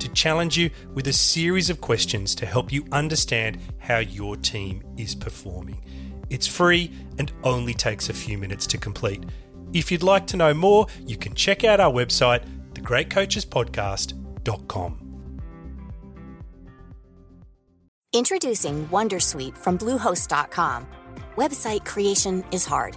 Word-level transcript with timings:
to 0.00 0.08
challenge 0.08 0.56
you 0.56 0.70
with 0.92 1.06
a 1.08 1.12
series 1.12 1.70
of 1.70 1.80
questions 1.80 2.34
to 2.36 2.46
help 2.46 2.72
you 2.72 2.84
understand 2.92 3.58
how 3.78 3.98
your 3.98 4.36
team 4.36 4.82
is 4.96 5.14
performing. 5.14 5.84
It's 6.30 6.46
free 6.46 6.92
and 7.18 7.32
only 7.42 7.74
takes 7.74 8.08
a 8.08 8.14
few 8.14 8.38
minutes 8.38 8.66
to 8.68 8.78
complete. 8.78 9.24
If 9.72 9.90
you'd 9.90 10.02
like 10.02 10.26
to 10.28 10.36
know 10.36 10.54
more, 10.54 10.86
you 11.06 11.16
can 11.16 11.34
check 11.34 11.64
out 11.64 11.80
our 11.80 11.92
website, 11.92 12.44
thegreatcoachespodcast.com. 12.74 15.00
Introducing 18.12 18.86
Wondersuite 18.88 19.58
from 19.58 19.76
Bluehost.com. 19.76 20.86
Website 21.36 21.84
creation 21.84 22.44
is 22.52 22.64
hard, 22.64 22.96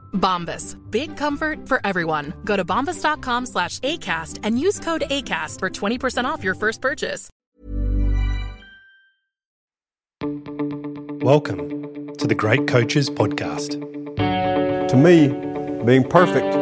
Bombas. 0.13 0.77
Big 0.89 1.17
comfort 1.17 1.67
for 1.67 1.81
everyone. 1.83 2.33
Go 2.45 2.55
to 2.55 2.63
bombas.com 2.63 3.45
slash 3.45 3.79
ACAST 3.79 4.39
and 4.43 4.59
use 4.59 4.79
code 4.79 5.03
ACAST 5.09 5.59
for 5.59 5.69
20% 5.69 6.25
off 6.25 6.43
your 6.43 6.55
first 6.55 6.81
purchase. 6.81 7.29
Welcome 11.21 12.15
to 12.17 12.25
the 12.25 12.35
Great 12.35 12.67
Coaches 12.67 13.09
Podcast. 13.09 13.79
To 14.87 14.97
me, 14.97 15.27
being 15.85 16.03
perfect 16.03 16.55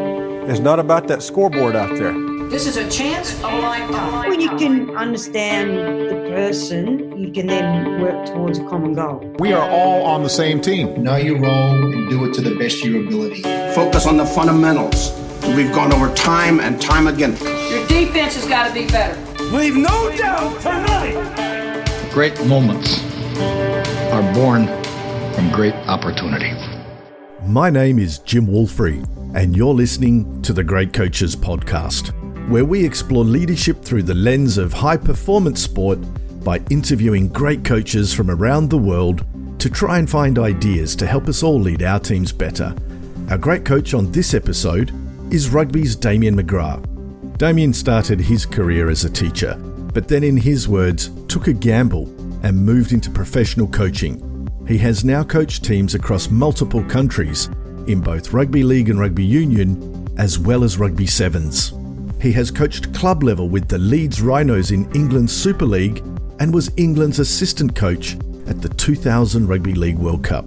is 0.50 0.59
not 0.59 0.80
about 0.80 1.08
that 1.08 1.23
scoreboard 1.23 1.75
out 1.75 1.95
there. 1.97 2.28
This 2.50 2.66
is 2.66 2.78
a 2.78 2.89
chance 2.89 3.36
of 3.36 3.44
a 3.44 3.59
lifetime. 3.59 4.28
When 4.28 4.42
you 4.42 4.50
can 4.58 4.97
understand 4.97 5.69
the 6.09 6.16
person, 6.33 7.16
you 7.16 7.31
can 7.31 7.45
then 7.45 8.02
work 8.02 8.25
towards 8.25 8.58
a 8.58 8.64
common 8.67 8.94
goal. 8.94 9.36
We 9.38 9.53
are 9.53 9.69
all 9.69 10.03
on 10.08 10.23
the 10.23 10.30
same 10.31 10.59
team. 10.59 11.03
Know 11.03 11.17
your 11.17 11.39
role 11.39 11.94
and 11.94 12.09
do 12.09 12.25
it 12.25 12.33
to 12.33 12.42
the 12.42 12.55
best 12.55 12.83
of 12.83 12.89
your 12.89 13.05
ability. 13.05 13.44
Focus 13.76 14.08
on 14.08 14.17
the 14.17 14.26
fundamentals. 14.26 15.11
We've 15.55 15.71
gone 15.71 15.93
over 15.93 16.11
time 16.15 16.60
and 16.60 16.82
time 16.82 17.05
again. 17.05 17.37
Your 17.70 17.87
defense 17.87 18.33
has 18.33 18.48
got 18.48 18.67
to 18.67 18.73
be 18.73 18.87
better. 18.87 19.16
Leave 19.55 19.76
no 19.76 20.10
doubt 20.17 20.60
tonight. 20.60 22.11
Great 22.11 22.43
moments 22.48 22.99
are 24.11 24.33
born 24.33 24.66
from 25.36 25.52
great 25.52 25.76
opportunity. 25.87 26.52
My 27.45 27.70
name 27.70 27.99
is 27.99 28.17
Jim 28.20 28.48
Wolfrey, 28.48 29.05
and 29.36 29.55
you're 29.55 29.73
listening 29.73 30.42
to 30.42 30.52
the 30.52 30.64
Great 30.64 30.93
Coaches 30.93 31.36
Podcast, 31.36 32.11
where 32.49 32.65
we 32.65 32.83
explore 32.83 33.23
leadership 33.23 33.83
through 33.83 34.02
the 34.02 34.15
lens 34.15 34.58
of 34.58 34.73
high 34.73 34.98
performance 34.98 35.61
sport 35.61 35.99
by 36.43 36.60
interviewing 36.71 37.27
great 37.27 37.64
coaches 37.64 38.11
from 38.11 38.32
around 38.32 38.70
the 38.70 38.77
world 38.77 39.23
to 39.60 39.70
try 39.70 39.99
and 39.99 40.10
find 40.10 40.39
ideas 40.39 40.95
to 40.95 41.05
help 41.05 41.27
us 41.27 41.43
all 41.43 41.60
lead 41.60 41.83
our 41.83 41.99
teams 41.99 42.32
better. 42.32 42.73
Our 43.30 43.37
great 43.37 43.65
coach 43.65 43.93
on 43.93 44.11
this 44.11 44.33
episode 44.33 44.92
is 45.32 45.52
rugby's 45.52 45.95
Damian 45.95 46.36
McGrath. 46.36 46.83
Damian 47.37 47.71
started 47.71 48.20
his 48.20 48.48
career 48.48 48.89
as 48.89 49.05
a 49.05 49.11
teacher, 49.11 49.55
but 49.93 50.08
then, 50.08 50.23
in 50.23 50.36
his 50.36 50.67
words, 50.67 51.11
took 51.27 51.48
a 51.48 51.54
gamble 51.54 52.08
and 52.42 52.58
moved 52.58 52.93
into 52.93 53.11
professional 53.11 53.67
coaching. 53.67 54.26
He 54.67 54.80
has 54.80 55.05
now 55.05 55.23
coached 55.23 55.64
teams 55.64 55.93
across 55.93 56.31
multiple 56.31 56.83
countries 56.86 57.48
in 57.86 58.02
both 58.02 58.33
rugby 58.33 58.64
league 58.64 58.89
and 58.89 58.99
rugby 58.99 59.23
union, 59.23 60.08
as 60.17 60.39
well 60.39 60.64
as 60.64 60.80
rugby 60.80 61.05
sevens. 61.05 61.73
He 62.21 62.33
has 62.33 62.52
coached 62.52 62.93
club 62.93 63.23
level 63.23 63.47
with 63.47 63.69
the 63.69 63.77
Leeds 63.77 64.21
Rhinos 64.21 64.71
in 64.71 64.91
England's 64.93 65.31
Super 65.31 65.65
League 65.65 65.99
and 66.39 66.53
was 66.53 66.69
England's 66.75 67.19
assistant 67.19 67.75
coach 67.75 68.15
at 68.47 68.61
the 68.61 68.67
2000 68.67 69.47
Rugby 69.47 69.73
League 69.73 69.97
World 69.97 70.23
Cup. 70.23 70.45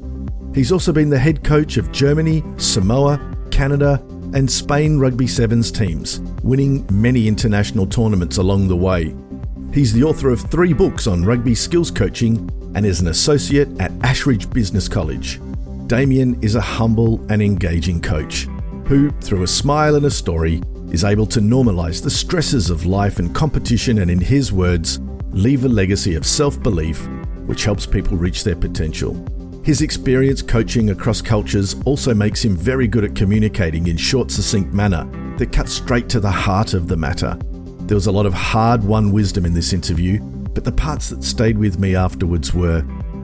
He's 0.54 0.70
also 0.70 0.92
been 0.92 1.08
the 1.08 1.18
head 1.18 1.42
coach 1.42 1.78
of 1.78 1.90
Germany, 1.90 2.44
Samoa, 2.58 3.18
Canada, 3.50 4.04
and 4.34 4.50
Spain 4.50 4.98
Rugby 4.98 5.26
Sevens 5.26 5.70
teams, 5.70 6.20
winning 6.42 6.86
many 6.92 7.26
international 7.26 7.86
tournaments 7.86 8.36
along 8.36 8.68
the 8.68 8.76
way. 8.76 9.14
He's 9.72 9.94
the 9.94 10.02
author 10.02 10.28
of 10.28 10.42
three 10.42 10.74
books 10.74 11.06
on 11.06 11.24
rugby 11.24 11.54
skills 11.54 11.90
coaching 11.90 12.50
and 12.74 12.84
is 12.84 13.00
an 13.00 13.08
associate 13.08 13.68
at 13.80 13.92
Ashridge 14.00 14.52
Business 14.52 14.88
College. 14.88 15.40
Damian 15.86 16.38
is 16.42 16.54
a 16.54 16.60
humble 16.60 17.24
and 17.30 17.40
engaging 17.40 18.02
coach 18.02 18.46
who, 18.86 19.10
through 19.22 19.42
a 19.42 19.48
smile 19.48 19.94
and 19.94 20.04
a 20.04 20.10
story, 20.10 20.62
is 20.92 21.04
able 21.04 21.26
to 21.26 21.40
normalize 21.40 22.02
the 22.02 22.10
stresses 22.10 22.70
of 22.70 22.86
life 22.86 23.18
and 23.18 23.34
competition 23.34 23.98
and, 23.98 24.10
in 24.10 24.20
his 24.20 24.52
words, 24.52 25.00
leave 25.30 25.64
a 25.64 25.68
legacy 25.68 26.14
of 26.14 26.26
self 26.26 26.62
belief 26.62 27.08
which 27.46 27.64
helps 27.64 27.86
people 27.86 28.16
reach 28.16 28.44
their 28.44 28.54
potential. 28.54 29.14
His 29.64 29.80
experience 29.80 30.42
coaching 30.42 30.90
across 30.90 31.22
cultures 31.22 31.76
also 31.84 32.12
makes 32.14 32.44
him 32.44 32.56
very 32.56 32.86
good 32.86 33.04
at 33.04 33.14
communicating 33.14 33.86
in 33.86 33.96
short, 33.96 34.30
succinct 34.30 34.74
manner 34.74 35.04
that 35.38 35.52
cuts 35.52 35.72
straight 35.72 36.08
to 36.10 36.20
the 36.20 36.30
heart 36.30 36.74
of 36.74 36.88
the 36.88 36.96
matter. 36.96 37.38
There 37.86 37.94
was 37.94 38.06
a 38.06 38.12
lot 38.12 38.26
of 38.26 38.34
hard 38.34 38.82
won 38.84 39.12
wisdom 39.12 39.46
in 39.46 39.54
this 39.54 39.72
interview, 39.72 40.20
but 40.20 40.64
the 40.64 40.72
parts 40.72 41.08
that 41.10 41.24
stayed 41.24 41.58
with 41.58 41.78
me 41.78 41.94
afterwards 41.94 42.52
were 42.52 42.82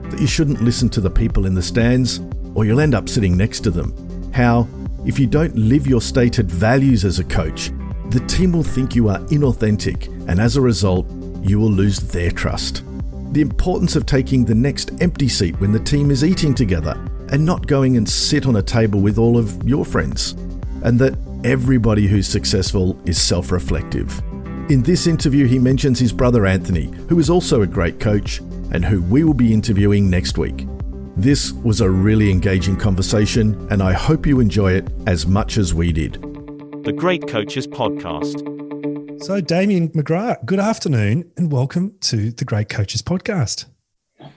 that 0.09 0.19
you 0.19 0.27
shouldn't 0.27 0.61
listen 0.61 0.89
to 0.89 1.01
the 1.01 1.09
people 1.09 1.45
in 1.45 1.53
the 1.53 1.61
stands 1.61 2.21
or 2.55 2.65
you'll 2.65 2.79
end 2.79 2.95
up 2.95 3.09
sitting 3.09 3.37
next 3.37 3.59
to 3.61 3.71
them. 3.71 3.93
How, 4.33 4.67
if 5.05 5.17
you 5.17 5.27
don't 5.27 5.55
live 5.55 5.87
your 5.87 6.01
stated 6.01 6.49
values 6.51 7.05
as 7.05 7.19
a 7.19 7.23
coach, 7.23 7.71
the 8.09 8.23
team 8.27 8.51
will 8.51 8.63
think 8.63 8.95
you 8.95 9.09
are 9.09 9.19
inauthentic 9.27 10.07
and 10.27 10.39
as 10.39 10.57
a 10.57 10.61
result, 10.61 11.07
you 11.41 11.59
will 11.59 11.71
lose 11.71 11.99
their 11.99 12.31
trust. 12.31 12.83
The 13.33 13.41
importance 13.41 13.95
of 13.95 14.05
taking 14.05 14.43
the 14.43 14.55
next 14.55 14.91
empty 15.01 15.27
seat 15.27 15.59
when 15.59 15.71
the 15.71 15.79
team 15.79 16.11
is 16.11 16.23
eating 16.23 16.53
together 16.53 16.93
and 17.31 17.45
not 17.45 17.67
going 17.67 17.97
and 17.97 18.09
sit 18.09 18.45
on 18.45 18.55
a 18.55 18.61
table 18.61 18.99
with 18.99 19.17
all 19.17 19.37
of 19.37 19.63
your 19.67 19.85
friends. 19.85 20.31
And 20.83 20.97
that 20.99 21.17
everybody 21.43 22.07
who's 22.07 22.27
successful 22.27 22.99
is 23.05 23.21
self 23.21 23.51
reflective. 23.51 24.21
In 24.69 24.83
this 24.83 25.07
interview, 25.07 25.45
he 25.47 25.59
mentions 25.59 25.99
his 25.99 26.13
brother 26.13 26.45
Anthony, 26.45 26.91
who 27.07 27.19
is 27.19 27.29
also 27.29 27.61
a 27.61 27.67
great 27.67 27.99
coach 27.99 28.39
and 28.71 28.85
who 28.85 29.01
we 29.01 29.23
will 29.23 29.33
be 29.33 29.53
interviewing 29.53 30.09
next 30.09 30.37
week. 30.37 30.68
This 31.19 31.51
was 31.51 31.81
a 31.81 31.89
really 31.89 32.31
engaging 32.31 32.77
conversation, 32.77 33.67
and 33.69 33.83
I 33.83 33.91
hope 33.91 34.25
you 34.25 34.39
enjoy 34.39 34.71
it 34.71 34.87
as 35.05 35.27
much 35.27 35.57
as 35.57 35.73
we 35.73 35.91
did. 35.91 36.13
The 36.85 36.93
Great 36.95 37.27
Coaches 37.27 37.67
Podcast. 37.67 38.39
So, 39.25 39.41
Damian 39.41 39.89
McGrath, 39.89 40.45
good 40.45 40.61
afternoon 40.61 41.29
and 41.35 41.51
welcome 41.51 41.93
to 42.03 42.31
the 42.31 42.45
Great 42.45 42.69
Coaches 42.69 43.01
Podcast. 43.01 43.65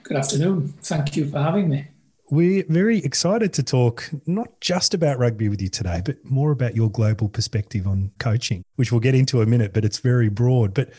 Good 0.03 0.17
afternoon. 0.17 0.73
Thank 0.81 1.15
you 1.15 1.25
for 1.29 1.39
having 1.39 1.69
me. 1.69 1.87
We're 2.29 2.65
very 2.67 2.97
excited 2.97 3.53
to 3.53 3.63
talk 3.63 4.09
not 4.25 4.59
just 4.59 4.93
about 4.93 5.17
rugby 5.17 5.47
with 5.47 5.61
you 5.61 5.69
today, 5.69 6.01
but 6.03 6.17
more 6.25 6.51
about 6.51 6.75
your 6.75 6.91
global 6.91 7.29
perspective 7.29 7.87
on 7.87 8.11
coaching, 8.19 8.61
which 8.75 8.91
we'll 8.91 8.99
get 8.99 9.15
into 9.15 9.39
a 9.39 9.45
minute, 9.45 9.73
but 9.73 9.85
it's 9.85 9.99
very 9.99 10.27
broad. 10.27 10.73
But 10.73 10.89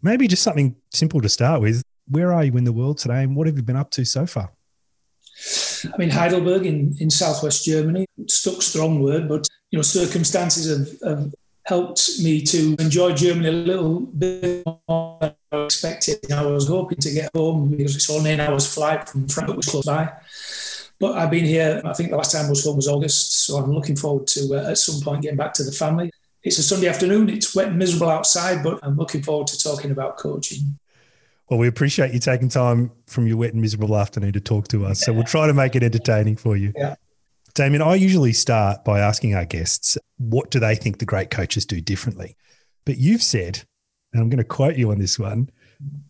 maybe 0.00 0.28
just 0.28 0.44
something 0.44 0.76
simple 0.92 1.20
to 1.20 1.28
start 1.28 1.60
with. 1.60 1.82
Where 2.06 2.32
are 2.32 2.44
you 2.44 2.56
in 2.56 2.62
the 2.62 2.72
world 2.72 2.98
today 2.98 3.24
and 3.24 3.34
what 3.34 3.48
have 3.48 3.56
you 3.56 3.64
been 3.64 3.74
up 3.74 3.90
to 3.90 4.04
so 4.04 4.26
far? 4.26 4.52
I'm 5.92 6.00
in 6.00 6.10
Heidelberg 6.10 6.66
in, 6.66 6.96
in 7.00 7.10
southwest 7.10 7.64
Germany. 7.64 8.06
Stuck 8.28 8.62
strong 8.62 9.00
word, 9.00 9.28
but 9.28 9.46
you 9.70 9.78
know, 9.78 9.82
circumstances 9.82 11.00
have, 11.02 11.18
have 11.18 11.34
helped 11.64 12.20
me 12.22 12.42
to 12.42 12.76
enjoy 12.78 13.12
Germany 13.12 13.48
a 13.48 13.52
little 13.52 14.00
bit 14.00 14.64
more 14.66 15.18
than 15.20 15.34
I 15.52 15.64
expected. 15.64 16.30
I 16.30 16.44
was 16.46 16.68
hoping 16.68 16.98
to 16.98 17.10
get 17.10 17.30
home 17.34 17.70
because 17.70 17.96
it's 17.96 18.10
only 18.10 18.32
an 18.32 18.40
hour's 18.40 18.72
flight 18.72 19.08
from 19.08 19.28
Frankfurt, 19.28 19.56
which 19.56 19.66
was 19.66 19.84
close 19.84 19.86
by. 19.86 20.12
But 21.00 21.18
I've 21.18 21.30
been 21.30 21.44
here, 21.44 21.82
I 21.84 21.92
think 21.92 22.10
the 22.10 22.16
last 22.16 22.32
time 22.32 22.46
I 22.46 22.50
was 22.50 22.64
home 22.64 22.76
was 22.76 22.88
August, 22.88 23.46
so 23.46 23.56
I'm 23.56 23.72
looking 23.72 23.96
forward 23.96 24.26
to 24.28 24.54
uh, 24.54 24.70
at 24.70 24.78
some 24.78 25.00
point 25.00 25.22
getting 25.22 25.36
back 25.36 25.52
to 25.54 25.64
the 25.64 25.72
family. 25.72 26.10
It's 26.42 26.58
a 26.58 26.62
Sunday 26.62 26.88
afternoon, 26.88 27.30
it's 27.30 27.54
wet 27.54 27.68
and 27.68 27.78
miserable 27.78 28.10
outside, 28.10 28.62
but 28.62 28.78
I'm 28.82 28.96
looking 28.96 29.22
forward 29.22 29.46
to 29.48 29.58
talking 29.58 29.90
about 29.90 30.18
coaching. 30.18 30.78
Well, 31.54 31.60
we 31.60 31.68
appreciate 31.68 32.12
you 32.12 32.18
taking 32.18 32.48
time 32.48 32.90
from 33.06 33.28
your 33.28 33.36
wet 33.36 33.52
and 33.52 33.62
miserable 33.62 33.96
afternoon 33.96 34.32
to 34.32 34.40
talk 34.40 34.66
to 34.68 34.84
us. 34.86 35.02
So 35.02 35.12
we'll 35.12 35.22
try 35.22 35.46
to 35.46 35.54
make 35.54 35.76
it 35.76 35.84
entertaining 35.84 36.34
for 36.34 36.56
you. 36.56 36.72
Yeah. 36.76 36.96
Damian, 37.54 37.80
I 37.80 37.94
usually 37.94 38.32
start 38.32 38.84
by 38.84 38.98
asking 38.98 39.36
our 39.36 39.44
guests, 39.44 39.96
what 40.18 40.50
do 40.50 40.58
they 40.58 40.74
think 40.74 40.98
the 40.98 41.04
great 41.04 41.30
coaches 41.30 41.64
do 41.64 41.80
differently? 41.80 42.36
But 42.84 42.98
you've 42.98 43.22
said, 43.22 43.62
and 44.12 44.20
I'm 44.20 44.30
going 44.30 44.38
to 44.38 44.44
quote 44.44 44.74
you 44.74 44.90
on 44.90 44.98
this 44.98 45.16
one 45.16 45.48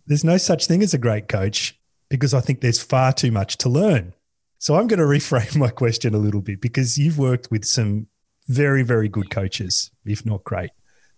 there's 0.06 0.24
no 0.24 0.38
such 0.38 0.66
thing 0.66 0.82
as 0.82 0.94
a 0.94 0.98
great 0.98 1.28
coach 1.28 1.78
because 2.08 2.32
I 2.32 2.40
think 2.40 2.62
there's 2.62 2.82
far 2.82 3.12
too 3.12 3.30
much 3.30 3.58
to 3.58 3.68
learn. 3.68 4.14
So 4.60 4.76
I'm 4.76 4.86
going 4.86 4.98
to 4.98 5.04
reframe 5.04 5.56
my 5.58 5.68
question 5.68 6.14
a 6.14 6.18
little 6.18 6.40
bit 6.40 6.62
because 6.62 6.96
you've 6.96 7.18
worked 7.18 7.50
with 7.50 7.66
some 7.66 8.06
very, 8.48 8.82
very 8.82 9.10
good 9.10 9.28
coaches, 9.28 9.90
if 10.06 10.24
not 10.24 10.42
great. 10.42 10.70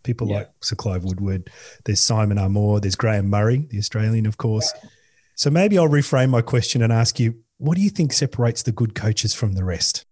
People 0.07 0.29
yeah. 0.29 0.37
like 0.37 0.51
Sir 0.63 0.77
Clive 0.77 1.05
Woodward, 1.05 1.51
there's 1.85 2.01
Simon 2.01 2.39
Amor, 2.39 2.81
there's 2.81 2.95
Graham 2.95 3.29
Murray, 3.29 3.67
the 3.71 3.79
Australian, 3.79 4.25
of 4.25 4.37
course. 4.37 4.73
Yeah. 4.73 4.89
So 5.35 5.51
maybe 5.51 5.77
I'll 5.77 5.89
reframe 5.89 6.31
my 6.31 6.43
question 6.43 6.81
and 6.81 6.93
ask 6.93 7.19
you, 7.19 7.35
what 7.59 7.77
do 7.77 7.83
you 7.83 7.91
think 7.91 8.13
separates 8.13 8.63
the 8.63 8.73
good 8.73 8.95
coaches 8.95 9.35
from 9.35 9.53
the 9.55 9.65
rest? 9.65 10.07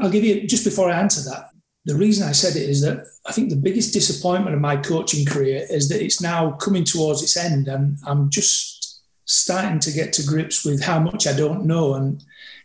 I'll 0.00 0.10
give 0.10 0.24
you 0.24 0.46
just 0.46 0.64
before 0.64 0.90
I 0.90 0.98
answer 0.98 1.28
that. 1.30 1.50
The 1.84 1.94
reason 1.94 2.26
I 2.26 2.32
said 2.32 2.56
it 2.56 2.68
is 2.68 2.80
that 2.82 3.04
I 3.26 3.32
think 3.32 3.50
the 3.50 3.56
biggest 3.56 3.92
disappointment 3.92 4.54
of 4.54 4.60
my 4.60 4.76
coaching 4.76 5.26
career 5.26 5.66
is 5.68 5.88
that 5.90 6.02
it's 6.02 6.20
now 6.20 6.52
coming 6.52 6.84
towards 6.84 7.22
its 7.22 7.36
end, 7.36 7.68
and 7.68 7.98
I'm 8.06 8.30
just 8.30 9.02
starting 9.26 9.78
to 9.80 9.92
get 9.92 10.12
to 10.14 10.26
grips 10.26 10.64
with 10.64 10.82
how 10.82 10.98
much 10.98 11.26
I 11.26 11.36
don't 11.36 11.66
know, 11.66 11.94
and 11.94 12.24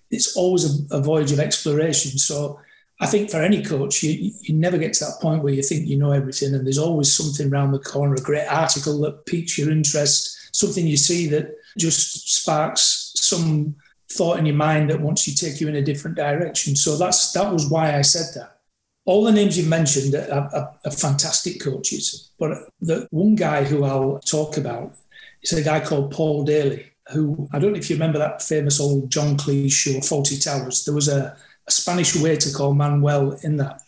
it's 0.10 0.36
always 0.38 0.64
a, 0.66 0.98
a 0.98 1.02
voyage 1.02 1.32
of 1.32 1.40
exploration. 1.40 2.18
So 2.18 2.60
I 3.02 3.08
think 3.08 3.32
for 3.32 3.42
any 3.42 3.64
coach, 3.64 4.04
you, 4.04 4.32
you 4.42 4.54
never 4.54 4.78
get 4.78 4.94
to 4.94 5.06
that 5.06 5.20
point 5.22 5.42
where 5.42 5.54
you 5.54 5.64
think 5.64 5.88
you 5.88 5.98
know 5.98 6.12
everything, 6.12 6.54
and 6.54 6.66
there's 6.66 6.78
always 6.78 7.12
something 7.12 7.52
around 7.52 7.72
the 7.72 7.80
corner, 7.80 8.14
a 8.14 8.22
great 8.22 8.46
article 8.48 9.00
that 9.02 9.26
piques 9.26 9.58
your 9.58 9.72
interest, 9.72 10.56
something 10.56 10.86
you 10.86 10.98
see 10.98 11.28
that 11.30 11.56
just 11.80 12.30
sparks 12.30 13.14
some 13.16 13.76
thought 14.12 14.38
in 14.38 14.46
your 14.46 14.56
mind 14.56 14.90
that 14.90 15.02
wants 15.02 15.26
to 15.26 15.36
take 15.36 15.60
you 15.60 15.68
in 15.68 15.78
a 15.78 15.82
different 15.82 16.16
direction. 16.16 16.76
So 16.76 16.96
that's 16.96 17.32
that 17.32 17.52
was 17.52 17.68
why 17.70 17.98
I 17.98 18.02
said 18.02 18.36
that. 18.36 18.60
All 19.06 19.24
the 19.24 19.32
names 19.32 19.58
you've 19.58 19.68
mentioned 19.68 20.14
are, 20.14 20.50
are, 20.54 20.76
are 20.86 20.92
fantastic 20.92 21.60
coaches, 21.60 22.32
but 22.38 22.70
the 22.82 23.08
one 23.10 23.34
guy 23.34 23.64
who 23.64 23.84
I'll 23.84 24.20
talk 24.20 24.58
about 24.58 24.96
is 25.42 25.54
a 25.54 25.64
guy 25.64 25.80
called 25.80 26.12
Paul 26.12 26.44
Daly, 26.44 26.92
who 27.12 27.50
I 27.52 27.58
don't 27.58 27.72
know 27.72 27.80
if 27.80 27.90
you 27.90 27.96
remember 27.96 28.20
that 28.20 28.44
famous 28.44 28.80
old 28.80 29.10
John 29.10 29.38
Cleese 29.38 29.72
show, 29.72 29.92
Fawlty 30.02 30.44
Towers. 30.44 30.86
There 30.86 30.94
was 30.94 31.08
a, 31.08 31.36
a 31.68 31.72
Spanish 31.72 32.16
waiter 32.16 32.52
called 32.52 32.78
Manuel 32.78 33.38
in 33.44 33.58
that. 33.58 33.82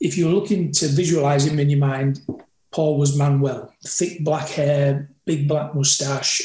If 0.00 0.18
you're 0.18 0.32
looking 0.32 0.72
to 0.72 0.88
visualize 0.88 1.46
him 1.46 1.58
in 1.58 1.70
your 1.70 1.78
mind, 1.78 2.20
Paul 2.72 2.98
was 2.98 3.16
Manuel, 3.16 3.72
thick 3.86 4.24
black 4.24 4.48
hair, 4.48 5.10
big 5.24 5.48
black 5.48 5.74
moustache, 5.74 6.42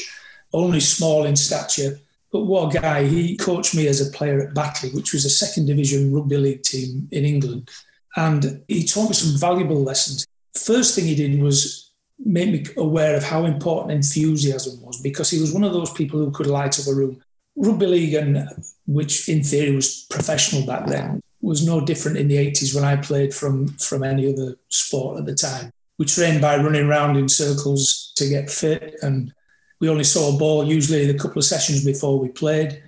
only 0.52 0.80
small 0.80 1.24
in 1.24 1.36
stature 1.36 1.98
but 2.32 2.44
what 2.44 2.74
a 2.74 2.80
guy. 2.80 3.06
He 3.06 3.36
coached 3.36 3.74
me 3.74 3.86
as 3.88 4.00
a 4.00 4.10
player 4.12 4.40
at 4.40 4.54
Batley, 4.54 4.90
which 4.90 5.12
was 5.12 5.24
a 5.24 5.30
second 5.30 5.66
division 5.66 6.12
rugby 6.12 6.36
league 6.36 6.62
team 6.62 7.08
in 7.10 7.24
England. 7.24 7.68
And 8.16 8.62
he 8.68 8.84
taught 8.84 9.08
me 9.08 9.14
some 9.14 9.38
valuable 9.38 9.82
lessons. 9.82 10.26
First 10.54 10.94
thing 10.94 11.04
he 11.04 11.14
did 11.14 11.40
was 11.40 11.90
make 12.18 12.50
me 12.50 12.64
aware 12.76 13.16
of 13.16 13.24
how 13.24 13.44
important 13.44 13.92
enthusiasm 13.92 14.80
was 14.82 15.00
because 15.00 15.30
he 15.30 15.40
was 15.40 15.52
one 15.52 15.64
of 15.64 15.72
those 15.72 15.92
people 15.92 16.18
who 16.18 16.30
could 16.30 16.46
light 16.46 16.78
up 16.78 16.86
a 16.86 16.94
room. 16.94 17.20
Rugby 17.60 17.86
league, 17.86 18.14
and 18.14 18.48
which 18.86 19.28
in 19.28 19.44
theory 19.44 19.74
was 19.74 20.06
professional 20.10 20.66
back 20.66 20.86
then, 20.86 21.20
was 21.42 21.66
no 21.66 21.80
different 21.80 22.18
in 22.18 22.28
the 22.28 22.36
80s 22.36 22.74
when 22.74 22.84
I 22.84 22.96
played 22.96 23.34
from, 23.34 23.68
from 23.78 24.02
any 24.02 24.32
other 24.32 24.56
sport 24.68 25.18
at 25.18 25.26
the 25.26 25.34
time. 25.34 25.70
We 25.98 26.06
trained 26.06 26.40
by 26.40 26.56
running 26.56 26.86
around 26.86 27.16
in 27.16 27.28
circles 27.28 28.12
to 28.16 28.28
get 28.28 28.50
fit 28.50 28.96
and 29.02 29.32
we 29.80 29.88
only 29.88 30.04
saw 30.04 30.34
a 30.34 30.38
ball 30.38 30.64
usually 30.64 31.08
a 31.08 31.18
couple 31.18 31.38
of 31.38 31.44
sessions 31.44 31.84
before 31.84 32.18
we 32.18 32.28
played. 32.28 32.82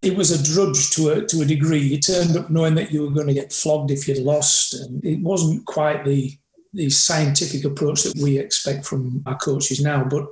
It 0.00 0.16
was 0.16 0.30
a 0.30 0.42
drudge 0.54 0.90
to 0.90 1.10
a, 1.10 1.26
to 1.26 1.42
a 1.42 1.44
degree. 1.44 1.80
You 1.80 1.98
turned 1.98 2.36
up 2.36 2.50
knowing 2.50 2.74
that 2.76 2.90
you 2.90 3.02
were 3.02 3.14
going 3.14 3.26
to 3.26 3.34
get 3.34 3.52
flogged 3.52 3.90
if 3.90 4.08
you'd 4.08 4.18
lost. 4.18 4.74
And 4.74 5.04
it 5.04 5.20
wasn't 5.20 5.66
quite 5.66 6.04
the, 6.04 6.32
the 6.72 6.88
scientific 6.88 7.64
approach 7.64 8.04
that 8.04 8.18
we 8.22 8.38
expect 8.38 8.86
from 8.86 9.22
our 9.26 9.36
coaches 9.36 9.82
now. 9.82 10.04
But 10.04 10.26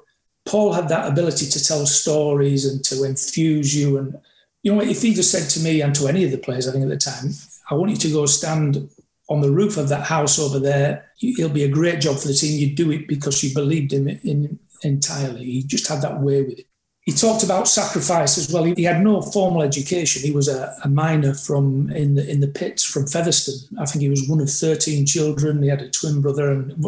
Paul 0.47 0.73
had 0.73 0.89
that 0.89 1.11
ability 1.11 1.47
to 1.47 1.65
tell 1.65 1.85
stories 1.87 2.65
and 2.65 2.83
to 2.85 3.05
infuse 3.05 3.75
you. 3.75 3.99
And, 3.99 4.19
you 4.63 4.75
know, 4.75 4.81
if 4.81 5.03
he 5.03 5.13
just 5.13 5.33
said 5.33 5.51
to 5.51 5.61
me 5.61 5.83
and 5.83 5.95
to 5.97 6.07
any 6.07 6.25
of 6.25 6.31
the 6.31 6.39
players, 6.39 6.67
I 6.67 6.73
think 6.73 6.85
at 6.85 6.89
the 6.89 6.97
time, 6.97 7.31
I 7.71 7.75
want 7.75 7.91
you 7.91 7.97
to 7.99 8.13
go 8.13 8.27
stand 8.27 8.89
on 9.29 9.41
the 9.41 9.51
roof 9.51 9.77
of 9.77 9.89
that 9.89 10.05
house 10.05 10.39
over 10.39 10.61
there. 10.61 11.11
It'll 11.21 11.51
be 11.51 11.65
a 11.65 11.69
great 11.69 12.01
job 12.01 12.19
for 12.19 12.29
the 12.29 12.35
team. 12.35 12.59
You 12.59 12.75
do 12.75 12.93
it 12.93 13.09
because 13.09 13.43
you 13.43 13.53
believed 13.53 13.93
in, 13.93 14.09
in 14.09 14.59
entirely. 14.83 15.45
He 15.45 15.63
just 15.63 15.89
had 15.89 16.01
that 16.03 16.21
way 16.21 16.43
with 16.43 16.61
it. 16.61 16.67
He 17.03 17.13
talked 17.13 17.45
about 17.45 17.69
sacrifice 17.69 18.37
as 18.37 18.53
well. 18.53 18.65
He, 18.65 18.83
had 18.83 19.03
no 19.03 19.23
formal 19.23 19.63
education. 19.63 20.23
He 20.23 20.33
was 20.33 20.49
a, 20.49 20.77
a 20.83 20.89
miner 20.89 21.35
from 21.35 21.89
in 21.93 22.17
the 22.17 22.29
in 22.29 22.41
the 22.41 22.49
pits 22.49 22.83
from 22.83 23.07
Featherstone. 23.07 23.79
I 23.79 23.87
think 23.87 24.03
he 24.03 24.09
was 24.09 24.29
one 24.29 24.41
of 24.41 24.51
thirteen 24.51 25.07
children. 25.07 25.63
He 25.63 25.69
had 25.69 25.83
a 25.83 25.91
twin 25.91 26.21
brother, 26.21 26.51
and 26.51 26.85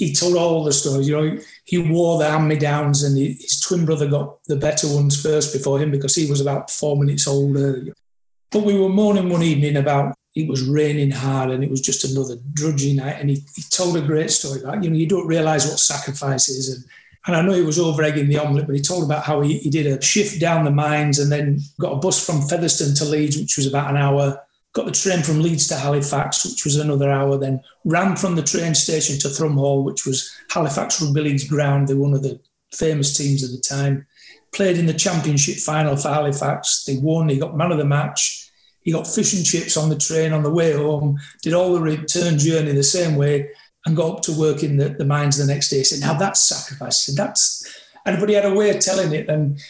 he 0.00 0.14
told 0.14 0.36
all 0.36 0.64
the 0.64 0.72
stories. 0.72 1.06
You 1.06 1.16
know, 1.16 1.38
he 1.64 1.76
wore 1.76 2.18
the 2.18 2.30
hand-me-downs, 2.30 3.02
and 3.04 3.18
his 3.18 3.60
twin 3.60 3.84
brother 3.84 4.08
got 4.08 4.42
the 4.44 4.56
better 4.56 4.88
ones 4.88 5.20
first 5.20 5.52
before 5.52 5.78
him 5.78 5.90
because 5.90 6.14
he 6.14 6.28
was 6.28 6.40
about 6.40 6.70
four 6.70 6.96
minutes 6.96 7.28
older. 7.28 7.84
But 8.50 8.64
we 8.64 8.78
were 8.78 8.88
moaning 8.88 9.28
one 9.28 9.42
evening 9.42 9.76
about 9.76 10.16
it 10.34 10.48
was 10.48 10.62
raining 10.62 11.10
hard 11.10 11.50
and 11.50 11.62
it 11.62 11.70
was 11.70 11.80
just 11.80 12.04
another 12.04 12.36
drudgy 12.54 12.94
night. 12.94 13.16
And 13.18 13.28
he, 13.28 13.44
he 13.54 13.62
told 13.68 13.96
a 13.96 14.00
great 14.00 14.30
story 14.30 14.62
about, 14.62 14.82
you 14.82 14.88
know, 14.88 14.96
you 14.96 15.06
don't 15.06 15.26
realise 15.26 15.68
what 15.68 15.78
sacrifice 15.78 16.48
is 16.48 16.74
and 16.74 16.84
and 17.26 17.36
I 17.36 17.42
know 17.42 17.52
he 17.52 17.60
was 17.60 17.78
over 17.78 18.02
egging 18.02 18.28
the 18.28 18.38
omelette, 18.38 18.66
but 18.66 18.74
he 18.74 18.80
told 18.80 19.04
about 19.04 19.24
how 19.24 19.42
he, 19.42 19.58
he 19.58 19.68
did 19.68 19.86
a 19.86 20.00
shift 20.00 20.40
down 20.40 20.64
the 20.64 20.70
mines 20.70 21.18
and 21.18 21.30
then 21.30 21.60
got 21.78 21.92
a 21.92 21.96
bus 21.96 22.24
from 22.24 22.40
Featherstone 22.40 22.94
to 22.94 23.04
Leeds, 23.04 23.36
which 23.36 23.58
was 23.58 23.66
about 23.66 23.90
an 23.90 23.98
hour, 23.98 24.40
got 24.72 24.86
the 24.86 24.92
train 24.92 25.22
from 25.22 25.40
Leeds 25.40 25.66
to 25.68 25.76
Halifax, 25.76 26.44
which 26.44 26.64
was 26.64 26.76
another 26.76 27.10
hour, 27.10 27.36
then 27.36 27.60
ran 27.84 28.16
from 28.16 28.36
the 28.36 28.42
train 28.42 28.74
station 28.74 29.18
to 29.18 29.28
Thrum 29.28 29.54
Hall, 29.54 29.82
which 29.82 30.06
was 30.06 30.30
Halifax 30.50 31.02
Rugby 31.02 31.22
League's 31.22 31.48
ground. 31.48 31.88
They 31.88 31.94
were 31.94 32.02
one 32.02 32.14
of 32.14 32.22
the 32.22 32.40
famous 32.72 33.16
teams 33.16 33.42
at 33.42 33.50
the 33.50 33.60
time. 33.60 34.06
Played 34.52 34.78
in 34.78 34.86
the 34.86 34.94
championship 34.94 35.56
final 35.56 35.96
for 35.96 36.08
Halifax. 36.08 36.84
They 36.84 36.96
won. 36.98 37.28
He 37.28 37.38
got 37.38 37.56
man 37.56 37.72
of 37.72 37.78
the 37.78 37.84
match. 37.84 38.50
He 38.82 38.92
got 38.92 39.06
fish 39.06 39.34
and 39.34 39.44
chips 39.44 39.76
on 39.76 39.88
the 39.88 39.98
train 39.98 40.32
on 40.32 40.42
the 40.42 40.50
way 40.50 40.72
home. 40.72 41.18
Did 41.42 41.54
all 41.54 41.74
the 41.74 41.80
return 41.80 42.38
journey 42.38 42.72
the 42.72 42.82
same 42.82 43.16
way 43.16 43.50
and 43.86 43.96
got 43.96 44.16
up 44.16 44.22
to 44.22 44.32
work 44.32 44.62
in 44.62 44.76
the, 44.76 44.90
the 44.90 45.04
mines 45.04 45.38
the 45.38 45.46
next 45.46 45.68
day. 45.68 45.78
He 45.78 45.84
said, 45.84 46.00
now 46.00 46.14
that's 46.14 46.40
sacrifice. 46.40 47.04
Said, 47.04 47.16
that's, 47.16 47.64
everybody 48.06 48.34
had 48.34 48.44
a 48.44 48.54
way 48.54 48.70
of 48.70 48.80
telling 48.80 49.12
it. 49.12 49.28
And 49.28 49.60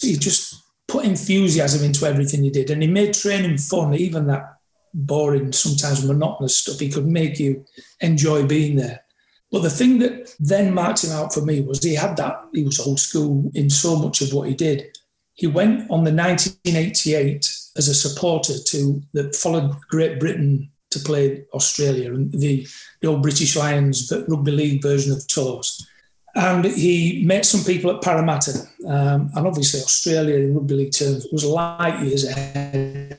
he 0.00 0.16
just 0.16 0.54
put 0.86 1.04
enthusiasm 1.04 1.84
into 1.84 2.06
everything 2.06 2.42
he 2.42 2.50
did. 2.50 2.70
And 2.70 2.82
he 2.82 2.88
made 2.88 3.14
training 3.14 3.58
fun, 3.58 3.94
even 3.94 4.26
that 4.28 4.57
boring, 4.94 5.52
sometimes 5.52 6.04
monotonous 6.04 6.58
stuff. 6.58 6.78
He 6.78 6.90
could 6.90 7.06
make 7.06 7.38
you 7.38 7.64
enjoy 8.00 8.46
being 8.46 8.76
there. 8.76 9.04
But 9.50 9.62
the 9.62 9.70
thing 9.70 9.98
that 10.00 10.34
then 10.38 10.74
marked 10.74 11.04
him 11.04 11.12
out 11.12 11.32
for 11.32 11.40
me 11.42 11.60
was 11.60 11.82
he 11.82 11.94
had 11.94 12.16
that, 12.18 12.40
he 12.52 12.64
was 12.64 12.80
old 12.80 13.00
school 13.00 13.50
in 13.54 13.70
so 13.70 13.96
much 13.96 14.20
of 14.20 14.32
what 14.32 14.48
he 14.48 14.54
did. 14.54 14.96
He 15.34 15.46
went 15.46 15.90
on 15.90 16.04
the 16.04 16.12
1988 16.12 17.48
as 17.76 17.88
a 17.88 17.94
supporter 17.94 18.54
to 18.66 19.02
that 19.14 19.36
followed 19.36 19.74
Great 19.88 20.20
Britain 20.20 20.70
to 20.90 20.98
play 20.98 21.44
Australia 21.54 22.12
and 22.12 22.32
the, 22.32 22.66
the 23.00 23.08
old 23.08 23.22
British 23.22 23.56
Lions 23.56 24.12
rugby 24.28 24.50
league 24.50 24.82
version 24.82 25.12
of 25.12 25.26
tours. 25.28 25.86
And 26.34 26.64
he 26.64 27.24
met 27.24 27.46
some 27.46 27.64
people 27.64 27.90
at 27.90 28.02
Parramatta. 28.02 28.60
Um, 28.86 29.30
and 29.34 29.46
obviously, 29.46 29.80
Australia 29.80 30.36
in 30.36 30.54
rugby 30.54 30.74
league 30.74 30.92
terms 30.92 31.26
was 31.32 31.44
light 31.44 32.02
years 32.04 32.24
ahead 32.24 33.18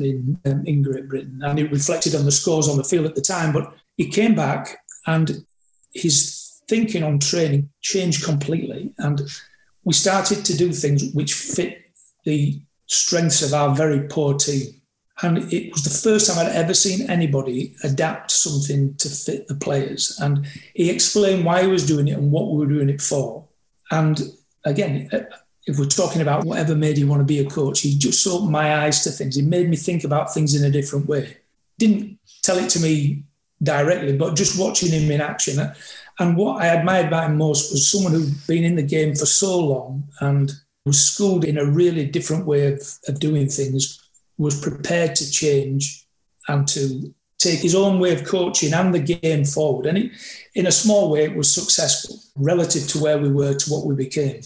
in, 0.00 0.38
um, 0.44 0.64
in 0.66 0.82
Great 0.82 1.08
Britain. 1.08 1.40
And 1.44 1.58
it 1.58 1.70
reflected 1.70 2.14
on 2.14 2.24
the 2.24 2.32
scores 2.32 2.68
on 2.68 2.76
the 2.76 2.84
field 2.84 3.06
at 3.06 3.14
the 3.14 3.20
time. 3.20 3.52
But 3.52 3.74
he 3.96 4.08
came 4.08 4.34
back 4.34 4.78
and 5.06 5.44
his 5.92 6.60
thinking 6.68 7.02
on 7.02 7.18
training 7.18 7.70
changed 7.80 8.24
completely. 8.24 8.92
And 8.98 9.20
we 9.84 9.92
started 9.92 10.44
to 10.44 10.56
do 10.56 10.72
things 10.72 11.12
which 11.12 11.34
fit 11.34 11.82
the 12.24 12.60
strengths 12.86 13.42
of 13.42 13.52
our 13.52 13.74
very 13.74 14.08
poor 14.08 14.34
team. 14.34 14.80
And 15.22 15.52
it 15.52 15.72
was 15.72 15.84
the 15.84 16.08
first 16.08 16.26
time 16.26 16.44
I'd 16.44 16.52
ever 16.52 16.74
seen 16.74 17.08
anybody 17.10 17.76
adapt 17.84 18.30
something 18.30 18.94
to 18.96 19.08
fit 19.08 19.46
the 19.46 19.54
players. 19.54 20.18
And 20.20 20.46
he 20.74 20.90
explained 20.90 21.44
why 21.44 21.62
he 21.62 21.68
was 21.68 21.86
doing 21.86 22.08
it 22.08 22.18
and 22.18 22.32
what 22.32 22.50
we 22.50 22.58
were 22.58 22.72
doing 22.72 22.88
it 22.88 23.00
for. 23.00 23.46
And 23.90 24.20
again, 24.64 25.10
if 25.66 25.78
we're 25.78 25.86
talking 25.86 26.22
about 26.22 26.44
whatever 26.44 26.74
made 26.74 26.98
you 26.98 27.06
want 27.06 27.20
to 27.20 27.24
be 27.26 27.38
a 27.38 27.48
coach, 27.48 27.80
he 27.80 27.96
just 27.96 28.26
opened 28.26 28.50
my 28.50 28.84
eyes 28.84 29.02
to 29.04 29.10
things. 29.10 29.36
He 29.36 29.42
made 29.42 29.68
me 29.68 29.76
think 29.76 30.04
about 30.04 30.34
things 30.34 30.54
in 30.54 30.64
a 30.64 30.70
different 30.70 31.06
way. 31.06 31.36
Didn't 31.78 32.18
tell 32.42 32.58
it 32.58 32.68
to 32.70 32.80
me 32.80 33.22
directly, 33.62 34.16
but 34.16 34.34
just 34.34 34.58
watching 34.58 34.90
him 34.90 35.10
in 35.10 35.20
action. 35.20 35.60
And 36.18 36.36
what 36.36 36.60
I 36.60 36.66
admired 36.66 37.06
about 37.06 37.30
him 37.30 37.38
most 37.38 37.70
was 37.70 37.88
someone 37.88 38.12
who'd 38.12 38.46
been 38.46 38.64
in 38.64 38.76
the 38.76 38.82
game 38.82 39.14
for 39.14 39.26
so 39.26 39.58
long 39.58 40.04
and 40.20 40.52
was 40.84 41.00
schooled 41.00 41.44
in 41.44 41.58
a 41.58 41.64
really 41.64 42.06
different 42.06 42.44
way 42.44 42.72
of, 42.72 42.82
of 43.06 43.20
doing 43.20 43.48
things, 43.48 44.00
was 44.38 44.60
prepared 44.60 45.14
to 45.16 45.30
change 45.30 46.06
and 46.48 46.66
to 46.68 47.14
take 47.38 47.60
his 47.60 47.74
own 47.74 47.98
way 47.98 48.12
of 48.12 48.24
coaching 48.24 48.72
and 48.72 48.94
the 48.94 48.98
game 49.00 49.44
forward. 49.44 49.86
And 49.86 49.98
it, 49.98 50.12
in 50.54 50.66
a 50.66 50.72
small 50.72 51.10
way, 51.10 51.24
it 51.24 51.36
was 51.36 51.52
successful 51.52 52.18
relative 52.36 52.86
to 52.88 53.02
where 53.02 53.18
we 53.18 53.30
were 53.30 53.54
to 53.54 53.70
what 53.70 53.86
we 53.86 53.94
became. 53.94 54.40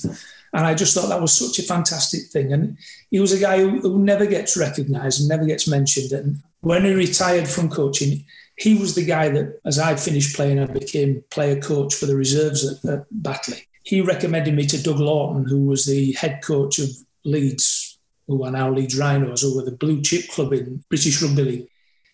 And 0.57 0.65
I 0.65 0.75
just 0.75 0.95
thought 0.95 1.11
that 1.11 1.21
was 1.21 1.35
such 1.35 1.59
a 1.59 1.69
fantastic 1.69 2.29
thing. 2.33 2.51
And 2.51 2.79
he 3.11 3.21
was 3.21 3.35
a 3.35 3.39
guy 3.39 3.61
who, 3.61 3.79
who 3.81 3.99
never 3.99 4.25
gets 4.25 4.57
recognised 4.57 5.21
and 5.21 5.29
never 5.29 5.45
gets 5.45 5.69
mentioned. 5.69 6.13
And 6.13 6.39
when 6.61 6.83
he 6.83 6.95
retired 6.95 7.47
from 7.47 7.69
coaching, 7.69 8.25
he 8.57 8.75
was 8.75 8.95
the 8.95 9.05
guy 9.05 9.29
that, 9.29 9.61
as 9.67 9.79
I 9.79 9.97
finished 9.97 10.35
playing, 10.35 10.59
I 10.59 10.65
became 10.65 11.23
player 11.29 11.61
coach 11.61 11.95
for 11.95 12.07
the 12.07 12.17
reserves 12.17 12.65
at, 12.65 12.91
at 12.91 13.05
Batley. 13.11 13.69
He 13.83 14.01
recommended 14.01 14.55
me 14.55 14.65
to 14.69 14.83
Doug 14.83 14.97
Laughton, 14.97 15.47
who 15.47 15.67
was 15.67 15.85
the 15.85 16.13
head 16.13 16.41
coach 16.43 16.79
of 16.79 16.89
Leeds, 17.27 17.99
who 18.27 18.43
are 18.43 18.51
now 18.51 18.73
Leeds 18.73 18.99
Rhinos, 18.99 19.43
who 19.43 19.57
were 19.57 19.65
the 19.65 19.77
blue 19.77 20.01
chip 20.01 20.27
club 20.31 20.55
in 20.55 20.83
British 20.89 21.21
Rugby 21.21 21.43
League. 21.43 21.69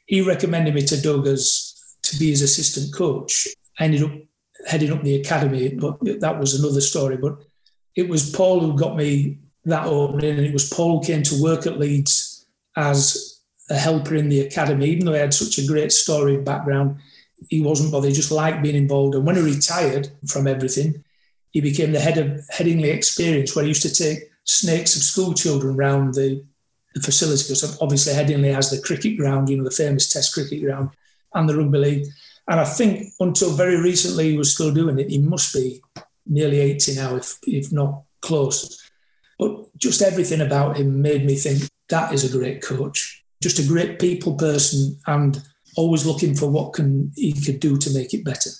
He 0.07 0.21
recommended 0.21 0.75
me 0.75 0.83
to 0.83 1.01
Doug 1.01 1.29
as 1.29 1.97
to 2.03 2.19
be 2.19 2.31
his 2.31 2.43
assistant 2.43 2.93
coach. 2.93 3.47
I 3.79 3.85
ended 3.85 4.03
up 4.03 4.13
heading 4.67 4.93
up 4.93 5.05
the 5.05 5.15
academy, 5.15 5.69
but 5.69 5.99
that 6.21 6.41
was 6.41 6.59
another 6.59 6.81
story. 6.81 7.17
But 7.19 7.37
it 7.95 8.09
was 8.09 8.31
Paul 8.31 8.61
who 8.61 8.79
got 8.79 8.97
me 8.97 9.39
that 9.65 9.87
opening, 9.87 10.39
and 10.39 10.47
it 10.47 10.53
was 10.53 10.69
Paul 10.69 10.99
who 10.99 11.07
came 11.07 11.23
to 11.25 11.43
work 11.43 11.67
at 11.67 11.79
Leeds 11.79 12.47
as 12.77 13.41
a 13.71 13.75
helper 13.75 14.17
in 14.17 14.29
the 14.29 14.41
academy, 14.41 14.87
even 14.87 15.07
though 15.07 15.13
he 15.13 15.19
had 15.19 15.35
such 15.35 15.59
a 15.59 15.67
great 15.67 15.93
story 15.93 16.37
background. 16.39 16.97
He 17.49 17.61
wasn't 17.61 17.93
bothered, 17.93 18.11
he 18.11 18.17
just 18.17 18.31
liked 18.31 18.63
being 18.63 18.77
involved. 18.77 19.15
And 19.15 19.27
when 19.27 19.37
he 19.37 19.43
retired 19.43 20.09
from 20.27 20.47
everything, 20.47 21.05
he 21.51 21.61
became 21.61 21.93
the 21.93 22.01
head 22.01 22.19
of 22.19 22.41
Headingley 22.53 22.93
Experience, 22.93 23.55
where 23.55 23.65
he 23.65 23.71
used 23.71 23.83
to 23.83 23.95
take 23.95 24.31
snakes 24.45 24.97
of 24.97 25.03
school 25.03 25.35
children 25.35 25.77
around 25.77 26.15
the, 26.15 26.45
the 26.95 27.01
facility. 27.01 27.45
Because 27.45 27.79
obviously, 27.81 28.15
Headingley 28.15 28.55
has 28.55 28.71
the 28.71 28.81
cricket 28.81 29.17
ground, 29.17 29.49
you 29.49 29.57
know, 29.57 29.65
the 29.65 29.71
famous 29.71 30.09
Test 30.09 30.35
cricket 30.35 30.63
ground, 30.63 30.91
and 31.35 31.49
the 31.49 31.57
rugby 31.57 31.79
league. 31.79 32.07
And 32.49 32.59
I 32.59 32.65
think 32.65 33.09
until 33.21 33.53
very 33.53 33.81
recently, 33.81 34.31
he 34.31 34.39
was 34.39 34.53
still 34.53 34.73
doing 34.73 34.99
it. 34.99 35.11
He 35.11 35.19
must 35.19 35.55
be 35.55 35.83
nearly 36.27 36.61
80 36.61 36.95
now, 36.97 37.17
if, 37.17 37.39
if 37.47 37.73
not 37.73 38.03
close. 38.21 38.81
But 39.39 39.77
just 39.77 40.03
everything 40.03 40.41
about 40.41 40.77
him 40.77 41.03
made 41.03 41.25
me 41.25 41.37
think 41.37 41.69
that 41.89 42.13
is 42.13 42.25
a 42.25 42.37
great 42.37 42.63
coach, 42.63 43.25
just 43.43 43.59
a 43.59 43.67
great 43.67 43.99
people 43.99 44.35
person, 44.35 44.99
and 45.07 45.43
always 45.77 46.07
looking 46.07 46.35
for 46.35 46.51
what 46.51 46.75
can 46.75 47.13
he 47.17 47.33
could 47.33 47.61
do 47.61 47.77
to 47.77 47.93
make 47.93 48.15
it 48.15 48.25
better. 48.25 48.51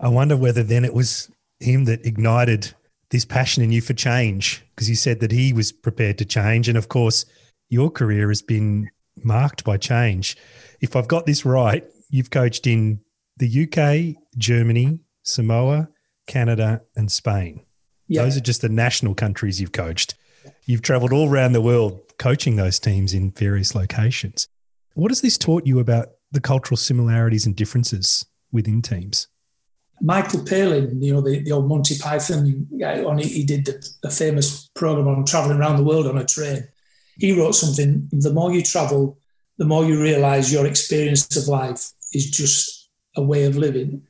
I 0.00 0.08
wonder 0.08 0.36
whether 0.36 0.62
then 0.62 0.84
it 0.84 0.94
was 0.94 1.30
him 1.60 1.84
that 1.86 2.06
ignited 2.06 2.72
this 3.10 3.24
passion 3.24 3.62
in 3.62 3.72
you 3.72 3.80
for 3.80 3.94
change, 3.94 4.64
because 4.74 4.88
you 4.88 4.96
said 4.96 5.20
that 5.20 5.32
he 5.32 5.52
was 5.52 5.72
prepared 5.72 6.18
to 6.18 6.24
change, 6.24 6.68
and 6.68 6.78
of 6.78 6.88
course, 6.88 7.24
your 7.68 7.90
career 7.90 8.28
has 8.28 8.42
been 8.42 8.88
marked 9.24 9.64
by 9.64 9.76
change. 9.76 10.36
If 10.80 10.94
I've 10.94 11.08
got 11.08 11.26
this 11.26 11.44
right, 11.44 11.84
you've 12.10 12.30
coached 12.30 12.66
in 12.66 13.00
the 13.36 13.64
UK, 13.64 14.22
Germany, 14.36 15.00
Samoa, 15.22 15.88
Canada, 16.28 16.82
and 16.94 17.10
Spain. 17.10 17.62
Yeah. 18.06 18.22
Those 18.22 18.36
are 18.36 18.40
just 18.40 18.60
the 18.60 18.68
national 18.68 19.14
countries 19.14 19.60
you've 19.60 19.72
coached. 19.72 20.14
You've 20.66 20.82
traveled 20.82 21.12
all 21.12 21.28
around 21.28 21.52
the 21.52 21.60
world 21.60 22.00
coaching 22.18 22.56
those 22.56 22.78
teams 22.78 23.14
in 23.14 23.32
various 23.32 23.74
locations. 23.74 24.48
What 24.94 25.10
has 25.10 25.20
this 25.20 25.38
taught 25.38 25.66
you 25.66 25.80
about 25.80 26.08
the 26.30 26.40
cultural 26.40 26.76
similarities 26.76 27.46
and 27.46 27.56
differences 27.56 28.24
within 28.52 28.82
teams? 28.82 29.28
Michael 30.00 30.44
Palin, 30.44 31.02
you 31.02 31.12
know, 31.12 31.20
the, 31.20 31.42
the 31.42 31.52
old 31.52 31.68
Monty 31.68 31.98
Python 31.98 32.68
guy, 32.78 33.02
on 33.02 33.18
he 33.18 33.44
did 33.44 33.64
the, 33.64 33.90
the 34.02 34.10
famous 34.10 34.68
program 34.74 35.08
on 35.08 35.24
traveling 35.24 35.58
around 35.58 35.76
the 35.76 35.84
world 35.84 36.06
on 36.06 36.18
a 36.18 36.24
train. 36.24 36.68
He 37.16 37.36
wrote 37.38 37.52
something 37.52 38.08
the 38.12 38.32
more 38.32 38.52
you 38.52 38.62
travel, 38.62 39.18
the 39.58 39.64
more 39.64 39.84
you 39.84 40.00
realize 40.00 40.52
your 40.52 40.66
experience 40.66 41.36
of 41.36 41.48
life 41.48 41.90
is 42.12 42.30
just 42.30 42.90
a 43.16 43.22
way 43.22 43.44
of 43.44 43.56
living 43.56 44.02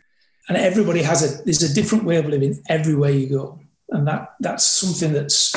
and 0.48 0.56
everybody 0.56 1.02
has 1.02 1.22
a 1.22 1.44
there's 1.44 1.62
a 1.62 1.74
different 1.74 2.04
way 2.04 2.16
of 2.16 2.26
living 2.26 2.62
everywhere 2.68 3.10
you 3.10 3.28
go. 3.28 3.60
And 3.90 4.06
that 4.08 4.34
that's 4.40 4.66
something 4.66 5.12
that's 5.12 5.54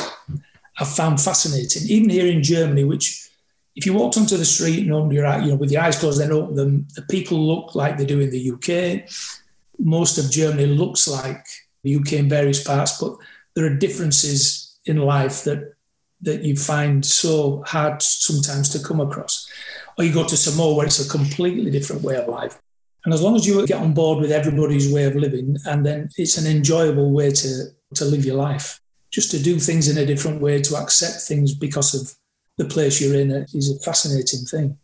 I've 0.78 0.88
found 0.88 1.20
fascinating. 1.20 1.82
Even 1.88 2.10
here 2.10 2.26
in 2.26 2.42
Germany 2.42 2.84
which 2.84 3.28
if 3.74 3.86
you 3.86 3.94
walked 3.94 4.18
onto 4.18 4.36
the 4.36 4.44
street 4.44 4.80
and 4.80 4.92
opened 4.92 5.12
your 5.12 5.26
you 5.40 5.48
know 5.48 5.56
with 5.56 5.70
your 5.70 5.82
eyes 5.82 5.98
closed 5.98 6.20
then 6.20 6.32
open 6.32 6.54
them 6.54 6.86
the 6.94 7.02
people 7.02 7.38
look 7.38 7.74
like 7.74 7.96
they 7.96 8.04
do 8.04 8.20
in 8.20 8.30
the 8.30 8.50
UK 8.52 9.08
most 9.78 10.18
of 10.18 10.30
Germany 10.30 10.66
looks 10.66 11.08
like 11.08 11.46
the 11.82 11.96
UK 11.96 12.12
in 12.14 12.28
various 12.28 12.62
parts 12.62 13.00
but 13.00 13.16
there 13.54 13.64
are 13.64 13.74
differences 13.74 14.78
in 14.84 14.98
life 14.98 15.44
that 15.44 15.74
that 16.20 16.42
you 16.42 16.56
find 16.56 17.04
so 17.04 17.62
hard 17.66 18.00
sometimes 18.00 18.68
to 18.68 18.78
come 18.78 19.00
across. 19.00 19.50
Or 19.98 20.04
you 20.04 20.12
go 20.12 20.24
to 20.24 20.36
Samoa 20.36 20.74
where 20.74 20.86
it's 20.86 21.04
a 21.04 21.10
completely 21.10 21.68
different 21.70 22.02
way 22.02 22.14
of 22.16 22.28
life 22.28 22.62
and 23.04 23.12
as 23.12 23.22
long 23.22 23.34
as 23.34 23.46
you 23.46 23.66
get 23.66 23.80
on 23.80 23.94
board 23.94 24.20
with 24.20 24.30
everybody's 24.30 24.92
way 24.92 25.04
of 25.04 25.16
living, 25.16 25.56
and 25.66 25.84
then 25.84 26.08
it's 26.16 26.38
an 26.38 26.46
enjoyable 26.46 27.10
way 27.10 27.30
to, 27.32 27.64
to 27.94 28.04
live 28.04 28.24
your 28.24 28.36
life, 28.36 28.80
just 29.10 29.30
to 29.32 29.42
do 29.42 29.58
things 29.58 29.88
in 29.88 29.98
a 29.98 30.06
different 30.06 30.40
way, 30.40 30.60
to 30.62 30.76
accept 30.76 31.22
things 31.22 31.54
because 31.54 31.94
of 31.94 32.14
the 32.58 32.64
place 32.64 33.00
you're 33.00 33.18
in 33.18 33.32
uh, 33.32 33.44
is 33.54 33.70
a 33.70 33.78
fascinating 33.84 34.40
thing. 34.40 34.78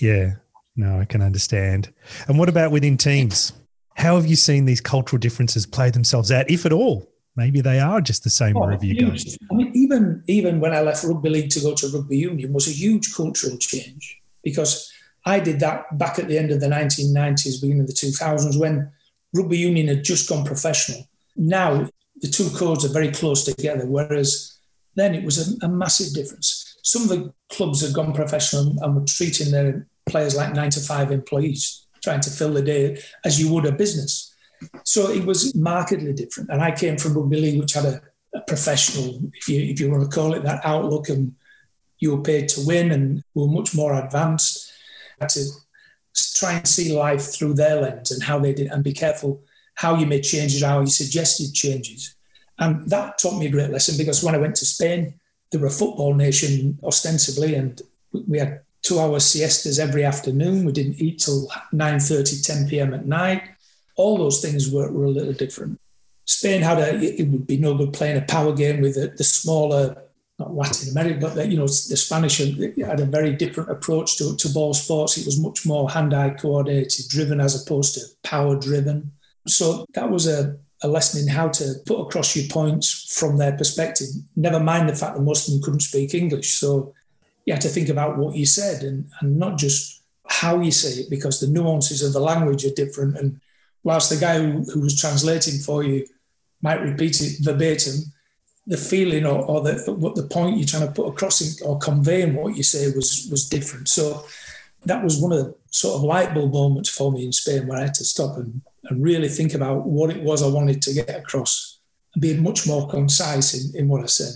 Yeah, 0.00 0.36
no, 0.76 0.98
I 1.00 1.04
can 1.04 1.20
understand. 1.20 1.92
And 2.26 2.38
what 2.38 2.48
about 2.48 2.70
within 2.70 2.96
teams? 2.96 3.52
How 3.96 4.14
have 4.14 4.26
you 4.26 4.36
seen 4.36 4.64
these 4.64 4.80
cultural 4.80 5.18
differences 5.18 5.66
play 5.66 5.90
themselves 5.90 6.30
out, 6.30 6.48
if 6.50 6.64
at 6.64 6.72
all? 6.72 7.06
Maybe 7.36 7.60
they 7.60 7.78
are 7.78 8.00
just 8.00 8.24
the 8.24 8.30
same 8.30 8.56
oh, 8.56 8.60
wherever 8.62 8.84
you 8.84 8.98
go. 8.98 9.14
I 9.50 9.54
mean, 9.54 9.70
even 9.74 10.24
even 10.26 10.58
when 10.58 10.72
I 10.72 10.80
left 10.80 11.04
rugby 11.04 11.30
league 11.30 11.50
to 11.50 11.60
go 11.60 11.72
to 11.74 11.88
rugby 11.88 12.18
union 12.18 12.52
was 12.52 12.66
a 12.66 12.72
huge 12.72 13.14
cultural 13.14 13.56
change 13.58 14.20
because 14.42 14.90
I 15.28 15.40
did 15.40 15.60
that 15.60 15.98
back 15.98 16.18
at 16.18 16.26
the 16.26 16.38
end 16.38 16.50
of 16.50 16.60
the 16.60 16.68
1990s, 16.68 17.60
beginning 17.60 17.82
of 17.82 17.86
the 17.86 17.92
2000s, 17.92 18.58
when 18.58 18.90
rugby 19.34 19.58
union 19.58 19.88
had 19.88 20.02
just 20.02 20.26
gone 20.26 20.44
professional. 20.44 21.06
Now 21.36 21.86
the 22.22 22.28
two 22.28 22.48
codes 22.56 22.84
are 22.86 22.92
very 22.92 23.10
close 23.10 23.44
together, 23.44 23.84
whereas 23.86 24.58
then 24.94 25.14
it 25.14 25.22
was 25.22 25.36
a, 25.38 25.66
a 25.66 25.68
massive 25.68 26.14
difference. 26.14 26.78
Some 26.82 27.02
of 27.02 27.08
the 27.10 27.34
clubs 27.50 27.82
had 27.82 27.94
gone 27.94 28.14
professional 28.14 28.74
and 28.82 28.94
were 28.94 29.04
treating 29.06 29.50
their 29.50 29.86
players 30.06 30.34
like 30.34 30.54
nine 30.54 30.70
to 30.70 30.80
five 30.80 31.12
employees, 31.12 31.86
trying 32.02 32.20
to 32.20 32.30
fill 32.30 32.54
the 32.54 32.62
day 32.62 32.98
as 33.26 33.38
you 33.38 33.52
would 33.52 33.66
a 33.66 33.72
business. 33.72 34.34
So 34.84 35.10
it 35.10 35.26
was 35.26 35.54
markedly 35.54 36.14
different. 36.14 36.48
And 36.48 36.62
I 36.62 36.70
came 36.72 36.96
from 36.96 37.12
rugby 37.12 37.38
league, 37.38 37.60
which 37.60 37.74
had 37.74 37.84
a, 37.84 38.00
a 38.34 38.40
professional, 38.46 39.20
if 39.34 39.46
you 39.46 39.60
if 39.60 39.78
you 39.78 39.90
want 39.90 40.10
to 40.10 40.14
call 40.14 40.32
it 40.32 40.42
that, 40.44 40.64
outlook, 40.64 41.10
and 41.10 41.34
you 41.98 42.16
were 42.16 42.22
paid 42.22 42.48
to 42.50 42.66
win 42.66 42.92
and 42.92 43.22
were 43.34 43.46
much 43.46 43.74
more 43.74 43.92
advanced 44.02 44.67
to 45.26 45.44
try 46.36 46.54
and 46.54 46.66
see 46.66 46.92
life 46.92 47.32
through 47.32 47.54
their 47.54 47.80
lens 47.80 48.10
and 48.10 48.22
how 48.22 48.38
they 48.38 48.52
did, 48.52 48.68
and 48.68 48.84
be 48.84 48.92
careful 48.92 49.42
how 49.74 49.94
you 49.94 50.06
made 50.06 50.22
changes, 50.22 50.62
how 50.62 50.80
you 50.80 50.86
suggested 50.86 51.54
changes. 51.54 52.14
And 52.58 52.88
that 52.90 53.18
taught 53.18 53.38
me 53.38 53.46
a 53.46 53.50
great 53.50 53.70
lesson 53.70 53.96
because 53.96 54.24
when 54.24 54.34
I 54.34 54.38
went 54.38 54.56
to 54.56 54.66
Spain, 54.66 55.14
they 55.50 55.58
were 55.58 55.68
a 55.68 55.70
football 55.70 56.14
nation 56.14 56.78
ostensibly, 56.82 57.54
and 57.54 57.80
we 58.26 58.38
had 58.38 58.60
two 58.82 58.98
hour 58.98 59.20
siestas 59.20 59.78
every 59.78 60.04
afternoon. 60.04 60.64
We 60.64 60.72
didn't 60.72 61.00
eat 61.00 61.20
till 61.20 61.48
9.30, 61.72 62.44
10 62.44 62.68
p.m. 62.68 62.94
at 62.94 63.06
night. 63.06 63.42
All 63.96 64.18
those 64.18 64.40
things 64.40 64.70
were, 64.70 64.90
were 64.90 65.04
a 65.04 65.10
little 65.10 65.32
different. 65.32 65.80
Spain 66.24 66.60
had 66.60 66.78
a, 66.78 66.94
it 66.98 67.28
would 67.28 67.46
be 67.46 67.56
no 67.56 67.74
good 67.74 67.92
playing 67.92 68.18
a 68.18 68.22
power 68.22 68.52
game 68.52 68.80
with 68.80 68.96
the, 68.96 69.08
the 69.16 69.24
smaller 69.24 69.96
not 70.38 70.54
Latin 70.54 70.90
America, 70.90 71.32
but 71.34 71.48
you 71.48 71.56
know 71.56 71.66
the 71.66 71.96
Spanish 71.96 72.38
had 72.38 73.00
a 73.00 73.04
very 73.04 73.32
different 73.32 73.70
approach 73.70 74.16
to, 74.18 74.36
to 74.36 74.48
ball 74.50 74.72
sports. 74.72 75.18
It 75.18 75.26
was 75.26 75.40
much 75.40 75.66
more 75.66 75.90
hand-eye 75.90 76.30
coordinated, 76.40 77.08
driven 77.08 77.40
as 77.40 77.60
opposed 77.60 77.94
to 77.94 78.02
power-driven. 78.22 79.10
So 79.46 79.84
that 79.94 80.08
was 80.08 80.28
a, 80.28 80.56
a 80.82 80.88
lesson 80.88 81.22
in 81.22 81.28
how 81.28 81.48
to 81.48 81.74
put 81.86 82.00
across 82.00 82.36
your 82.36 82.48
points 82.48 83.16
from 83.18 83.36
their 83.36 83.56
perspective. 83.56 84.08
Never 84.36 84.60
mind 84.60 84.88
the 84.88 84.94
fact 84.94 85.16
that 85.16 85.22
most 85.22 85.48
of 85.48 85.54
them 85.54 85.62
couldn't 85.62 85.80
speak 85.80 86.14
English, 86.14 86.54
so 86.54 86.94
you 87.44 87.52
had 87.54 87.62
to 87.62 87.68
think 87.68 87.88
about 87.88 88.18
what 88.18 88.36
you 88.36 88.46
said 88.46 88.84
and, 88.84 89.10
and 89.20 89.38
not 89.38 89.58
just 89.58 90.02
how 90.26 90.60
you 90.60 90.70
say 90.70 91.00
it, 91.00 91.10
because 91.10 91.40
the 91.40 91.48
nuances 91.48 92.02
of 92.02 92.12
the 92.12 92.20
language 92.20 92.64
are 92.64 92.74
different. 92.74 93.16
And 93.16 93.40
whilst 93.82 94.10
the 94.10 94.16
guy 94.16 94.38
who, 94.38 94.62
who 94.70 94.80
was 94.80 95.00
translating 95.00 95.58
for 95.58 95.82
you 95.82 96.06
might 96.60 96.82
repeat 96.82 97.20
it 97.22 97.38
verbatim, 97.40 98.12
the 98.68 98.76
feeling 98.76 99.24
or, 99.24 99.42
or 99.46 99.62
the 99.62 99.92
what 99.94 100.14
the 100.14 100.22
point 100.22 100.58
you're 100.58 100.66
trying 100.66 100.86
to 100.86 100.92
put 100.92 101.08
across 101.08 101.60
or 101.62 101.78
convey 101.78 102.22
in 102.22 102.34
what 102.34 102.54
you 102.56 102.62
say 102.62 102.86
was 102.94 103.26
was 103.30 103.48
different. 103.48 103.88
So 103.88 104.24
that 104.84 105.02
was 105.02 105.20
one 105.20 105.32
of 105.32 105.38
the 105.38 105.54
sort 105.70 105.96
of 105.96 106.02
light 106.02 106.34
bulb 106.34 106.52
moments 106.52 106.90
for 106.90 107.10
me 107.10 107.24
in 107.24 107.32
Spain 107.32 107.66
where 107.66 107.78
I 107.78 107.82
had 107.82 107.94
to 107.94 108.04
stop 108.04 108.36
and, 108.36 108.60
and 108.84 109.02
really 109.02 109.28
think 109.28 109.54
about 109.54 109.86
what 109.86 110.10
it 110.10 110.22
was 110.22 110.42
I 110.42 110.48
wanted 110.48 110.82
to 110.82 110.92
get 110.92 111.10
across 111.10 111.80
and 112.14 112.22
be 112.22 112.36
much 112.36 112.66
more 112.66 112.88
concise 112.88 113.54
in, 113.54 113.80
in 113.80 113.88
what 113.88 114.02
I 114.02 114.06
said. 114.06 114.34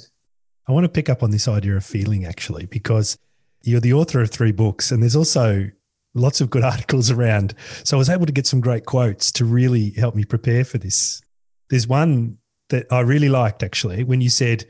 I 0.66 0.72
want 0.72 0.84
to 0.84 0.88
pick 0.88 1.10
up 1.10 1.22
on 1.22 1.30
this 1.30 1.46
idea 1.46 1.76
of 1.76 1.84
feeling 1.84 2.24
actually, 2.24 2.66
because 2.66 3.18
you're 3.62 3.80
the 3.80 3.92
author 3.92 4.22
of 4.22 4.30
three 4.30 4.52
books, 4.52 4.90
and 4.90 5.02
there's 5.02 5.16
also 5.16 5.68
lots 6.14 6.40
of 6.40 6.48
good 6.48 6.64
articles 6.72 7.10
around. 7.10 7.54
So 7.84 7.96
I 7.96 7.98
was 7.98 8.08
able 8.08 8.26
to 8.26 8.32
get 8.32 8.46
some 8.46 8.62
great 8.62 8.86
quotes 8.86 9.30
to 9.32 9.44
really 9.44 9.90
help 9.90 10.14
me 10.14 10.24
prepare 10.24 10.64
for 10.64 10.78
this. 10.78 11.20
There's 11.68 11.86
one 11.86 12.38
that 12.72 12.86
I 12.90 13.00
really 13.00 13.28
liked 13.28 13.62
actually 13.62 14.02
when 14.02 14.20
you 14.20 14.30
said 14.30 14.64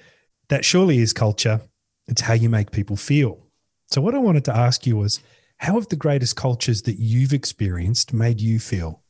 that 0.48 0.64
surely 0.64 0.98
is 0.98 1.12
culture. 1.12 1.60
It's 2.08 2.20
how 2.20 2.34
you 2.34 2.50
make 2.50 2.72
people 2.72 2.96
feel. 2.96 3.46
So 3.90 4.00
what 4.00 4.14
I 4.14 4.18
wanted 4.18 4.44
to 4.46 4.56
ask 4.56 4.86
you 4.86 4.96
was 4.96 5.20
how 5.58 5.74
have 5.74 5.88
the 5.88 5.96
greatest 5.96 6.34
cultures 6.34 6.82
that 6.82 6.98
you've 6.98 7.32
experienced 7.32 8.12
made 8.12 8.40
you 8.40 8.58
feel? 8.58 9.02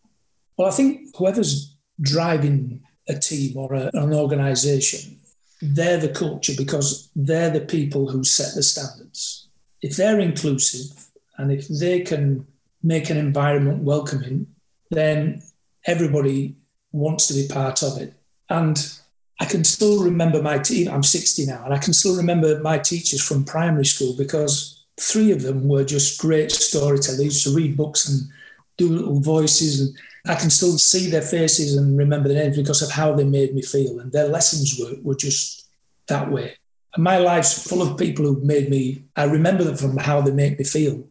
Well, 0.58 0.68
I 0.68 0.72
think 0.72 1.16
whoever's 1.16 1.74
driving 2.00 2.82
a 3.08 3.18
team 3.18 3.56
or 3.56 3.72
a, 3.72 3.90
an 3.94 4.12
organization, 4.12 5.18
they're 5.62 5.98
the 5.98 6.10
culture 6.10 6.52
because 6.56 7.10
they're 7.16 7.50
the 7.50 7.60
people 7.60 8.10
who 8.10 8.22
set 8.22 8.54
the 8.54 8.62
standards. 8.62 9.48
If 9.80 9.96
they're 9.96 10.20
inclusive 10.20 11.08
and 11.38 11.50
if 11.50 11.66
they 11.68 12.00
can 12.00 12.46
make 12.82 13.08
an 13.08 13.16
environment 13.16 13.84
welcoming, 13.84 14.48
then 14.90 15.42
everybody 15.86 16.56
wants 16.92 17.28
to 17.28 17.34
be 17.34 17.48
part 17.48 17.82
of 17.82 17.96
it. 17.96 18.14
And 18.52 18.98
I 19.40 19.46
can 19.46 19.64
still 19.64 20.04
remember 20.04 20.42
my 20.42 20.58
team. 20.58 20.88
I'm 20.88 21.02
60 21.02 21.46
now, 21.46 21.64
and 21.64 21.72
I 21.72 21.78
can 21.78 21.94
still 21.94 22.16
remember 22.16 22.60
my 22.60 22.78
teachers 22.78 23.22
from 23.26 23.46
primary 23.46 23.86
school 23.86 24.14
because 24.16 24.84
three 25.00 25.32
of 25.32 25.40
them 25.40 25.68
were 25.68 25.84
just 25.84 26.20
great 26.20 26.52
storytellers. 26.52 27.42
To 27.42 27.54
read 27.56 27.78
books 27.78 28.06
and 28.06 28.28
do 28.76 28.90
little 28.90 29.20
voices, 29.20 29.80
and 29.80 29.96
I 30.26 30.38
can 30.38 30.50
still 30.50 30.76
see 30.76 31.08
their 31.08 31.22
faces 31.22 31.76
and 31.76 31.96
remember 31.96 32.28
their 32.28 32.44
names 32.44 32.58
because 32.58 32.82
of 32.82 32.90
how 32.90 33.14
they 33.14 33.24
made 33.24 33.54
me 33.54 33.62
feel. 33.62 34.00
And 34.00 34.12
their 34.12 34.28
lessons 34.28 34.78
were, 34.78 34.96
were 35.02 35.16
just 35.16 35.66
that 36.08 36.30
way. 36.30 36.52
And 36.94 37.02
my 37.02 37.16
life's 37.16 37.66
full 37.66 37.80
of 37.80 37.96
people 37.96 38.26
who 38.26 38.38
made 38.44 38.68
me, 38.68 39.04
I 39.16 39.24
remember 39.24 39.64
them 39.64 39.78
from 39.78 39.96
how 39.96 40.20
they 40.20 40.30
make 40.30 40.58
me 40.58 40.64
feel. 40.66 41.08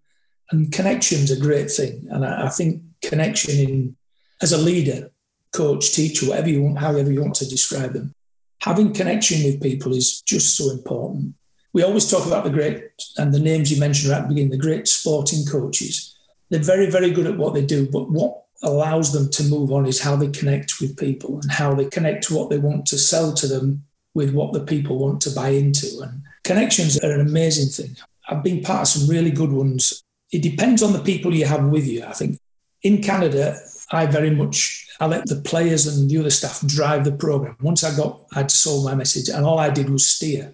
And 0.51 0.71
connection's 0.71 1.31
a 1.31 1.39
great 1.39 1.71
thing. 1.71 2.07
And 2.11 2.23
I, 2.23 2.45
I 2.45 2.49
think 2.49 2.83
connection 3.01 3.55
in 3.55 3.95
as 4.43 4.51
a 4.51 4.59
leader 4.59 5.09
coach, 5.51 5.93
teacher, 5.93 6.27
whatever 6.27 6.49
you 6.49 6.61
want, 6.61 6.79
however 6.79 7.11
you 7.11 7.21
want 7.21 7.35
to 7.35 7.49
describe 7.49 7.93
them. 7.93 8.13
Having 8.61 8.93
connection 8.93 9.43
with 9.43 9.61
people 9.61 9.93
is 9.93 10.21
just 10.21 10.55
so 10.55 10.69
important. 10.71 11.33
We 11.73 11.83
always 11.83 12.09
talk 12.09 12.25
about 12.25 12.43
the 12.43 12.49
great, 12.49 12.83
and 13.17 13.33
the 13.33 13.39
names 13.39 13.71
you 13.71 13.79
mentioned 13.79 14.13
at 14.13 14.23
the 14.23 14.27
beginning, 14.27 14.51
the 14.51 14.57
great 14.57 14.87
sporting 14.87 15.45
coaches. 15.45 16.15
They're 16.49 16.59
very, 16.59 16.89
very 16.89 17.11
good 17.11 17.27
at 17.27 17.37
what 17.37 17.53
they 17.53 17.65
do, 17.65 17.89
but 17.89 18.11
what 18.11 18.43
allows 18.63 19.13
them 19.13 19.29
to 19.31 19.43
move 19.43 19.71
on 19.71 19.85
is 19.85 20.01
how 20.01 20.15
they 20.15 20.27
connect 20.27 20.79
with 20.79 20.97
people 20.97 21.39
and 21.41 21.51
how 21.51 21.73
they 21.73 21.85
connect 21.85 22.25
to 22.25 22.35
what 22.35 22.49
they 22.49 22.59
want 22.59 22.85
to 22.87 22.97
sell 22.97 23.33
to 23.33 23.47
them 23.47 23.83
with 24.13 24.33
what 24.33 24.53
the 24.53 24.59
people 24.59 24.99
want 24.99 25.21
to 25.21 25.31
buy 25.31 25.49
into. 25.49 25.87
And 26.01 26.21
connections 26.43 26.99
are 26.99 27.11
an 27.11 27.21
amazing 27.21 27.69
thing. 27.69 27.95
I've 28.29 28.43
been 28.43 28.61
part 28.61 28.81
of 28.81 28.87
some 28.87 29.09
really 29.09 29.31
good 29.31 29.51
ones. 29.51 30.03
It 30.31 30.41
depends 30.41 30.83
on 30.83 30.93
the 30.93 30.99
people 30.99 31.33
you 31.33 31.45
have 31.45 31.65
with 31.65 31.87
you. 31.87 32.03
I 32.05 32.13
think 32.13 32.37
in 32.83 33.01
Canada, 33.01 33.57
I 33.91 34.05
very 34.05 34.29
much 34.29 34.87
I 35.01 35.07
let 35.07 35.27
the 35.27 35.41
players 35.41 35.87
and 35.87 36.09
the 36.09 36.19
other 36.19 36.29
staff 36.29 36.61
drive 36.67 37.03
the 37.03 37.11
program. 37.11 37.57
Once 37.59 37.83
I 37.83 37.95
got, 37.97 38.21
I'd 38.35 38.51
sold 38.51 38.85
my 38.85 38.93
message, 38.93 39.29
and 39.29 39.43
all 39.43 39.57
I 39.57 39.71
did 39.71 39.89
was 39.89 40.05
steer. 40.05 40.53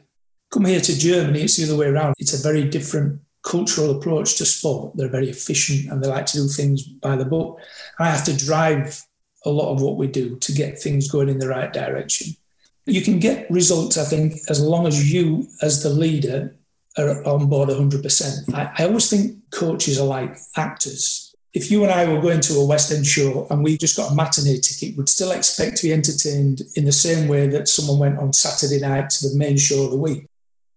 Come 0.51 0.63
here 0.63 0.79
to 0.79 0.97
Germany, 0.97 1.41
it's 1.41 1.57
the 1.57 1.65
other 1.65 1.75
way 1.75 1.87
around. 1.87 2.15
It's 2.17 2.33
a 2.33 2.41
very 2.41 2.63
different 2.63 3.19
cultural 3.43 3.97
approach 3.97 4.37
to 4.37 4.45
sport. 4.45 4.95
They're 4.95 5.09
very 5.09 5.29
efficient 5.29 5.91
and 5.91 6.01
they 6.01 6.07
like 6.07 6.25
to 6.27 6.37
do 6.37 6.47
things 6.47 6.83
by 6.83 7.17
the 7.17 7.25
book. 7.25 7.59
I 7.99 8.09
have 8.09 8.23
to 8.25 8.37
drive 8.37 9.03
a 9.45 9.49
lot 9.49 9.73
of 9.73 9.81
what 9.81 9.97
we 9.97 10.07
do 10.07 10.37
to 10.37 10.51
get 10.53 10.79
things 10.79 11.11
going 11.11 11.27
in 11.27 11.39
the 11.39 11.49
right 11.49 11.71
direction. 11.71 12.35
You 12.85 13.01
can 13.01 13.19
get 13.19 13.51
results, 13.51 13.97
I 13.97 14.05
think, 14.05 14.33
as 14.49 14.61
long 14.61 14.87
as 14.87 15.11
you, 15.11 15.47
as 15.61 15.83
the 15.83 15.89
leader, 15.89 16.55
are 16.97 17.21
on 17.25 17.47
board 17.47 17.67
100%. 17.67 18.53
I, 18.53 18.71
I 18.77 18.87
always 18.87 19.09
think 19.09 19.37
coaches 19.51 19.99
are 19.99 20.07
like 20.07 20.37
actors 20.55 21.26
if 21.53 21.71
you 21.71 21.83
and 21.83 21.91
I 21.91 22.05
were 22.11 22.21
going 22.21 22.41
to 22.41 22.55
a 22.55 22.65
West 22.65 22.91
End 22.91 23.05
show 23.05 23.47
and 23.49 23.63
we 23.63 23.77
just 23.77 23.97
got 23.97 24.11
a 24.11 24.15
matinee 24.15 24.59
ticket, 24.59 24.97
we'd 24.97 25.09
still 25.09 25.31
expect 25.31 25.77
to 25.77 25.87
be 25.87 25.93
entertained 25.93 26.61
in 26.75 26.85
the 26.85 26.91
same 26.91 27.27
way 27.27 27.47
that 27.47 27.67
someone 27.67 27.99
went 27.99 28.19
on 28.19 28.33
Saturday 28.33 28.79
night 28.79 29.09
to 29.11 29.29
the 29.29 29.35
main 29.35 29.57
show 29.57 29.85
of 29.85 29.91
the 29.91 29.97
week. 29.97 30.27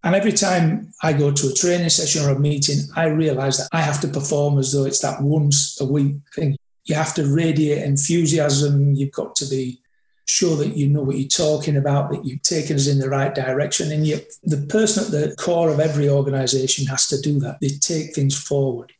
And 0.03 0.15
every 0.15 0.31
time 0.31 0.93
I 1.03 1.13
go 1.13 1.31
to 1.31 1.49
a 1.49 1.53
training 1.53 1.89
session 1.89 2.25
or 2.25 2.35
a 2.35 2.39
meeting, 2.39 2.79
I 2.95 3.05
realize 3.05 3.57
that 3.57 3.69
I 3.71 3.81
have 3.81 4.01
to 4.01 4.07
perform 4.07 4.57
as 4.57 4.71
though 4.71 4.85
it's 4.85 5.01
that 5.01 5.21
once 5.21 5.79
a 5.79 5.85
week 5.85 6.15
thing. 6.33 6.57
You 6.85 6.95
have 6.95 7.13
to 7.15 7.31
radiate 7.31 7.83
enthusiasm. 7.83 8.95
You've 8.95 9.11
got 9.11 9.35
to 9.35 9.45
be 9.45 9.79
sure 10.25 10.55
that 10.57 10.75
you 10.75 10.87
know 10.87 11.03
what 11.03 11.17
you're 11.17 11.27
talking 11.27 11.77
about, 11.77 12.09
that 12.09 12.25
you've 12.25 12.41
taken 12.41 12.77
us 12.77 12.87
in 12.87 12.97
the 12.97 13.09
right 13.09 13.35
direction. 13.35 13.91
And 13.91 14.03
the 14.43 14.65
person 14.67 15.05
at 15.05 15.11
the 15.11 15.35
core 15.37 15.69
of 15.69 15.79
every 15.79 16.09
organization 16.09 16.87
has 16.87 17.05
to 17.07 17.21
do 17.21 17.39
that. 17.41 17.59
They 17.61 17.67
take 17.67 18.15
things 18.15 18.41
forward 18.41 18.91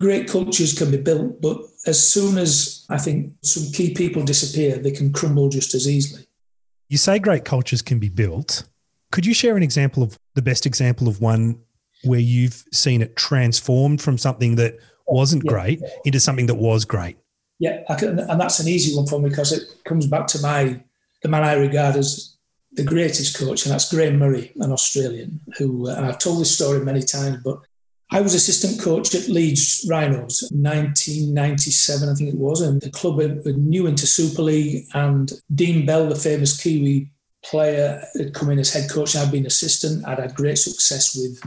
great 0.00 0.28
cultures 0.28 0.76
can 0.76 0.90
be 0.90 0.96
built, 0.96 1.40
but 1.40 1.60
as 1.86 2.06
soon 2.06 2.38
as 2.38 2.84
I 2.88 2.98
think 2.98 3.32
some 3.42 3.72
key 3.72 3.94
people 3.94 4.22
disappear, 4.22 4.78
they 4.78 4.90
can 4.90 5.12
crumble 5.12 5.48
just 5.48 5.74
as 5.74 5.88
easily. 5.88 6.26
You 6.88 6.98
say 6.98 7.18
great 7.18 7.44
cultures 7.44 7.82
can 7.82 7.98
be 7.98 8.08
built. 8.08 8.68
Could 9.10 9.26
you 9.26 9.34
share 9.34 9.56
an 9.56 9.62
example 9.62 10.02
of 10.02 10.18
the 10.34 10.42
best 10.42 10.66
example 10.66 11.08
of 11.08 11.20
one 11.20 11.60
where 12.04 12.20
you've 12.20 12.64
seen 12.72 13.02
it 13.02 13.16
transformed 13.16 14.00
from 14.00 14.18
something 14.18 14.56
that 14.56 14.78
wasn't 15.06 15.42
yeah. 15.44 15.50
great 15.50 15.82
into 16.04 16.20
something 16.20 16.46
that 16.46 16.54
was 16.54 16.84
great? 16.84 17.16
Yeah, 17.58 17.82
can, 17.96 18.20
and 18.20 18.40
that's 18.40 18.60
an 18.60 18.68
easy 18.68 18.94
one 18.94 19.06
for 19.06 19.20
me 19.20 19.30
because 19.30 19.52
it 19.52 19.62
comes 19.84 20.06
back 20.06 20.26
to 20.28 20.40
my 20.40 20.80
the 21.22 21.28
man 21.28 21.42
I 21.42 21.54
regard 21.54 21.96
as 21.96 22.36
the 22.72 22.84
greatest 22.84 23.36
coach, 23.36 23.64
and 23.64 23.72
that's 23.72 23.92
Graham 23.92 24.18
Murray, 24.18 24.52
an 24.56 24.70
Australian, 24.70 25.40
who, 25.56 25.88
and 25.88 26.06
I've 26.06 26.18
told 26.18 26.40
this 26.40 26.54
story 26.54 26.80
many 26.84 27.02
times, 27.02 27.38
but 27.42 27.60
I 28.10 28.22
was 28.22 28.34
assistant 28.34 28.80
coach 28.80 29.14
at 29.14 29.28
Leeds 29.28 29.86
Rhinos, 29.88 30.48
1997, 30.50 32.08
I 32.08 32.14
think 32.14 32.30
it 32.30 32.38
was, 32.38 32.62
and 32.62 32.80
the 32.80 32.90
club 32.90 33.16
were 33.16 33.52
new 33.52 33.86
into 33.86 34.06
Super 34.06 34.42
League. 34.42 34.86
And 34.94 35.30
Dean 35.54 35.84
Bell, 35.84 36.08
the 36.08 36.14
famous 36.14 36.58
Kiwi 36.58 37.10
player, 37.44 38.02
had 38.16 38.32
come 38.32 38.50
in 38.50 38.58
as 38.58 38.72
head 38.72 38.90
coach. 38.90 39.14
I'd 39.14 39.30
been 39.30 39.44
assistant. 39.44 40.06
I'd 40.06 40.18
had 40.18 40.34
great 40.34 40.56
success 40.56 41.14
with 41.14 41.40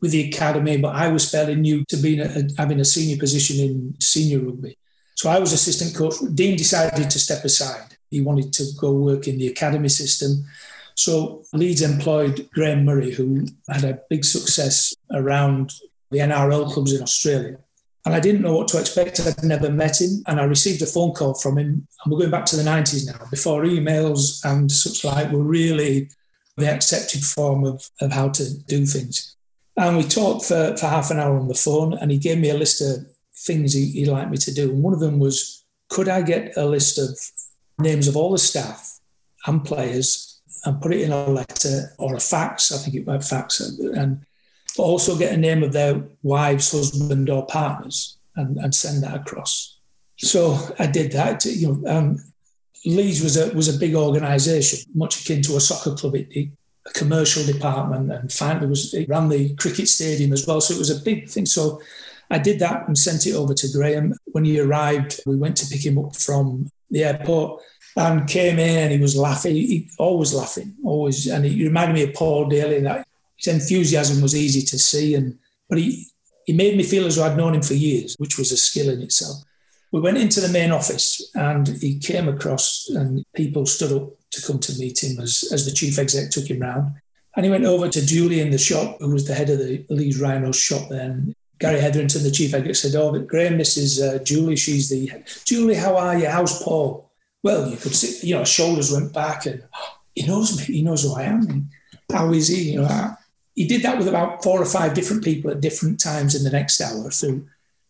with 0.00 0.12
the 0.12 0.28
academy, 0.28 0.76
but 0.76 0.94
I 0.94 1.08
was 1.08 1.30
fairly 1.30 1.56
new 1.56 1.82
to 1.88 1.96
being 1.96 2.20
a, 2.20 2.46
having 2.58 2.78
a 2.78 2.84
senior 2.84 3.16
position 3.16 3.58
in 3.58 3.94
senior 4.00 4.40
rugby. 4.40 4.76
So 5.14 5.30
I 5.30 5.38
was 5.38 5.52
assistant 5.52 5.96
coach. 5.96 6.14
Dean 6.34 6.56
decided 6.56 7.08
to 7.10 7.18
step 7.18 7.42
aside. 7.42 7.96
He 8.10 8.20
wanted 8.20 8.52
to 8.52 8.66
go 8.78 8.92
work 8.92 9.26
in 9.26 9.38
the 9.38 9.46
academy 9.46 9.88
system. 9.88 10.44
So 10.94 11.44
Leeds 11.54 11.82
employed 11.82 12.48
Graham 12.52 12.84
Murray, 12.84 13.12
who 13.12 13.46
had 13.68 13.84
a 13.84 13.98
big 14.10 14.24
success 14.24 14.94
around 15.10 15.72
the 16.14 16.20
NRL 16.20 16.72
clubs 16.72 16.92
in 16.92 17.02
Australia. 17.02 17.58
And 18.06 18.14
I 18.14 18.20
didn't 18.20 18.42
know 18.42 18.56
what 18.56 18.68
to 18.68 18.80
expect. 18.80 19.20
I'd 19.20 19.42
never 19.42 19.70
met 19.70 20.00
him. 20.00 20.22
And 20.26 20.38
I 20.38 20.44
received 20.44 20.82
a 20.82 20.86
phone 20.86 21.12
call 21.12 21.34
from 21.34 21.58
him. 21.58 21.86
And 22.04 22.12
we're 22.12 22.18
going 22.18 22.30
back 22.30 22.44
to 22.46 22.56
the 22.56 22.62
90s 22.62 23.06
now, 23.06 23.26
before 23.30 23.64
emails 23.64 24.44
and 24.44 24.70
such 24.70 25.04
like 25.04 25.32
were 25.32 25.42
really 25.42 26.10
the 26.56 26.70
accepted 26.70 27.22
form 27.22 27.64
of, 27.64 27.88
of 28.00 28.12
how 28.12 28.28
to 28.28 28.58
do 28.64 28.86
things. 28.86 29.36
And 29.76 29.96
we 29.96 30.04
talked 30.04 30.44
for, 30.44 30.76
for 30.76 30.86
half 30.86 31.10
an 31.10 31.18
hour 31.18 31.36
on 31.36 31.48
the 31.48 31.54
phone, 31.54 31.94
and 31.94 32.10
he 32.10 32.18
gave 32.18 32.38
me 32.38 32.50
a 32.50 32.54
list 32.54 32.80
of 32.80 33.06
things 33.36 33.72
he, 33.72 33.86
he'd 33.86 34.06
like 34.06 34.30
me 34.30 34.36
to 34.36 34.54
do. 34.54 34.70
And 34.70 34.82
one 34.82 34.94
of 34.94 35.00
them 35.00 35.18
was 35.18 35.64
could 35.88 36.08
I 36.08 36.22
get 36.22 36.56
a 36.56 36.64
list 36.64 36.98
of 36.98 37.18
names 37.78 38.06
of 38.06 38.16
all 38.16 38.32
the 38.32 38.38
staff 38.38 39.00
and 39.46 39.64
players 39.64 40.40
and 40.64 40.80
put 40.80 40.94
it 40.94 41.02
in 41.02 41.12
a 41.12 41.26
letter 41.26 41.92
or 41.98 42.14
a 42.14 42.20
fax? 42.20 42.72
I 42.72 42.78
think 42.78 42.96
it 42.96 43.06
was 43.06 43.28
fax. 43.28 43.60
And 43.60 44.24
but 44.76 44.82
also 44.82 45.16
get 45.16 45.32
a 45.32 45.36
name 45.36 45.62
of 45.62 45.72
their 45.72 46.02
wives, 46.22 46.72
husband, 46.72 47.30
or 47.30 47.46
partners 47.46 48.18
and, 48.36 48.56
and 48.58 48.74
send 48.74 49.02
that 49.02 49.14
across. 49.14 49.78
So 50.16 50.58
I 50.78 50.86
did 50.86 51.12
that. 51.12 51.44
You 51.44 51.80
know, 51.82 51.90
um, 51.90 52.18
Leeds 52.84 53.22
was 53.22 53.36
a 53.36 53.54
was 53.54 53.74
a 53.74 53.78
big 53.78 53.94
organisation, 53.94 54.90
much 54.94 55.22
akin 55.22 55.42
to 55.42 55.56
a 55.56 55.60
soccer 55.60 55.94
club. 55.94 56.16
It, 56.16 56.28
it, 56.30 56.48
a 56.86 56.92
commercial 56.92 57.44
department, 57.46 58.12
and 58.12 58.30
finally 58.30 58.66
was 58.66 58.92
it 58.92 59.08
ran 59.08 59.28
the 59.28 59.54
cricket 59.54 59.88
stadium 59.88 60.32
as 60.32 60.46
well. 60.46 60.60
So 60.60 60.74
it 60.74 60.78
was 60.78 60.90
a 60.90 61.02
big 61.02 61.28
thing. 61.28 61.46
So 61.46 61.80
I 62.30 62.38
did 62.38 62.58
that 62.58 62.86
and 62.86 62.96
sent 62.96 63.26
it 63.26 63.34
over 63.34 63.54
to 63.54 63.72
Graham. 63.72 64.14
When 64.26 64.44
he 64.44 64.60
arrived, 64.60 65.20
we 65.24 65.36
went 65.36 65.56
to 65.58 65.66
pick 65.66 65.84
him 65.84 65.98
up 65.98 66.16
from 66.16 66.70
the 66.90 67.04
airport 67.04 67.62
and 67.96 68.28
came 68.28 68.58
in 68.58 68.78
and 68.78 68.92
he 68.92 68.98
was 68.98 69.16
laughing. 69.16 69.54
He, 69.54 69.88
always 69.98 70.34
laughing, 70.34 70.74
always. 70.84 71.26
And 71.26 71.44
he 71.44 71.64
reminded 71.64 71.94
me 71.94 72.02
of 72.02 72.14
Paul 72.14 72.46
Daly. 72.48 72.86
His 73.36 73.52
enthusiasm 73.52 74.22
was 74.22 74.36
easy 74.36 74.62
to 74.62 74.78
see, 74.78 75.14
and 75.14 75.38
but 75.68 75.78
he 75.78 76.06
he 76.46 76.52
made 76.52 76.76
me 76.76 76.82
feel 76.82 77.06
as 77.06 77.16
though 77.16 77.24
I'd 77.24 77.36
known 77.36 77.54
him 77.54 77.62
for 77.62 77.74
years, 77.74 78.14
which 78.18 78.38
was 78.38 78.52
a 78.52 78.56
skill 78.56 78.90
in 78.90 79.00
itself. 79.00 79.36
We 79.92 80.00
went 80.00 80.18
into 80.18 80.40
the 80.40 80.48
main 80.48 80.72
office, 80.72 81.30
and 81.34 81.68
he 81.68 81.98
came 81.98 82.28
across, 82.28 82.88
and 82.90 83.24
people 83.34 83.64
stood 83.66 83.92
up 83.92 84.10
to 84.32 84.42
come 84.46 84.58
to 84.58 84.78
meet 84.78 85.02
him 85.02 85.20
as 85.20 85.44
as 85.52 85.64
the 85.64 85.72
chief 85.72 85.98
exec 85.98 86.30
took 86.30 86.50
him 86.50 86.60
round. 86.60 86.94
And 87.36 87.44
he 87.44 87.50
went 87.50 87.64
over 87.64 87.88
to 87.88 88.06
Julie 88.06 88.40
in 88.40 88.50
the 88.50 88.58
shop, 88.58 88.98
who 89.00 89.10
was 89.10 89.26
the 89.26 89.34
head 89.34 89.50
of 89.50 89.58
the 89.58 89.84
Leeds 89.90 90.20
Rhinos 90.20 90.56
shop 90.56 90.88
then. 90.88 91.34
Gary 91.58 91.80
Hetherington, 91.80 92.22
the 92.22 92.30
chief 92.30 92.54
exec, 92.54 92.74
said, 92.76 92.94
Oh, 92.94 93.12
but 93.12 93.26
Graham, 93.26 93.60
is 93.60 94.00
uh, 94.00 94.18
Julie. 94.24 94.56
She's 94.56 94.88
the 94.88 95.10
Julie, 95.44 95.74
how 95.74 95.96
are 95.96 96.18
you? 96.18 96.28
How's 96.28 96.62
Paul? 96.62 97.10
Well, 97.42 97.70
you 97.70 97.76
could 97.76 97.94
see, 97.94 98.26
you 98.26 98.34
know, 98.34 98.44
shoulders 98.44 98.92
went 98.92 99.12
back 99.12 99.46
and 99.46 99.62
oh, 99.74 99.98
he 100.14 100.26
knows 100.26 100.56
me. 100.56 100.76
He 100.76 100.82
knows 100.82 101.02
who 101.02 101.14
I 101.14 101.24
am. 101.24 101.68
How 102.10 102.32
is 102.32 102.48
he? 102.48 102.72
You 102.72 102.82
know, 102.82 103.16
he 103.54 103.66
did 103.66 103.82
that 103.82 103.98
with 103.98 104.08
about 104.08 104.42
four 104.42 104.60
or 104.60 104.66
five 104.66 104.94
different 104.94 105.24
people 105.24 105.50
at 105.50 105.60
different 105.60 106.00
times 106.00 106.34
in 106.34 106.44
the 106.44 106.50
next 106.50 106.80
hour 106.80 107.10
through 107.10 107.46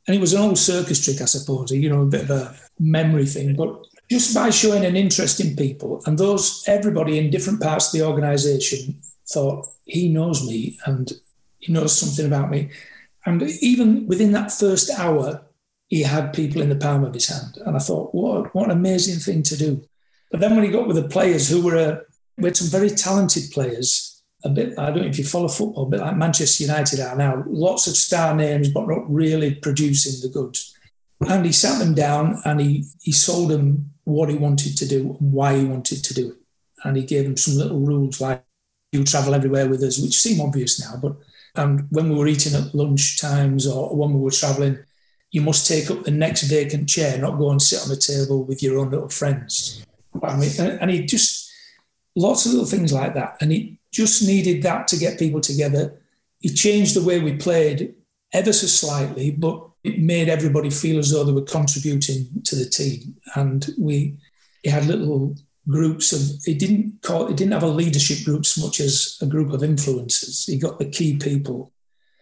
And 0.07 0.15
it 0.15 0.21
was 0.21 0.35
an 0.35 0.43
old 0.43 0.59
circus 0.59 1.03
trick, 1.03 1.21
I 1.21 1.25
suppose, 1.25 1.71
you 1.71 1.89
know, 1.89 2.03
a 2.03 2.07
bit 2.07 2.25
of 2.25 2.31
a 2.31 2.55
memory 2.79 3.27
thing. 3.27 3.57
But 3.57 3.87
just 4.11 4.35
by 4.35 4.51
showing 4.51 4.85
an 4.85 4.97
interest 4.97 5.41
in 5.41 5.57
people, 5.57 6.03
and 6.07 6.19
those 6.19 6.63
everybody 6.67 7.19
in 7.19 7.31
different 7.31 7.63
parts 7.63 7.87
of 7.87 7.99
the 7.99 8.07
organisation 8.07 9.01
thought 9.27 9.69
he 9.85 10.09
knows 10.09 10.47
me 10.47 10.79
and 10.85 11.13
he 11.59 11.73
knows 11.73 11.99
something 11.99 12.27
about 12.27 12.51
me. 12.51 12.71
And 13.25 13.43
even 13.43 14.07
within 14.07 14.33
that 14.33 14.53
first 14.53 14.91
hour, 14.91 15.43
he 15.89 16.03
had 16.03 16.35
people 16.35 16.61
in 16.61 16.69
the 16.69 16.77
palm 16.77 17.05
of 17.05 17.15
his 17.15 17.29
hand. 17.29 17.57
And 17.65 17.77
I 17.77 17.79
thought, 17.79 18.15
what, 18.15 18.55
what 18.55 18.67
an 18.67 18.77
amazing 18.77 19.21
thing 19.21 19.43
to 19.45 19.57
do. 19.57 19.83
But 20.31 20.41
then 20.41 20.55
when 20.55 20.65
he 20.65 20.71
got 20.71 20.87
with 20.87 20.97
the 20.97 21.09
players 21.09 21.49
who 21.49 21.63
were, 21.63 21.77
uh, 21.77 21.97
we 22.37 22.45
had 22.45 22.57
some 22.57 22.69
very 22.69 22.91
talented 22.91 23.45
players, 23.53 24.14
a 24.45 24.51
bit, 24.51 24.79
I 24.79 24.91
don't 24.91 25.03
know 25.03 25.09
if 25.09 25.19
you 25.19 25.25
follow 25.25 25.49
football, 25.49 25.87
a 25.87 25.91
bit 25.91 26.01
like 26.01 26.17
Manchester 26.17 26.65
United 26.65 27.01
are 27.01 27.17
now, 27.17 27.43
lots 27.47 27.87
of 27.87 27.97
star 27.97 28.35
names, 28.35 28.69
but 28.69 28.87
not 28.87 29.11
really 29.11 29.55
producing 29.55 30.21
the 30.21 30.33
goods. 30.33 30.77
And 31.29 31.47
he 31.47 31.53
sat 31.53 31.79
them 31.79 31.95
down 31.95 32.41
and 32.45 32.61
he, 32.61 32.85
he 33.01 33.13
sold 33.13 33.51
them 33.51 33.91
what 34.05 34.29
he 34.29 34.37
wanted 34.37 34.77
to 34.77 34.87
do 34.87 35.17
and 35.19 35.33
why 35.33 35.57
he 35.57 35.65
wanted 35.65 36.05
to 36.05 36.15
do 36.15 36.31
it. 36.31 36.37
And 36.85 36.97
he 36.97 37.05
gave 37.05 37.25
them 37.25 37.37
some 37.37 37.57
little 37.57 37.81
rules 37.81 38.21
like 38.21 38.45
you 38.93 39.05
travel 39.05 39.35
everywhere 39.35 39.69
with 39.69 39.83
us, 39.83 39.99
which 39.99 40.21
seem 40.21 40.41
obvious 40.41 40.81
now, 40.81 40.99
but 41.01 41.17
and 41.57 41.87
when 41.91 42.09
we 42.09 42.17
were 42.17 42.27
eating 42.27 42.55
at 42.55 42.75
lunch 42.75 43.21
times 43.21 43.67
or 43.67 43.95
when 43.95 44.13
we 44.13 44.21
were 44.21 44.31
traveling, 44.31 44.79
you 45.31 45.41
must 45.41 45.69
take 45.69 45.91
up 45.91 46.03
the 46.03 46.11
next 46.11 46.43
vacant 46.45 46.89
chair, 46.89 47.19
not 47.19 47.39
go 47.39 47.51
and 47.51 47.63
sit 47.63 47.83
on 47.83 47.89
the 47.89 47.97
table 47.97 48.45
with 48.45 48.63
your 48.63 48.79
own 48.79 48.91
little 48.91 49.09
friends. 49.09 49.85
I 50.23 50.37
mean, 50.37 50.51
and 50.59 50.91
he 50.91 51.05
just 51.07 51.51
lots 52.17 52.47
of 52.47 52.53
little 52.53 52.67
things 52.67 52.93
like 52.93 53.15
that, 53.15 53.37
and 53.41 53.53
he 53.53 53.79
just 53.95 54.27
needed 54.27 54.63
that 54.63 54.89
to 54.89 54.97
get 54.99 55.19
people 55.19 55.41
together. 55.41 56.01
He 56.41 56.51
changed 56.51 56.95
the 56.95 57.05
way 57.05 57.21
we 57.21 57.37
played 57.37 57.95
ever 58.33 58.53
so 58.53 58.67
slightly, 58.67 59.31
but 59.31 59.67
it 59.85 60.01
made 60.01 60.29
everybody 60.29 60.71
feel 60.71 60.99
as 60.99 61.11
though 61.11 61.25
they 61.25 61.33
were 61.33 61.43
contributing 61.43 62.27
to 62.45 62.57
the 62.57 62.67
team. 62.67 63.17
And 63.37 63.67
we 63.79 64.17
he 64.63 64.71
had 64.71 64.87
little 64.87 65.37
groups 65.69 66.13
of 66.13 66.43
he 66.45 66.55
didn't 66.55 67.01
call 67.03 67.29
he 67.29 67.35
didn't 67.35 67.53
have 67.53 67.63
a 67.63 67.69
leadership 67.69 68.25
group 68.25 68.45
so 68.45 68.67
much 68.67 68.81
as 68.81 69.17
a 69.23 69.27
group 69.27 69.53
of 69.53 69.61
influencers. 69.61 70.47
He 70.47 70.59
got 70.59 70.79
the 70.79 70.91
key 70.91 71.17
people. 71.17 71.73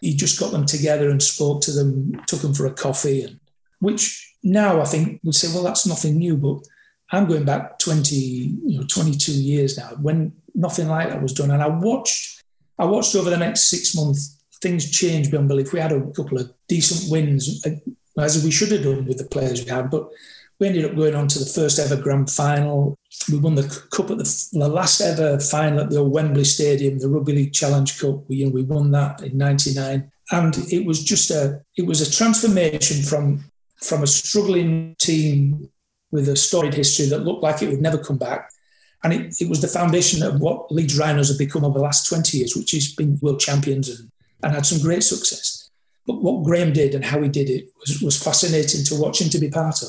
He 0.00 0.14
just 0.14 0.38
got 0.38 0.52
them 0.52 0.66
together 0.66 1.10
and 1.10 1.22
spoke 1.22 1.62
to 1.62 1.72
them, 1.72 2.20
took 2.26 2.40
them 2.40 2.54
for 2.54 2.66
a 2.66 2.72
coffee, 2.72 3.22
and 3.22 3.38
which 3.78 4.34
now 4.42 4.80
I 4.80 4.84
think 4.84 5.20
would 5.22 5.34
say, 5.34 5.48
well, 5.54 5.62
that's 5.62 5.86
nothing 5.86 6.18
new, 6.18 6.36
but 6.36 6.66
I'm 7.12 7.26
going 7.26 7.44
back 7.44 7.78
20, 7.78 8.16
you 8.16 8.80
know, 8.80 8.86
22 8.86 9.32
years 9.32 9.76
now 9.76 9.90
when 10.00 10.32
nothing 10.54 10.88
like 10.88 11.10
that 11.10 11.22
was 11.22 11.34
done. 11.34 11.50
And 11.50 11.62
I 11.62 11.68
watched, 11.68 12.42
I 12.78 12.86
watched 12.86 13.14
over 13.14 13.28
the 13.28 13.36
next 13.36 13.68
six 13.68 13.94
months, 13.94 14.42
things 14.62 14.90
change 14.90 15.30
beyond 15.30 15.48
belief. 15.48 15.72
We 15.72 15.80
had 15.80 15.92
a 15.92 16.00
couple 16.12 16.40
of 16.40 16.52
decent 16.68 17.12
wins, 17.12 17.64
uh, 17.66 17.70
as 18.18 18.42
we 18.42 18.50
should 18.50 18.72
have 18.72 18.84
done 18.84 19.04
with 19.04 19.18
the 19.18 19.24
players 19.24 19.62
we 19.62 19.70
had, 19.70 19.90
but 19.90 20.08
we 20.58 20.68
ended 20.68 20.84
up 20.84 20.96
going 20.96 21.14
on 21.14 21.28
to 21.28 21.38
the 21.38 21.46
first 21.46 21.78
ever 21.78 22.00
grand 22.00 22.30
final. 22.30 22.96
We 23.30 23.38
won 23.38 23.56
the 23.56 23.86
cup 23.90 24.10
at 24.10 24.18
the, 24.18 24.48
the 24.52 24.68
last 24.68 25.00
ever 25.00 25.38
final 25.40 25.80
at 25.80 25.90
the 25.90 26.04
Wembley 26.04 26.44
Stadium, 26.44 26.98
the 26.98 27.08
Rugby 27.08 27.32
League 27.32 27.52
Challenge 27.52 28.00
Cup. 28.00 28.28
We, 28.28 28.36
you 28.36 28.46
know, 28.46 28.52
we 28.52 28.62
won 28.62 28.90
that 28.92 29.22
in 29.22 29.36
'99, 29.36 30.10
and 30.30 30.58
it 30.70 30.86
was 30.86 31.02
just 31.02 31.30
a 31.30 31.60
it 31.76 31.84
was 31.84 32.00
a 32.00 32.10
transformation 32.10 33.02
from 33.02 33.44
from 33.82 34.04
a 34.04 34.06
struggling 34.06 34.94
team 35.00 35.68
with 36.12 36.28
a 36.28 36.36
storied 36.36 36.74
history 36.74 37.06
that 37.06 37.24
looked 37.24 37.42
like 37.42 37.62
it 37.62 37.70
would 37.70 37.82
never 37.82 37.98
come 37.98 38.18
back. 38.18 38.52
And 39.02 39.12
it, 39.12 39.34
it 39.40 39.48
was 39.48 39.60
the 39.60 39.66
foundation 39.66 40.22
of 40.22 40.40
what 40.40 40.70
Leeds 40.70 40.96
Rhinos 40.96 41.28
have 41.28 41.38
become 41.38 41.64
over 41.64 41.78
the 41.78 41.84
last 41.84 42.06
20 42.08 42.38
years, 42.38 42.54
which 42.54 42.70
has 42.70 42.94
been 42.94 43.18
world 43.20 43.40
champions 43.40 43.88
and, 43.88 44.12
and 44.44 44.52
had 44.52 44.66
some 44.66 44.80
great 44.80 45.02
success. 45.02 45.70
But 46.06 46.22
what 46.22 46.44
Graham 46.44 46.72
did 46.72 46.94
and 46.94 47.04
how 47.04 47.20
he 47.22 47.28
did 47.28 47.48
it 47.48 47.70
was, 47.80 48.00
was 48.02 48.22
fascinating 48.22 48.84
to 48.84 49.00
watch 49.00 49.20
and 49.20 49.32
to 49.32 49.38
be 49.38 49.50
part 49.50 49.82
of. 49.82 49.88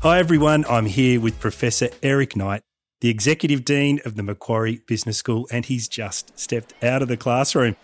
Hi, 0.00 0.20
everyone. 0.20 0.64
I'm 0.68 0.86
here 0.86 1.20
with 1.20 1.40
Professor 1.40 1.88
Eric 2.04 2.36
Knight, 2.36 2.62
the 3.00 3.08
Executive 3.08 3.64
Dean 3.64 4.00
of 4.04 4.16
the 4.16 4.22
Macquarie 4.22 4.80
Business 4.86 5.16
School, 5.16 5.46
and 5.52 5.64
he's 5.64 5.86
just 5.86 6.36
stepped 6.38 6.74
out 6.82 7.00
of 7.00 7.08
the 7.08 7.16
classroom. 7.16 7.76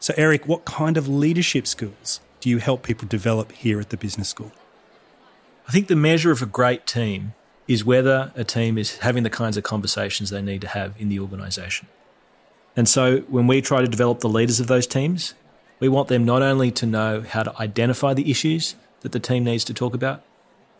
So, 0.00 0.14
Eric, 0.16 0.48
what 0.48 0.64
kind 0.64 0.96
of 0.96 1.06
leadership 1.06 1.66
skills 1.66 2.20
do 2.40 2.48
you 2.48 2.58
help 2.58 2.82
people 2.82 3.06
develop 3.06 3.52
here 3.52 3.78
at 3.78 3.90
the 3.90 3.96
Business 3.96 4.28
School? 4.28 4.52
I 5.68 5.72
think 5.72 5.88
the 5.88 5.96
measure 5.96 6.30
of 6.30 6.40
a 6.42 6.46
great 6.46 6.86
team 6.86 7.34
is 7.68 7.84
whether 7.84 8.32
a 8.34 8.44
team 8.44 8.76
is 8.78 8.98
having 8.98 9.22
the 9.22 9.30
kinds 9.30 9.56
of 9.56 9.64
conversations 9.64 10.30
they 10.30 10.42
need 10.42 10.60
to 10.62 10.68
have 10.68 10.94
in 10.98 11.08
the 11.08 11.20
organisation. 11.20 11.88
And 12.76 12.88
so, 12.88 13.18
when 13.28 13.46
we 13.46 13.60
try 13.60 13.82
to 13.82 13.86
develop 13.86 14.20
the 14.20 14.28
leaders 14.28 14.60
of 14.60 14.66
those 14.66 14.86
teams, 14.86 15.34
we 15.78 15.88
want 15.88 16.08
them 16.08 16.24
not 16.24 16.40
only 16.40 16.70
to 16.72 16.86
know 16.86 17.20
how 17.20 17.42
to 17.42 17.58
identify 17.60 18.14
the 18.14 18.30
issues 18.30 18.76
that 19.00 19.12
the 19.12 19.20
team 19.20 19.44
needs 19.44 19.64
to 19.64 19.74
talk 19.74 19.94
about, 19.94 20.22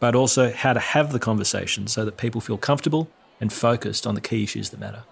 but 0.00 0.14
also 0.14 0.50
how 0.50 0.72
to 0.72 0.80
have 0.80 1.12
the 1.12 1.18
conversation 1.18 1.86
so 1.86 2.04
that 2.06 2.16
people 2.16 2.40
feel 2.40 2.56
comfortable 2.56 3.10
and 3.40 3.52
focused 3.52 4.06
on 4.06 4.14
the 4.14 4.20
key 4.20 4.42
issues 4.44 4.70
that 4.70 4.80
matter. 4.80 5.04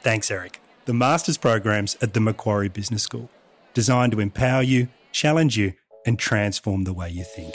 Thanks, 0.00 0.30
Eric. 0.30 0.60
The 0.84 0.94
master's 0.94 1.38
programs 1.38 1.96
at 2.02 2.12
the 2.12 2.20
Macquarie 2.20 2.68
Business 2.68 3.02
School, 3.02 3.30
designed 3.72 4.12
to 4.12 4.20
empower 4.20 4.62
you, 4.62 4.88
challenge 5.12 5.56
you, 5.56 5.74
and 6.04 6.18
transform 6.18 6.84
the 6.84 6.92
way 6.92 7.08
you 7.08 7.24
think. 7.24 7.54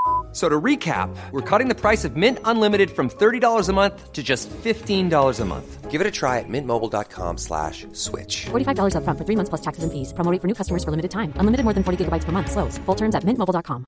So 0.31 0.47
to 0.47 0.59
recap, 0.61 1.13
we're 1.31 1.41
cutting 1.41 1.67
the 1.67 1.75
price 1.75 2.05
of 2.05 2.15
Mint 2.15 2.39
Unlimited 2.45 2.89
from 2.89 3.09
$30 3.09 3.69
a 3.69 3.73
month 3.73 4.13
to 4.13 4.23
just 4.23 4.49
$15 4.49 5.39
a 5.39 5.45
month. 5.45 5.91
Give 5.91 5.99
it 5.99 6.07
a 6.07 6.11
try 6.11 6.39
at 6.39 6.45
mintmobile.com 6.47 7.37
slash 7.37 7.85
switch. 7.91 8.45
$45 8.45 8.95
up 8.95 9.03
front 9.03 9.19
for 9.19 9.25
three 9.25 9.35
months 9.35 9.49
plus 9.49 9.59
taxes 9.59 9.83
and 9.83 9.91
fees. 9.91 10.13
Promo 10.13 10.41
for 10.41 10.47
new 10.47 10.53
customers 10.53 10.85
for 10.85 10.91
limited 10.91 11.11
time. 11.11 11.33
Unlimited 11.35 11.65
more 11.65 11.73
than 11.73 11.83
40 11.83 12.05
gigabytes 12.05 12.23
per 12.23 12.31
month. 12.31 12.49
Slows. 12.49 12.77
Full 12.85 12.95
terms 12.95 13.13
at 13.13 13.23
mintmobile.com. 13.23 13.83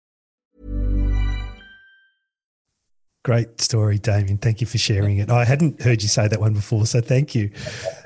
Great 3.24 3.62
story, 3.62 4.00
Damian. 4.00 4.38
Thank 4.38 4.60
you 4.60 4.68
for 4.68 4.78
sharing 4.78 5.20
it. 5.20 5.30
I 5.30 5.46
hadn't 5.46 5.82
heard 5.82 6.02
you 6.02 6.10
say 6.10 6.28
that 6.28 6.42
one 6.42 6.54
before, 6.54 6.86
so 6.86 7.00
thank 7.00 7.34
you. 7.34 7.52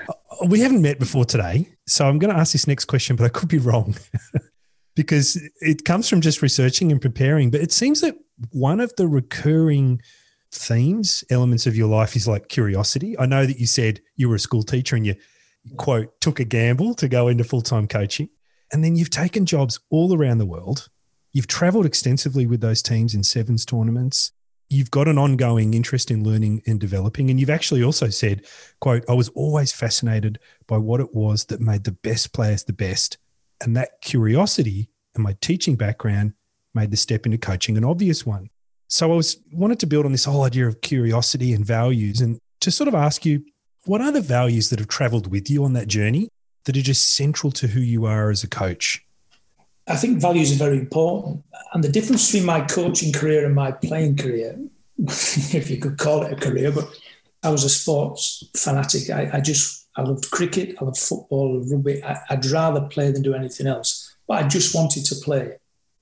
Uh, 0.07 0.45
we 0.45 0.59
haven't 0.59 0.83
met 0.83 0.99
before 0.99 1.25
today, 1.25 1.67
so 1.87 2.07
I'm 2.07 2.19
going 2.19 2.31
to 2.31 2.39
ask 2.39 2.51
this 2.51 2.67
next 2.67 2.85
question, 2.85 3.15
but 3.15 3.23
I 3.25 3.29
could 3.29 3.49
be 3.49 3.57
wrong. 3.57 3.95
because 4.97 5.39
it 5.61 5.85
comes 5.85 6.09
from 6.09 6.21
just 6.21 6.41
researching 6.41 6.91
and 6.91 7.01
preparing. 7.01 7.49
But 7.49 7.61
it 7.61 7.71
seems 7.71 8.01
that 8.01 8.15
one 8.51 8.79
of 8.79 8.95
the 8.95 9.07
recurring 9.07 10.01
themes, 10.51 11.23
elements 11.29 11.67
of 11.67 11.75
your 11.75 11.87
life 11.87 12.15
is 12.15 12.27
like 12.27 12.49
curiosity. 12.49 13.17
I 13.17 13.25
know 13.25 13.45
that 13.45 13.59
you 13.59 13.67
said 13.67 14.01
you 14.15 14.29
were 14.29 14.35
a 14.35 14.39
school 14.39 14.63
teacher 14.63 14.95
and 14.95 15.05
you, 15.05 15.15
quote, 15.77 16.19
took 16.21 16.39
a 16.39 16.45
gamble 16.45 16.93
to 16.95 17.07
go 17.07 17.27
into 17.27 17.43
full 17.43 17.61
time 17.61 17.87
coaching. 17.87 18.29
And 18.71 18.83
then 18.83 18.95
you've 18.95 19.09
taken 19.09 19.45
jobs 19.45 19.79
all 19.89 20.15
around 20.15 20.37
the 20.39 20.45
world. 20.45 20.89
You've 21.33 21.47
traveled 21.47 21.85
extensively 21.85 22.45
with 22.45 22.61
those 22.61 22.81
teams 22.81 23.13
in 23.13 23.23
sevens 23.23 23.65
tournaments. 23.65 24.31
You've 24.69 24.91
got 24.91 25.07
an 25.07 25.17
ongoing 25.17 25.73
interest 25.73 26.11
in 26.11 26.23
learning 26.23 26.61
and 26.67 26.79
developing. 26.79 27.29
And 27.29 27.39
you've 27.39 27.49
actually 27.49 27.83
also 27.83 28.09
said, 28.09 28.45
quote, 28.81 29.05
I 29.07 29.13
was 29.13 29.29
always 29.29 29.71
fascinated 29.71 30.39
by 30.67 30.77
what 30.77 30.99
it 30.99 31.13
was 31.13 31.45
that 31.45 31.61
made 31.61 31.85
the 31.85 31.91
best 31.91 32.33
players 32.33 32.63
the 32.63 32.73
best. 32.73 33.17
And 33.61 33.77
that 33.77 34.01
curiosity 34.01 34.89
and 35.15 35.23
my 35.23 35.37
teaching 35.39 35.75
background 35.75 36.33
made 36.77 36.91
the 36.91 36.97
step 36.97 37.25
into 37.25 37.37
coaching 37.37 37.77
an 37.77 37.83
obvious 37.83 38.25
one. 38.25 38.49
So 38.87 39.11
I 39.11 39.15
was 39.15 39.37
wanted 39.51 39.79
to 39.79 39.87
build 39.87 40.05
on 40.05 40.11
this 40.11 40.25
whole 40.25 40.43
idea 40.43 40.67
of 40.67 40.81
curiosity 40.81 41.53
and 41.53 41.65
values 41.65 42.21
and 42.21 42.39
to 42.61 42.71
sort 42.71 42.87
of 42.87 42.95
ask 42.95 43.25
you, 43.25 43.43
what 43.85 44.01
are 44.01 44.11
the 44.11 44.21
values 44.21 44.69
that 44.69 44.79
have 44.79 44.87
traveled 44.87 45.27
with 45.31 45.49
you 45.49 45.63
on 45.63 45.73
that 45.73 45.87
journey 45.87 46.29
that 46.65 46.77
are 46.77 46.81
just 46.81 47.15
central 47.15 47.51
to 47.51 47.67
who 47.67 47.79
you 47.79 48.05
are 48.05 48.29
as 48.29 48.43
a 48.43 48.47
coach? 48.47 49.03
I 49.87 49.95
think 49.95 50.19
values 50.19 50.51
are 50.51 50.63
very 50.65 50.77
important. 50.77 51.43
And 51.73 51.83
the 51.83 51.89
difference 51.89 52.29
between 52.29 52.45
my 52.45 52.61
coaching 52.61 53.13
career 53.13 53.45
and 53.45 53.55
my 53.55 53.71
playing 53.71 54.17
career, 54.17 54.57
if 54.97 55.69
you 55.69 55.77
could 55.77 55.97
call 55.97 56.23
it 56.23 56.33
a 56.33 56.35
career, 56.35 56.71
but 56.71 56.89
I 57.43 57.49
was 57.49 57.63
a 57.63 57.69
sports 57.69 58.43
fanatic. 58.55 59.09
I, 59.09 59.29
I 59.33 59.39
just, 59.39 59.87
I 59.95 60.01
loved 60.01 60.29
cricket, 60.31 60.75
I 60.79 60.85
loved 60.85 60.97
football, 60.97 61.63
rugby. 61.71 62.03
I, 62.03 62.17
I'd 62.29 62.45
rather 62.47 62.81
play 62.81 63.11
than 63.11 63.21
do 63.21 63.33
anything 63.33 63.67
else. 63.67 64.15
But 64.27 64.43
I 64.43 64.47
just 64.47 64.75
wanted 64.75 65.05
to 65.05 65.15
play. 65.15 65.57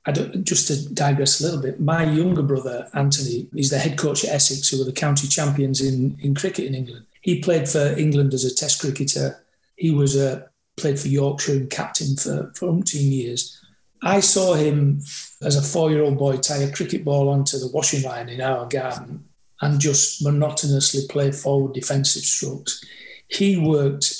I 0.06 0.12
don't, 0.12 0.44
just 0.44 0.68
to 0.68 0.94
digress 0.94 1.39
a 1.39 1.46
little 1.46 1.62
bit, 1.62 1.80
my 1.80 2.04
younger 2.04 2.44
brother, 2.44 2.88
Anthony, 2.94 3.48
is 3.56 3.72
the 3.72 3.80
head 3.80 3.98
coach 3.98 4.24
at 4.24 4.32
Essex, 4.36 4.70
who 4.70 4.78
were 4.78 4.86
the 4.86 4.91
county 4.91 5.28
champions 5.28 5.82
in, 5.82 6.18
in 6.22 6.36
cricket 6.36 6.65
in 6.65 6.76
England. 6.76 7.06
He 7.22 7.41
played 7.41 7.68
for 7.68 7.96
England 7.98 8.34
as 8.34 8.46
a 8.46 8.54
test 8.54 8.82
cricketer. 8.82 9.44
He 9.78 9.89
was 9.89 10.15
a, 10.15 10.48
played 10.78 11.00
for 11.00 11.08
Yorkshire 11.08 11.54
and 11.54 11.70
captain 11.70 12.15
for, 12.18 12.52
for 12.56 12.70
umpteen 12.70 13.12
years. 13.12 13.60
I 14.04 14.20
saw 14.20 14.54
him 14.54 15.02
as 15.41 15.56
a 15.56 15.63
four 15.63 15.89
year 15.89 16.04
old 16.04 16.20
boy 16.20 16.38
tie 16.38 16.58
a 16.58 16.72
cricket 16.72 17.04
ball 17.04 17.28
onto 17.28 17.58
the 17.58 17.72
washing 17.74 18.04
line 18.04 18.30
in 18.30 18.41
our 18.41 18.68
garden 18.68 19.26
and 19.62 19.80
just 19.80 20.24
monotonously 20.24 21.08
play 21.10 21.32
forward 21.32 21.74
defensive 21.74 22.22
strokes. 22.22 22.84
He 23.28 23.58
worked 23.58 24.13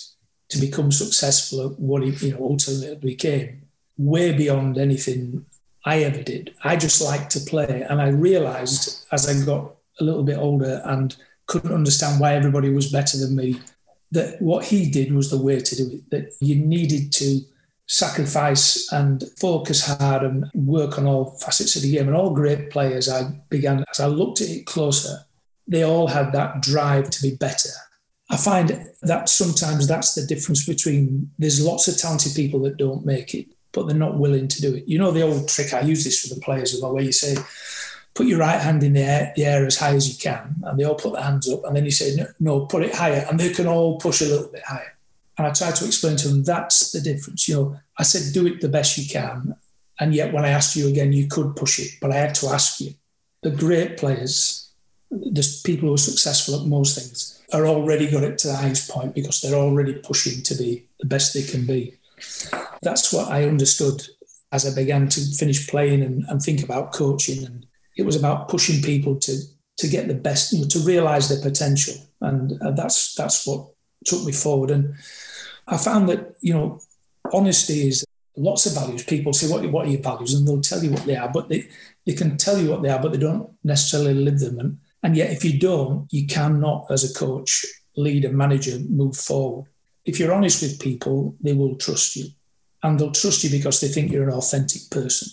to 0.50 0.58
become 0.60 0.92
successful 0.92 1.68
at 1.68 1.80
what 1.80 2.02
he 2.02 2.10
you 2.28 2.34
know, 2.34 2.46
ultimately 2.46 2.96
became, 2.96 3.68
way 3.98 4.32
beyond 4.32 4.78
anything 4.80 5.46
I 5.86 6.00
ever 6.00 6.24
did. 6.24 6.54
I 6.64 6.76
just 6.76 7.02
liked 7.02 7.32
to 7.32 7.40
play. 7.40 7.86
And 7.90 8.02
I 8.02 8.10
realized 8.10 9.06
as 9.12 9.30
I 9.30 9.46
got 9.46 9.76
a 10.00 10.04
little 10.04 10.24
bit 10.24 10.38
older 10.38 10.82
and 10.86 11.16
couldn't 11.46 11.74
understand 11.74 12.20
why 12.20 12.34
everybody 12.34 12.72
was 12.72 12.92
better 12.92 13.18
than 13.18 13.36
me, 13.36 13.60
that 14.12 14.42
what 14.42 14.66
he 14.66 14.90
did 14.90 15.14
was 15.14 15.30
the 15.30 15.42
way 15.42 15.60
to 15.60 15.76
do 15.76 15.92
it, 15.94 16.10
that 16.10 16.34
you 16.42 16.56
needed 16.56 17.12
to 17.14 17.42
sacrifice 17.88 18.92
and 18.92 19.24
focus 19.40 19.86
hard 19.86 20.24
and 20.24 20.46
work 20.56 20.98
on 20.98 21.06
all 21.06 21.38
facets 21.38 21.76
of 21.76 21.84
the 21.84 21.92
game. 21.92 22.08
And 22.08 22.18
all 22.18 22.34
great 22.34 22.72
players, 22.72 23.08
I 23.08 23.30
began, 23.50 23.86
as 23.92 24.00
I 24.00 24.08
looked 24.08 24.42
at 24.42 24.50
it 24.50 24.66
closer, 24.66 25.20
they 25.68 25.84
all 25.84 26.08
had 26.08 26.32
that 26.32 26.62
drive 26.62 27.10
to 27.12 27.22
be 27.22 27.36
better. 27.36 27.70
I 28.30 28.38
find 28.38 28.88
that 29.04 29.30
sometimes 29.30 29.88
that's 29.88 30.16
the 30.16 30.26
difference 30.26 30.66
between 30.66 31.30
there's 31.38 31.64
lots 31.64 31.88
of 31.88 31.98
talented 31.98 32.34
people 32.36 32.60
that 32.62 32.78
don't 32.78 33.06
make 33.06 33.36
it, 33.36 33.48
but 33.76 33.86
they're 33.86 33.96
not 33.96 34.18
willing 34.18 34.48
to 34.48 34.62
do 34.62 34.74
it. 34.74 34.88
You 34.88 34.98
know, 34.98 35.12
the 35.12 35.22
old 35.22 35.50
trick, 35.50 35.74
I 35.74 35.82
use 35.82 36.06
this 36.06 36.22
for 36.22 36.34
the 36.34 36.42
players 36.42 36.74
as 36.74 36.82
well, 36.82 36.94
where 36.94 37.04
you 37.04 37.12
say, 37.12 37.36
put 38.14 38.26
your 38.26 38.40
right 38.40 38.60
hand 38.60 38.82
in 38.82 38.94
the 38.94 39.02
air, 39.02 39.34
the 39.36 39.46
air 39.46 39.66
as 39.66 39.78
high 39.78 39.94
as 39.94 40.08
you 40.08 40.18
can, 40.18 40.56
and 40.64 40.80
they 40.80 40.86
all 40.86 40.96
put 40.96 41.14
their 41.14 41.22
hands 41.22 41.50
up, 41.50 41.66
and 41.66 41.76
then 41.76 41.84
you 41.84 41.92
say, 41.92 42.16
no, 42.16 42.26
no, 42.40 42.66
put 42.66 42.84
it 42.84 42.96
higher, 42.96 43.26
and 43.30 43.38
they 43.38 43.50
can 43.50 43.68
all 43.68 44.00
push 44.00 44.22
a 44.22 44.26
little 44.26 44.48
bit 44.48 44.64
higher. 44.64 44.96
And 45.38 45.46
I 45.46 45.52
try 45.52 45.72
to 45.72 45.86
explain 45.86 46.16
to 46.18 46.30
them 46.30 46.44
that's 46.44 46.92
the 46.92 47.02
difference. 47.02 47.50
You 47.50 47.56
know, 47.56 47.80
I 48.00 48.04
said, 48.04 48.34
do 48.34 48.48
it 48.48 48.62
the 48.62 48.70
best 48.70 48.98
you 48.98 49.08
can. 49.10 49.56
And 50.00 50.16
yet, 50.16 50.32
when 50.32 50.46
I 50.46 50.50
asked 50.50 50.78
you 50.78 50.88
again, 50.88 51.12
you 51.12 51.28
could 51.28 51.58
push 51.58 51.78
it, 51.78 51.92
but 52.02 52.12
I 52.12 52.16
had 52.16 52.36
to 52.36 52.48
ask 52.48 52.80
you. 52.80 52.94
The 53.44 53.52
great 53.52 53.98
players, 53.98 54.72
the 55.12 55.62
people 55.66 55.90
who 55.90 55.96
are 55.96 55.98
successful 55.98 56.60
at 56.60 56.66
most 56.66 56.98
things, 56.98 57.44
are 57.54 57.68
already 57.68 58.10
got 58.10 58.24
it 58.24 58.38
to 58.40 58.48
the 58.48 58.56
highest 58.56 58.90
point 58.90 59.14
because 59.14 59.42
they're 59.42 59.60
already 59.60 59.94
pushing 59.96 60.42
to 60.44 60.56
be 60.56 60.86
the 61.00 61.06
best 61.06 61.34
they 61.34 61.44
can 61.44 61.66
be. 61.66 61.94
That's 62.82 63.12
what 63.14 63.30
I 63.32 63.44
understood 63.44 64.02
as 64.52 64.66
I 64.66 64.74
began 64.74 65.10
to 65.10 65.22
finish 65.38 65.68
playing 65.68 66.02
and, 66.02 66.24
and 66.28 66.42
think 66.42 66.64
about 66.64 66.94
coaching. 66.94 67.46
And 67.46 67.66
it 67.98 68.04
was 68.04 68.16
about 68.16 68.50
pushing 68.50 68.82
people 68.82 69.16
to 69.22 69.38
to 69.78 69.88
get 69.90 70.08
the 70.08 70.14
best, 70.14 70.54
you 70.54 70.62
know, 70.62 70.68
to 70.68 70.80
realise 70.80 71.28
their 71.28 71.42
potential, 71.42 71.96
and 72.22 72.54
uh, 72.62 72.72
that's 72.72 73.14
that's 73.16 73.46
what 73.46 73.68
took 74.06 74.24
me 74.24 74.32
forward. 74.32 74.72
And 74.72 74.96
I 75.68 75.78
found 75.78 76.08
that, 76.10 76.36
you 76.42 76.54
know, 76.54 76.80
honesty 77.34 77.88
is 77.88 78.06
lots 78.38 78.66
of 78.66 78.74
values. 78.74 79.04
People 79.04 79.34
say, 79.34 79.52
what, 79.52 79.66
what 79.72 79.88
are 79.88 79.90
your 79.90 80.02
values? 80.02 80.34
And 80.34 80.48
they'll 80.48 80.62
tell 80.62 80.84
you 80.84 80.92
what 80.92 81.06
they 81.06 81.16
are, 81.16 81.30
but 81.30 81.50
they, 81.50 81.68
they 82.06 82.14
can 82.14 82.38
tell 82.38 82.58
you 82.58 82.70
what 82.70 82.84
they 82.84 82.90
are, 82.90 83.02
but 83.02 83.12
they 83.12 83.18
don't 83.18 83.50
necessarily 83.64 84.14
live 84.14 84.40
them. 84.40 84.60
And, 84.60 84.78
and 85.04 85.18
yet, 85.18 85.32
if 85.32 85.44
you 85.44 85.60
don't, 85.60 86.08
you 86.12 86.28
cannot, 86.28 86.86
as 86.90 87.10
a 87.10 87.14
coach, 87.18 87.66
lead 87.98 88.26
a 88.26 88.32
manager, 88.32 88.78
move 88.90 89.18
forward. 89.18 89.66
If 90.06 90.20
you're 90.20 90.34
honest 90.34 90.62
with 90.62 90.80
people, 90.80 91.36
they 91.42 91.54
will 91.54 91.76
trust 91.76 92.16
you. 92.16 92.28
And 92.84 93.00
they'll 93.00 93.12
trust 93.12 93.44
you 93.44 93.50
because 93.50 93.82
they 93.82 93.88
think 93.88 94.12
you're 94.12 94.30
an 94.30 94.36
authentic 94.36 94.90
person. 94.92 95.30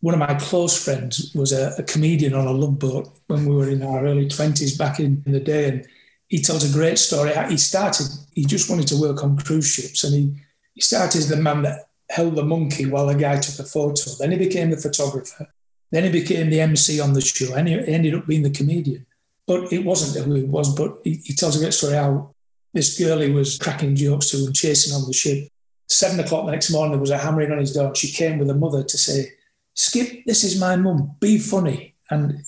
One 0.00 0.14
of 0.14 0.20
my 0.20 0.34
close 0.34 0.82
friends 0.82 1.32
was 1.34 1.52
a, 1.52 1.74
a 1.78 1.82
comedian 1.84 2.34
on 2.34 2.46
a 2.46 2.52
love 2.52 2.78
boat 2.78 3.08
when 3.28 3.46
we 3.46 3.54
were 3.54 3.70
in 3.70 3.82
our 3.82 4.04
early 4.04 4.26
20s 4.26 4.76
back 4.76 4.98
in, 4.98 5.22
in 5.24 5.32
the 5.32 5.40
day. 5.40 5.68
And 5.68 5.86
he 6.28 6.40
tells 6.42 6.68
a 6.68 6.76
great 6.76 6.98
story. 6.98 7.32
He 7.48 7.56
started, 7.56 8.08
he 8.34 8.44
just 8.44 8.68
wanted 8.68 8.88
to 8.88 9.00
work 9.00 9.22
on 9.22 9.38
cruise 9.38 9.68
ships 9.68 10.02
and 10.04 10.14
he, 10.14 10.34
he 10.74 10.80
started 10.80 11.18
as 11.18 11.28
the 11.28 11.36
man 11.36 11.62
that 11.62 11.88
held 12.10 12.34
the 12.34 12.44
monkey 12.44 12.86
while 12.86 13.06
the 13.06 13.14
guy 13.14 13.38
took 13.38 13.64
a 13.64 13.68
photo. 13.68 14.10
Then 14.18 14.32
he 14.32 14.38
became 14.38 14.70
the 14.70 14.76
photographer. 14.76 15.46
Then 15.92 16.04
he 16.04 16.10
became 16.10 16.50
the 16.50 16.60
MC 16.60 17.00
on 17.00 17.12
the 17.12 17.20
show 17.20 17.54
and 17.54 17.68
he 17.68 17.74
ended 17.86 18.14
up 18.14 18.26
being 18.26 18.42
the 18.42 18.50
comedian. 18.50 19.06
But 19.46 19.72
it 19.72 19.84
wasn't 19.84 20.24
who 20.24 20.34
he 20.34 20.42
was, 20.42 20.74
but 20.74 20.98
he, 21.04 21.20
he 21.24 21.34
tells 21.34 21.56
a 21.56 21.60
great 21.60 21.74
story 21.74 21.94
how 21.94 22.34
this 22.76 22.98
girl 22.98 23.20
he 23.20 23.30
was 23.30 23.58
cracking 23.58 23.96
jokes 23.96 24.30
to 24.30 24.38
and 24.38 24.54
chasing 24.54 24.94
on 24.94 25.06
the 25.06 25.12
ship. 25.12 25.48
Seven 25.88 26.20
o'clock 26.20 26.46
the 26.46 26.52
next 26.52 26.70
morning, 26.70 26.92
there 26.92 27.00
was 27.00 27.10
a 27.10 27.18
hammering 27.18 27.52
on 27.52 27.58
his 27.58 27.72
door. 27.72 27.94
She 27.94 28.12
came 28.12 28.38
with 28.38 28.50
a 28.50 28.54
mother 28.54 28.82
to 28.82 28.98
say, 28.98 29.32
Skip, 29.74 30.24
this 30.26 30.42
is 30.42 30.60
my 30.60 30.76
mum, 30.76 31.16
be 31.20 31.38
funny. 31.38 31.94
And 32.10 32.42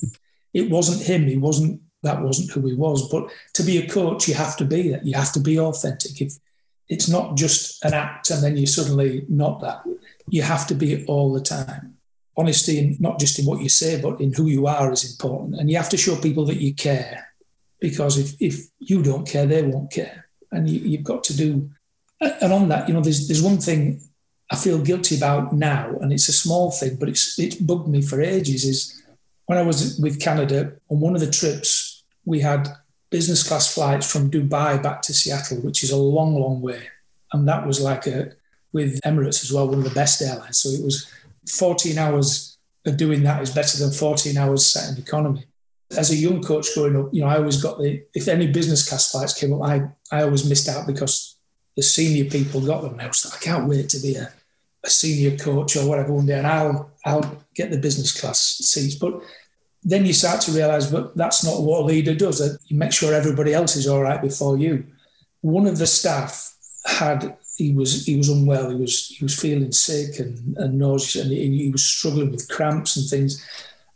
it 0.54 0.70
wasn't 0.70 1.02
him. 1.02 1.26
He 1.26 1.36
wasn't 1.36 1.80
that 2.02 2.22
wasn't 2.22 2.50
who 2.50 2.66
he 2.66 2.74
was. 2.74 3.08
But 3.10 3.28
to 3.54 3.62
be 3.62 3.78
a 3.78 3.88
coach, 3.88 4.28
you 4.28 4.34
have 4.34 4.56
to 4.58 4.64
be 4.64 4.90
that. 4.90 5.04
You 5.04 5.14
have 5.14 5.32
to 5.32 5.40
be 5.40 5.58
authentic. 5.58 6.20
If 6.20 6.34
it's 6.88 7.08
not 7.08 7.36
just 7.36 7.84
an 7.84 7.94
act 7.94 8.30
and 8.30 8.42
then 8.42 8.56
you're 8.56 8.66
suddenly 8.66 9.24
not 9.28 9.60
that, 9.60 9.82
you 10.28 10.42
have 10.42 10.66
to 10.68 10.74
be 10.74 10.92
it 10.92 11.08
all 11.08 11.32
the 11.32 11.40
time. 11.40 11.96
Honesty, 12.36 12.78
in, 12.78 12.96
not 13.00 13.18
just 13.18 13.38
in 13.38 13.46
what 13.46 13.60
you 13.60 13.68
say, 13.68 14.00
but 14.00 14.20
in 14.20 14.32
who 14.32 14.46
you 14.46 14.68
are, 14.68 14.92
is 14.92 15.10
important. 15.10 15.58
And 15.58 15.68
you 15.68 15.76
have 15.76 15.88
to 15.88 15.96
show 15.96 16.14
people 16.16 16.44
that 16.46 16.60
you 16.60 16.72
care, 16.72 17.27
because 17.80 18.18
if, 18.18 18.40
if 18.40 18.66
you 18.78 19.02
don't 19.02 19.26
care, 19.26 19.46
they 19.46 19.62
won't 19.62 19.90
care. 19.90 20.26
And 20.50 20.68
you, 20.68 20.80
you've 20.80 21.04
got 21.04 21.24
to 21.24 21.36
do. 21.36 21.70
And 22.20 22.52
on 22.52 22.68
that, 22.68 22.88
you 22.88 22.94
know, 22.94 23.00
there's 23.00 23.28
there's 23.28 23.42
one 23.42 23.58
thing 23.58 24.00
I 24.50 24.56
feel 24.56 24.78
guilty 24.78 25.16
about 25.16 25.52
now, 25.52 25.96
and 26.00 26.12
it's 26.12 26.28
a 26.28 26.32
small 26.32 26.70
thing, 26.70 26.96
but 26.96 27.08
it's 27.08 27.38
it's 27.38 27.56
bugged 27.56 27.86
me 27.86 28.02
for 28.02 28.20
ages. 28.20 28.64
Is 28.64 29.02
when 29.46 29.58
I 29.58 29.62
was 29.62 29.98
with 30.00 30.20
Canada 30.20 30.72
on 30.88 31.00
one 31.00 31.14
of 31.14 31.20
the 31.20 31.30
trips, 31.30 32.02
we 32.24 32.40
had 32.40 32.68
business 33.10 33.46
class 33.46 33.72
flights 33.72 34.10
from 34.10 34.30
Dubai 34.30 34.82
back 34.82 35.02
to 35.02 35.14
Seattle, 35.14 35.58
which 35.58 35.82
is 35.82 35.90
a 35.90 35.96
long, 35.96 36.38
long 36.38 36.60
way. 36.60 36.88
And 37.32 37.48
that 37.48 37.66
was 37.66 37.80
like 37.80 38.06
a, 38.06 38.32
with 38.72 39.00
Emirates 39.02 39.42
as 39.42 39.52
well, 39.52 39.68
one 39.68 39.78
of 39.78 39.84
the 39.84 39.90
best 39.90 40.20
airlines. 40.20 40.58
So 40.58 40.68
it 40.70 40.84
was 40.84 41.10
14 41.50 41.96
hours 41.98 42.58
of 42.86 42.96
doing 42.96 43.22
that 43.22 43.42
is 43.42 43.50
better 43.50 43.78
than 43.78 43.92
14 43.92 44.36
hours 44.36 44.66
sat 44.66 44.90
in 44.92 45.02
economy. 45.02 45.46
As 45.96 46.10
a 46.10 46.16
young 46.16 46.42
coach 46.42 46.74
growing 46.74 46.96
up, 46.96 47.08
you 47.12 47.22
know, 47.22 47.28
I 47.28 47.38
always 47.38 47.62
got 47.62 47.78
the, 47.78 48.02
if 48.14 48.28
any 48.28 48.46
business 48.46 48.88
class 48.88 49.10
flights 49.10 49.38
came 49.38 49.54
up, 49.54 49.62
I, 49.62 49.82
I 50.12 50.22
always 50.22 50.48
missed 50.48 50.68
out 50.68 50.86
because 50.86 51.36
the 51.76 51.82
senior 51.82 52.24
people 52.24 52.60
got 52.60 52.82
them. 52.82 53.00
I 53.00 53.06
was 53.06 53.24
like, 53.24 53.40
I 53.40 53.44
can't 53.44 53.68
wait 53.68 53.88
to 53.90 54.00
be 54.00 54.16
a, 54.16 54.30
a 54.84 54.90
senior 54.90 55.36
coach 55.36 55.76
or 55.76 55.88
whatever 55.88 56.12
one 56.12 56.26
day, 56.26 56.38
and 56.38 56.46
I'll, 56.46 56.90
I'll 57.06 57.42
get 57.54 57.70
the 57.70 57.78
business 57.78 58.18
class 58.18 58.38
seats. 58.38 58.96
But 58.96 59.22
then 59.82 60.04
you 60.04 60.12
start 60.12 60.40
to 60.42 60.52
realize, 60.52 60.90
but 60.90 61.16
that's 61.16 61.44
not 61.44 61.62
what 61.62 61.82
a 61.82 61.84
leader 61.84 62.14
does. 62.14 62.38
That 62.38 62.58
You 62.66 62.76
make 62.76 62.92
sure 62.92 63.14
everybody 63.14 63.54
else 63.54 63.76
is 63.76 63.86
all 63.86 64.02
right 64.02 64.20
before 64.20 64.58
you. 64.58 64.84
One 65.40 65.66
of 65.66 65.78
the 65.78 65.86
staff 65.86 66.54
had 66.84 67.36
he 67.56 67.72
was 67.72 68.04
he 68.04 68.16
was 68.16 68.28
unwell. 68.28 68.70
He 68.70 68.76
was 68.76 69.06
he 69.08 69.24
was 69.24 69.38
feeling 69.38 69.72
sick 69.72 70.18
and, 70.20 70.56
and 70.56 70.78
nauseous, 70.78 71.22
and 71.22 71.32
he, 71.32 71.64
he 71.64 71.70
was 71.70 71.84
struggling 71.84 72.30
with 72.30 72.48
cramps 72.48 72.96
and 72.96 73.08
things. 73.08 73.44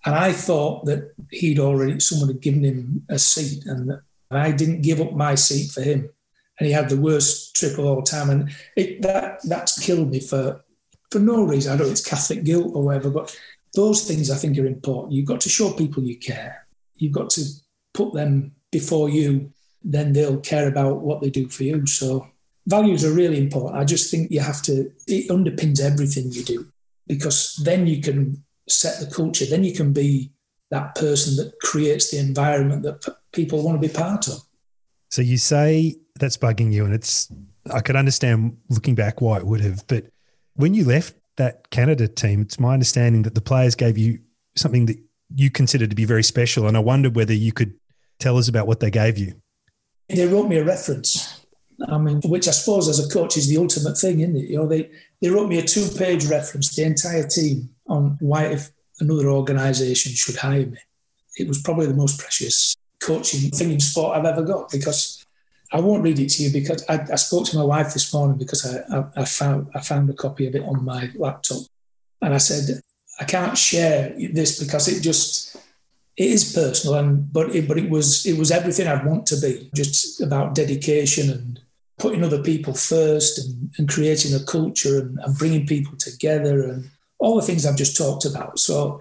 And 0.04 0.14
I 0.14 0.32
thought 0.32 0.84
that 0.86 1.14
he'd 1.30 1.58
already 1.58 2.00
someone 2.00 2.28
had 2.28 2.40
given 2.40 2.64
him 2.64 3.06
a 3.08 3.18
seat, 3.18 3.64
and, 3.66 4.00
I 4.30 4.50
didn't 4.50 4.80
give 4.80 4.98
up 5.02 5.12
my 5.12 5.34
seat 5.34 5.72
for 5.72 5.82
him. 5.82 6.08
And 6.58 6.66
he 6.66 6.72
had 6.72 6.88
the 6.88 6.96
worst 6.96 7.54
trip 7.54 7.76
of 7.76 7.84
all 7.84 8.00
time, 8.02 8.30
and 8.30 8.50
it, 8.76 9.02
that 9.02 9.40
that's 9.44 9.78
killed 9.78 10.10
me 10.10 10.20
for 10.20 10.64
for 11.10 11.18
no 11.18 11.42
reason. 11.42 11.70
I 11.70 11.76
don't 11.76 11.88
know 11.88 11.92
it's 11.92 12.08
Catholic 12.08 12.42
guilt 12.42 12.72
or 12.74 12.82
whatever, 12.82 13.10
but 13.10 13.36
those 13.74 14.04
things 14.04 14.30
I 14.30 14.36
think 14.36 14.58
are 14.58 14.66
important. 14.66 15.12
You've 15.12 15.26
got 15.26 15.42
to 15.42 15.50
show 15.50 15.70
people 15.72 16.02
you 16.02 16.16
care. 16.16 16.66
You've 16.96 17.12
got 17.12 17.30
to 17.30 17.44
put 17.92 18.14
them 18.14 18.52
before 18.70 19.08
you, 19.08 19.52
then 19.84 20.12
they'll 20.12 20.40
care 20.40 20.68
about 20.68 21.00
what 21.00 21.20
they 21.20 21.30
do 21.30 21.48
for 21.48 21.64
you. 21.64 21.86
So 21.86 22.26
values 22.66 23.04
are 23.04 23.12
really 23.12 23.38
important. 23.38 23.80
I 23.80 23.84
just 23.84 24.10
think 24.10 24.30
you 24.30 24.40
have 24.40 24.62
to, 24.62 24.90
it 25.06 25.28
underpins 25.28 25.80
everything 25.80 26.32
you 26.32 26.42
do 26.42 26.66
because 27.06 27.60
then 27.64 27.86
you 27.86 28.00
can 28.00 28.42
set 28.72 29.00
the 29.00 29.14
culture, 29.14 29.46
then 29.46 29.64
you 29.64 29.74
can 29.74 29.92
be 29.92 30.32
that 30.70 30.94
person 30.94 31.36
that 31.36 31.58
creates 31.60 32.10
the 32.10 32.18
environment 32.18 32.82
that 32.82 33.02
p- 33.02 33.12
people 33.32 33.62
want 33.62 33.80
to 33.80 33.86
be 33.86 33.92
part 33.92 34.28
of. 34.28 34.38
So 35.10 35.22
you 35.22 35.36
say 35.36 35.96
that's 36.18 36.36
bugging 36.36 36.72
you, 36.72 36.84
and 36.84 36.94
it's, 36.94 37.30
I 37.72 37.80
could 37.80 37.96
understand 37.96 38.56
looking 38.70 38.94
back 38.94 39.20
why 39.20 39.36
it 39.36 39.46
would 39.46 39.60
have, 39.60 39.86
but 39.86 40.06
when 40.54 40.74
you 40.74 40.84
left 40.84 41.14
that 41.36 41.70
Canada 41.70 42.08
team, 42.08 42.42
it's 42.42 42.60
my 42.60 42.72
understanding 42.72 43.22
that 43.22 43.34
the 43.34 43.40
players 43.40 43.74
gave 43.74 43.96
you 43.96 44.18
something 44.56 44.86
that 44.86 44.98
you 45.34 45.50
considered 45.50 45.90
to 45.90 45.96
be 45.96 46.04
very 46.04 46.22
special. 46.22 46.66
And 46.68 46.76
I 46.76 46.80
wondered 46.80 47.16
whether 47.16 47.32
you 47.32 47.52
could 47.52 47.74
tell 48.18 48.36
us 48.36 48.48
about 48.48 48.66
what 48.66 48.80
they 48.80 48.90
gave 48.90 49.18
you. 49.18 49.34
They 50.08 50.26
wrote 50.26 50.48
me 50.48 50.58
a 50.58 50.64
reference. 50.64 51.40
I 51.88 51.98
mean, 51.98 52.20
which 52.22 52.48
I 52.48 52.50
suppose 52.50 52.88
as 52.88 53.04
a 53.04 53.10
coach 53.10 53.36
is 53.36 53.48
the 53.48 53.56
ultimate 53.56 53.96
thing, 53.96 54.20
isn't 54.20 54.36
it? 54.36 54.50
You 54.50 54.58
know, 54.58 54.68
they, 54.68 54.90
they 55.20 55.30
wrote 55.30 55.48
me 55.48 55.58
a 55.58 55.62
two 55.62 55.88
page 55.96 56.26
reference, 56.26 56.74
the 56.76 56.84
entire 56.84 57.26
team, 57.26 57.70
on 57.92 58.16
why 58.20 58.46
if 58.46 58.70
another 59.00 59.28
organisation 59.28 60.12
should 60.12 60.36
hire 60.36 60.66
me. 60.66 60.78
It 61.36 61.48
was 61.48 61.62
probably 61.62 61.86
the 61.86 61.94
most 61.94 62.18
precious 62.18 62.76
coaching 63.00 63.50
thing 63.50 63.72
in 63.72 63.80
sport 63.80 64.16
I've 64.16 64.24
ever 64.24 64.42
got 64.42 64.70
because 64.70 65.24
I 65.72 65.80
won't 65.80 66.02
read 66.02 66.18
it 66.18 66.28
to 66.30 66.42
you 66.42 66.52
because 66.52 66.84
I, 66.88 67.00
I 67.12 67.16
spoke 67.16 67.46
to 67.46 67.56
my 67.56 67.64
wife 67.64 67.92
this 67.92 68.12
morning 68.12 68.38
because 68.38 68.66
I, 68.66 68.96
I, 68.96 69.04
I, 69.22 69.24
found 69.24 69.68
I 69.74 69.80
found 69.80 70.10
a 70.10 70.14
copy 70.14 70.46
of 70.46 70.54
it 70.54 70.64
on 70.64 70.84
my 70.84 71.10
laptop, 71.14 71.62
and 72.20 72.34
I 72.34 72.38
said 72.38 72.80
I 73.18 73.24
can't 73.24 73.56
share 73.56 74.14
this 74.32 74.62
because 74.62 74.88
it 74.88 75.00
just 75.00 75.56
it 76.16 76.30
is 76.30 76.52
personal 76.52 76.98
and 76.98 77.32
but 77.32 77.54
it, 77.54 77.66
but 77.66 77.78
it 77.78 77.88
was 77.88 78.26
it 78.26 78.38
was 78.38 78.50
everything 78.50 78.86
I'd 78.86 79.06
want 79.06 79.26
to 79.26 79.36
be 79.40 79.70
just 79.74 80.20
about 80.20 80.54
dedication 80.54 81.30
and 81.30 81.60
putting 81.98 82.22
other 82.22 82.42
people 82.42 82.74
first 82.74 83.38
and, 83.38 83.70
and 83.78 83.88
creating 83.88 84.34
a 84.34 84.44
culture 84.44 84.98
and, 84.98 85.18
and 85.20 85.38
bringing 85.38 85.66
people 85.66 85.96
together 85.96 86.64
and 86.64 86.90
all 87.22 87.36
the 87.36 87.42
things 87.42 87.64
I've 87.64 87.76
just 87.76 87.96
talked 87.96 88.24
about. 88.24 88.58
So 88.58 89.00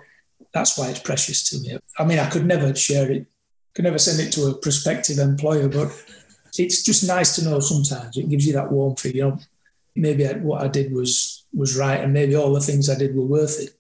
that's 0.54 0.78
why 0.78 0.90
it's 0.90 1.00
precious 1.00 1.50
to 1.50 1.60
me. 1.60 1.78
I 1.98 2.06
mean, 2.06 2.20
I 2.20 2.30
could 2.30 2.46
never 2.46 2.74
share 2.76 3.12
it, 3.12 3.26
could 3.74 3.86
never 3.86 3.98
send 3.98 4.20
it 4.20 4.32
to 4.34 4.48
a 4.48 4.54
prospective 4.54 5.18
employer, 5.18 5.68
but 5.68 5.92
it's 6.58 6.84
just 6.84 7.08
nice 7.08 7.36
to 7.36 7.44
know 7.44 7.60
sometimes. 7.60 8.18
It 8.18 8.30
gives 8.30 8.46
you 8.46 8.54
that 8.54 8.72
warmth, 8.72 9.06
you 9.06 9.22
know, 9.22 9.40
maybe 9.96 10.26
what 10.26 10.62
I 10.62 10.68
did 10.68 10.94
was 10.94 11.46
was 11.54 11.76
right, 11.76 12.00
and 12.00 12.14
maybe 12.14 12.36
all 12.36 12.54
the 12.54 12.62
things 12.62 12.90
I 12.90 12.98
did 12.98 13.16
were 13.16 13.26
worth 13.26 13.60
it. 13.60 13.72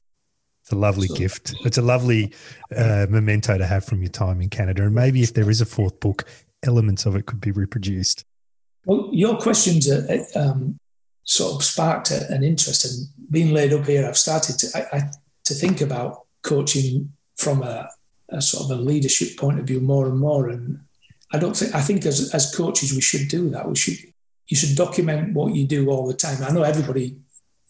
It's 0.64 0.72
a 0.72 0.76
lovely 0.76 1.08
so, 1.08 1.16
gift. 1.16 1.54
It's 1.64 1.78
a 1.78 1.82
lovely 1.82 2.34
uh, 2.76 3.08
memento 3.10 3.58
to 3.58 3.66
have 3.66 3.86
from 3.86 4.02
your 4.02 4.12
time 4.12 4.42
in 4.42 4.50
Canada, 4.50 4.84
and 4.84 4.96
maybe 4.96 5.22
if 5.22 5.34
there 5.34 5.50
is 5.50 5.62
a 5.62 5.66
fourth 5.66 6.00
book, 6.00 6.26
elements 6.64 7.06
of 7.06 7.16
it 7.16 7.26
could 7.28 7.42
be 7.42 7.52
reproduced. 7.52 8.26
Well, 8.86 9.10
your 9.12 9.38
questions 9.38 9.90
are, 9.90 10.06
um, 10.36 10.80
sort 11.32 11.56
of 11.56 11.64
sparked 11.64 12.12
an 12.12 12.44
interest, 12.44 12.84
and 12.84 13.08
being 13.32 13.54
laid 13.54 13.72
up 13.72 13.86
here, 13.86 14.06
I've 14.06 14.18
started 14.18 14.60
to 14.60 14.68
I, 14.78 14.98
I, 14.98 15.12
to 15.46 15.54
think 15.54 15.80
about 15.80 16.26
coaching 16.42 17.14
from 17.38 17.64
a, 17.64 17.88
a, 18.30 18.42
sort 18.42 18.66
of 18.66 18.78
a 18.78 18.82
leadership 18.82 19.38
point 19.38 19.58
of 19.58 19.66
view 19.66 19.80
more 19.80 20.08
and 20.08 20.20
more. 20.20 20.50
And 20.50 20.82
I 21.32 21.40
don't 21.40 21.56
think 21.56 21.74
I 21.74 21.80
think 21.80 22.06
as 22.06 22.34
as 22.34 22.54
coaches 22.54 22.94
we 22.94 23.00
should 23.00 23.30
do 23.30 23.50
that. 23.52 23.70
We 23.70 23.78
should 23.78 23.98
you 24.48 24.58
should 24.58 24.76
document 24.76 25.34
what 25.34 25.56
you 25.56 25.66
do 25.66 25.90
all 25.90 26.06
the 26.06 26.22
time. 26.26 26.44
I 26.44 26.52
know 26.52 26.64
everybody 26.64 27.16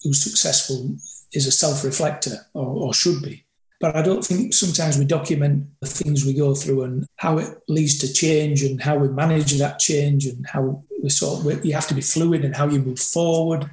who's 0.01 0.23
successful 0.23 0.97
is 1.31 1.45
a 1.45 1.51
self-reflector 1.51 2.37
or, 2.55 2.65
or 2.65 2.93
should 2.95 3.21
be. 3.21 3.45
But 3.81 3.95
I 3.95 4.03
don't 4.03 4.23
think 4.23 4.53
sometimes 4.53 4.99
we 4.99 5.05
document 5.05 5.67
the 5.81 5.87
things 5.87 6.23
we 6.23 6.33
go 6.33 6.53
through 6.53 6.83
and 6.83 7.07
how 7.15 7.39
it 7.39 7.49
leads 7.67 7.97
to 7.97 8.13
change 8.13 8.61
and 8.63 8.79
how 8.79 8.95
we 8.95 9.09
manage 9.09 9.57
that 9.57 9.79
change 9.79 10.27
and 10.27 10.45
how 10.47 10.83
we 11.01 11.09
sort 11.09 11.43
of, 11.43 11.65
you 11.65 11.73
have 11.73 11.87
to 11.87 11.95
be 11.95 12.01
fluid 12.01 12.45
and 12.45 12.55
how 12.55 12.67
you 12.67 12.79
move 12.79 12.99
forward. 12.99 13.69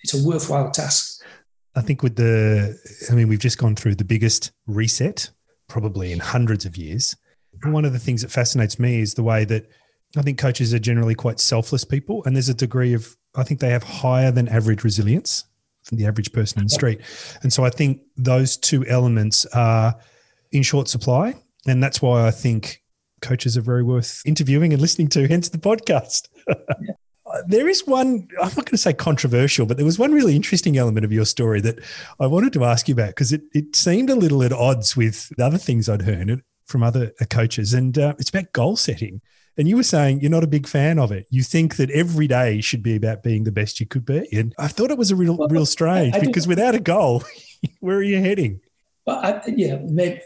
It's 0.00 0.12
a 0.12 0.28
worthwhile 0.28 0.70
task. 0.70 1.22
I 1.74 1.80
think 1.80 2.02
with 2.02 2.16
the, 2.16 2.78
I 3.10 3.14
mean, 3.14 3.28
we've 3.28 3.38
just 3.38 3.58
gone 3.58 3.76
through 3.76 3.94
the 3.94 4.04
biggest 4.04 4.52
reset 4.66 5.30
probably 5.68 6.12
in 6.12 6.20
hundreds 6.20 6.66
of 6.66 6.76
years. 6.76 7.16
One 7.64 7.86
of 7.86 7.94
the 7.94 7.98
things 7.98 8.20
that 8.22 8.30
fascinates 8.30 8.78
me 8.78 9.00
is 9.00 9.14
the 9.14 9.22
way 9.22 9.46
that 9.46 9.70
I 10.16 10.22
think 10.22 10.38
coaches 10.38 10.74
are 10.74 10.78
generally 10.78 11.14
quite 11.14 11.40
selfless 11.40 11.84
people, 11.84 12.22
and 12.24 12.36
there's 12.36 12.48
a 12.48 12.54
degree 12.54 12.94
of, 12.94 13.16
I 13.34 13.42
think 13.42 13.60
they 13.60 13.70
have 13.70 13.82
higher 13.82 14.30
than 14.30 14.48
average 14.48 14.84
resilience 14.84 15.44
the 15.92 16.06
average 16.06 16.32
person 16.32 16.60
in 16.60 16.66
the 16.66 16.70
street. 16.70 17.00
And 17.42 17.52
so 17.52 17.64
I 17.64 17.70
think 17.70 18.00
those 18.16 18.56
two 18.56 18.86
elements 18.86 19.46
are 19.46 19.94
in 20.52 20.62
short 20.62 20.88
supply. 20.88 21.34
And 21.66 21.82
that's 21.82 22.00
why 22.00 22.26
I 22.26 22.30
think 22.30 22.82
coaches 23.22 23.56
are 23.56 23.62
very 23.62 23.82
worth 23.82 24.22
interviewing 24.24 24.72
and 24.72 24.80
listening 24.80 25.08
to, 25.08 25.26
hence 25.26 25.48
the 25.48 25.58
podcast. 25.58 26.28
there 27.46 27.68
is 27.68 27.86
one, 27.86 28.28
I'm 28.40 28.48
not 28.48 28.54
going 28.54 28.66
to 28.66 28.78
say 28.78 28.92
controversial, 28.92 29.66
but 29.66 29.76
there 29.76 29.86
was 29.86 29.98
one 29.98 30.12
really 30.12 30.36
interesting 30.36 30.76
element 30.76 31.04
of 31.04 31.12
your 31.12 31.24
story 31.24 31.60
that 31.62 31.78
I 32.20 32.26
wanted 32.26 32.52
to 32.54 32.64
ask 32.64 32.88
you 32.88 32.94
about 32.94 33.08
because 33.08 33.32
it, 33.32 33.42
it 33.52 33.74
seemed 33.76 34.10
a 34.10 34.14
little 34.16 34.42
at 34.42 34.52
odds 34.52 34.96
with 34.96 35.28
the 35.36 35.44
other 35.44 35.58
things 35.58 35.88
I'd 35.88 36.02
heard 36.02 36.42
from 36.66 36.82
other 36.82 37.12
coaches. 37.30 37.74
And 37.74 37.98
uh, 37.98 38.14
it's 38.18 38.30
about 38.30 38.52
goal 38.52 38.76
setting. 38.76 39.20
And 39.58 39.66
you 39.66 39.76
were 39.76 39.82
saying 39.82 40.20
you're 40.20 40.30
not 40.30 40.44
a 40.44 40.48
big 40.48 40.66
fan 40.66 40.98
of 40.98 41.12
it. 41.12 41.26
You 41.30 41.42
think 41.42 41.76
that 41.76 41.90
every 41.90 42.26
day 42.26 42.60
should 42.60 42.82
be 42.82 42.96
about 42.96 43.22
being 43.22 43.44
the 43.44 43.52
best 43.52 43.80
you 43.80 43.86
could 43.86 44.04
be. 44.04 44.28
And 44.32 44.54
I 44.58 44.68
thought 44.68 44.90
it 44.90 44.98
was 44.98 45.10
a 45.10 45.16
real, 45.16 45.36
well, 45.36 45.48
real 45.48 45.66
strange 45.66 46.14
I, 46.14 46.18
I 46.18 46.20
because 46.20 46.46
without 46.46 46.74
a 46.74 46.80
goal, 46.80 47.24
where 47.80 47.96
are 47.96 48.02
you 48.02 48.18
heading? 48.18 48.60
Well, 49.06 49.16
I, 49.16 49.40
yeah, 49.48 49.78
maybe 49.82 50.20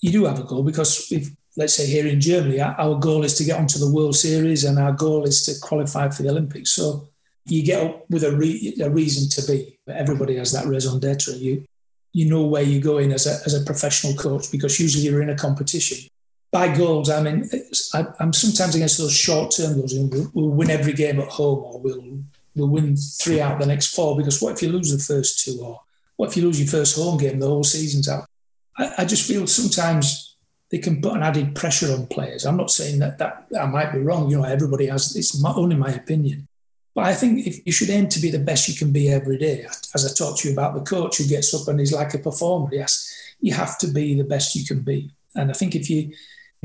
you 0.00 0.12
do 0.12 0.24
have 0.26 0.38
a 0.38 0.44
goal 0.44 0.62
because 0.62 1.10
if, 1.10 1.28
let's 1.56 1.74
say 1.74 1.86
here 1.86 2.06
in 2.06 2.20
Germany, 2.20 2.60
our 2.60 2.98
goal 2.98 3.24
is 3.24 3.34
to 3.38 3.44
get 3.44 3.58
onto 3.58 3.78
the 3.78 3.90
World 3.90 4.14
Series 4.14 4.64
and 4.64 4.78
our 4.78 4.92
goal 4.92 5.24
is 5.24 5.44
to 5.46 5.54
qualify 5.66 6.08
for 6.10 6.22
the 6.22 6.30
Olympics. 6.30 6.70
So 6.70 7.08
you 7.46 7.64
get 7.64 7.82
up 7.82 8.04
with 8.10 8.22
a, 8.24 8.36
re, 8.36 8.76
a 8.80 8.90
reason 8.90 9.28
to 9.30 9.50
be. 9.50 9.78
Everybody 9.88 10.36
has 10.36 10.52
that 10.52 10.66
raison 10.66 11.00
d'etre. 11.00 11.34
You 11.34 11.64
you 12.12 12.24
know 12.24 12.46
where 12.46 12.62
you're 12.62 12.80
going 12.80 13.12
as 13.12 13.26
a, 13.26 13.44
as 13.44 13.52
a 13.52 13.62
professional 13.62 14.14
coach 14.14 14.50
because 14.50 14.80
usually 14.80 15.04
you're 15.04 15.20
in 15.20 15.28
a 15.28 15.36
competition 15.36 16.08
by 16.52 16.74
goals, 16.74 17.10
I 17.10 17.22
mean, 17.22 17.48
I, 17.94 18.06
am 18.20 18.32
sometimes 18.32 18.74
against 18.74 18.98
those 18.98 19.14
short 19.14 19.50
term 19.50 19.76
goals. 19.76 19.94
We'll, 19.94 20.30
we'll, 20.32 20.48
win 20.50 20.70
every 20.70 20.92
game 20.92 21.20
at 21.20 21.28
home, 21.28 21.64
or 21.64 21.80
we'll 21.80 22.18
we'll 22.54 22.68
win 22.68 22.96
three 22.96 23.40
out 23.40 23.58
the 23.58 23.66
next 23.66 23.94
four. 23.94 24.16
Because 24.16 24.40
what 24.40 24.54
if 24.54 24.62
you 24.62 24.70
lose 24.70 24.90
the 24.90 25.14
first 25.14 25.44
two, 25.44 25.58
or 25.62 25.80
what 26.16 26.30
if 26.30 26.36
you 26.36 26.44
lose 26.44 26.60
your 26.60 26.68
first 26.68 26.96
home 26.96 27.18
game? 27.18 27.40
The 27.40 27.46
whole 27.46 27.64
season's 27.64 28.08
out. 28.08 28.26
I, 28.78 28.92
I 28.98 29.04
just 29.04 29.26
feel 29.26 29.46
sometimes 29.46 30.36
they 30.70 30.78
can 30.78 31.00
put 31.00 31.14
an 31.14 31.22
added 31.22 31.54
pressure 31.54 31.92
on 31.92 32.06
players. 32.06 32.46
I'm 32.46 32.56
not 32.56 32.70
saying 32.70 33.00
that 33.00 33.18
that 33.18 33.46
I 33.60 33.66
might 33.66 33.92
be 33.92 34.00
wrong. 34.00 34.30
You 34.30 34.38
know, 34.38 34.44
everybody 34.44 34.86
has. 34.86 35.16
It's 35.16 35.40
my, 35.40 35.52
only 35.52 35.76
my 35.76 35.90
opinion. 35.90 36.48
But 36.94 37.04
I 37.04 37.14
think 37.14 37.46
if 37.46 37.66
you 37.66 37.72
should 37.72 37.90
aim 37.90 38.08
to 38.08 38.20
be 38.20 38.30
the 38.30 38.38
best 38.38 38.68
you 38.68 38.74
can 38.74 38.90
be 38.90 39.10
every 39.10 39.36
day. 39.36 39.66
As 39.94 40.06
I 40.06 40.14
talked 40.14 40.40
to 40.40 40.48
you 40.48 40.54
about 40.54 40.74
the 40.74 40.80
coach 40.80 41.18
who 41.18 41.26
gets 41.26 41.52
up 41.52 41.68
and 41.68 41.78
is 41.78 41.92
like 41.92 42.14
a 42.14 42.18
performer, 42.18 42.70
yes, 42.72 43.12
you 43.38 43.52
have 43.52 43.76
to 43.80 43.88
be 43.88 44.14
the 44.14 44.24
best 44.24 44.54
you 44.54 44.64
can 44.64 44.80
be. 44.80 45.10
And 45.34 45.50
I 45.50 45.52
think 45.52 45.74
if 45.74 45.90
you 45.90 46.14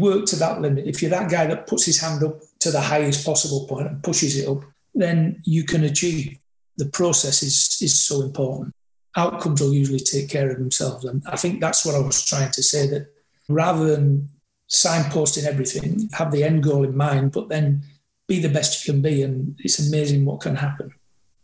work 0.02 0.26
to 0.26 0.36
that 0.38 0.60
limit, 0.60 0.88
if 0.88 1.02
you're 1.02 1.12
that 1.12 1.32
guy 1.32 1.46
that 1.48 1.68
puts 1.68 1.86
his 1.86 2.02
hand 2.02 2.24
up 2.24 2.40
to 2.60 2.72
the 2.72 2.82
highest 2.82 3.26
possible 3.26 3.68
point 3.68 3.88
and 3.88 4.04
pushes 4.04 4.38
it 4.38 4.48
up, 4.48 4.64
then 4.94 5.42
you 5.46 5.64
can 5.64 5.84
achieve. 5.84 6.38
The 6.78 6.88
process 6.88 7.44
is, 7.44 7.78
is 7.82 8.04
so 8.04 8.22
important. 8.22 8.74
Outcomes 9.16 9.62
will 9.62 9.74
usually 9.74 10.00
take 10.00 10.30
care 10.30 10.50
of 10.50 10.58
themselves. 10.58 11.06
And 11.06 11.22
I 11.28 11.38
think 11.38 11.62
that's 11.62 11.86
what 11.86 11.96
I 11.96 12.00
was 12.00 12.26
trying 12.26 12.52
to 12.52 12.64
say 12.64 12.88
that 12.88 13.08
rather 13.48 13.96
than 13.96 14.30
signposting 14.70 15.46
everything, 15.46 16.10
have 16.14 16.32
the 16.32 16.44
end 16.44 16.64
goal 16.64 16.84
in 16.84 16.96
mind, 16.96 17.34
but 17.34 17.50
then 17.50 17.84
be 18.28 18.40
the 18.40 18.50
best 18.50 18.86
you 18.86 18.94
can 18.94 19.02
be. 19.02 19.22
And 19.22 19.56
it's 19.60 19.86
amazing 19.86 20.26
what 20.26 20.42
can 20.42 20.56
happen. 20.56 20.94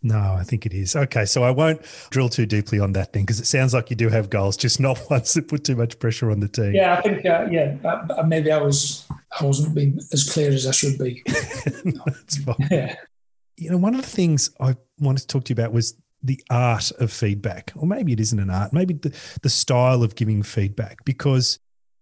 No, 0.03 0.35
I 0.37 0.43
think 0.43 0.65
it 0.65 0.73
is. 0.73 0.95
Okay, 0.95 1.25
so 1.25 1.43
I 1.43 1.51
won't 1.51 1.81
drill 2.11 2.29
too 2.29 2.45
deeply 2.45 2.79
on 2.79 2.93
that 2.93 3.13
thing 3.13 3.23
because 3.23 3.39
it 3.39 3.47
sounds 3.47 3.73
like 3.73 3.89
you 3.89 3.95
do 3.95 4.09
have 4.09 4.29
goals, 4.29 4.55
just 4.55 4.79
not 4.79 4.99
ones 5.09 5.33
that 5.33 5.47
put 5.47 5.63
too 5.63 5.75
much 5.75 5.97
pressure 5.99 6.31
on 6.31 6.39
the 6.39 6.47
team. 6.47 6.73
Yeah, 6.73 6.97
I 6.97 7.01
think 7.01 7.25
uh, 7.25 7.47
yeah, 7.49 7.77
uh, 7.83 8.23
maybe 8.23 8.51
I 8.51 8.61
was 8.61 9.05
I 9.39 9.45
wasn't 9.45 9.75
being 9.75 9.99
as 10.13 10.29
clear 10.29 10.51
as 10.51 10.67
I 10.67 10.71
should 10.71 10.97
be. 10.97 11.23
no, 11.83 12.01
that's 12.05 12.37
fine. 12.43 12.55
Yeah. 12.71 12.95
You 13.59 13.71
know, 13.71 13.77
one 13.77 13.95
of 13.95 14.01
the 14.01 14.07
things 14.07 14.51
I 14.59 14.75
wanted 14.99 15.21
to 15.21 15.27
talk 15.27 15.45
to 15.45 15.49
you 15.49 15.55
about 15.55 15.73
was 15.73 15.95
the 16.21 16.39
art 16.51 16.91
of 16.99 17.11
feedback, 17.11 17.73
or 17.75 17.87
maybe 17.87 18.13
it 18.13 18.19
isn't 18.19 18.39
an 18.39 18.51
art, 18.51 18.71
maybe 18.71 18.93
the, 18.93 19.15
the 19.41 19.49
style 19.49 20.03
of 20.03 20.13
giving 20.13 20.43
feedback, 20.43 21.03
because 21.05 21.57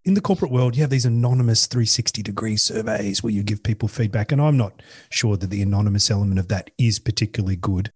in 0.05 0.13
the 0.13 0.21
corporate 0.21 0.51
world, 0.51 0.75
you 0.75 0.83
have 0.83 0.91
these 0.91 1.05
anonymous 1.05 1.65
360 1.65 2.21
degree 2.21 2.57
surveys 2.57 3.23
where 3.23 3.33
you 3.33 3.41
give 3.41 3.63
people 3.63 3.87
feedback. 3.87 4.31
And 4.31 4.39
I'm 4.39 4.55
not 4.55 4.83
sure 5.09 5.35
that 5.35 5.49
the 5.49 5.63
anonymous 5.63 6.11
element 6.11 6.39
of 6.39 6.47
that 6.49 6.69
is 6.77 6.99
particularly 6.99 7.55
good. 7.55 7.91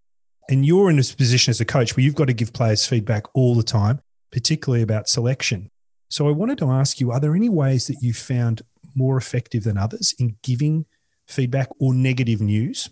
And 0.50 0.66
you're 0.66 0.90
in 0.90 0.98
a 0.98 1.04
position 1.04 1.52
as 1.52 1.62
a 1.62 1.66
coach 1.66 1.96
where 1.96 2.04
you've 2.04 2.16
got 2.16 2.26
to 2.26 2.34
give 2.34 2.52
players 2.52 2.88
feedback 2.88 3.26
all 3.36 3.54
the 3.54 3.64
time, 3.64 4.02
particularly 4.32 4.82
about 4.82 5.08
selection. 5.08 5.70
So 6.10 6.28
I 6.28 6.32
wanted 6.32 6.58
to 6.58 6.72
ask 6.72 7.00
you 7.00 7.12
are 7.12 7.20
there 7.20 7.36
any 7.36 7.50
ways 7.50 7.86
that 7.86 8.02
you 8.02 8.14
found 8.14 8.64
more 8.96 9.16
effective 9.16 9.64
than 9.64 9.78
others 9.78 10.16
in 10.18 10.36
giving 10.42 10.86
feedback 11.28 11.70
or 11.80 11.94
negative 11.94 12.42
news? 12.42 12.90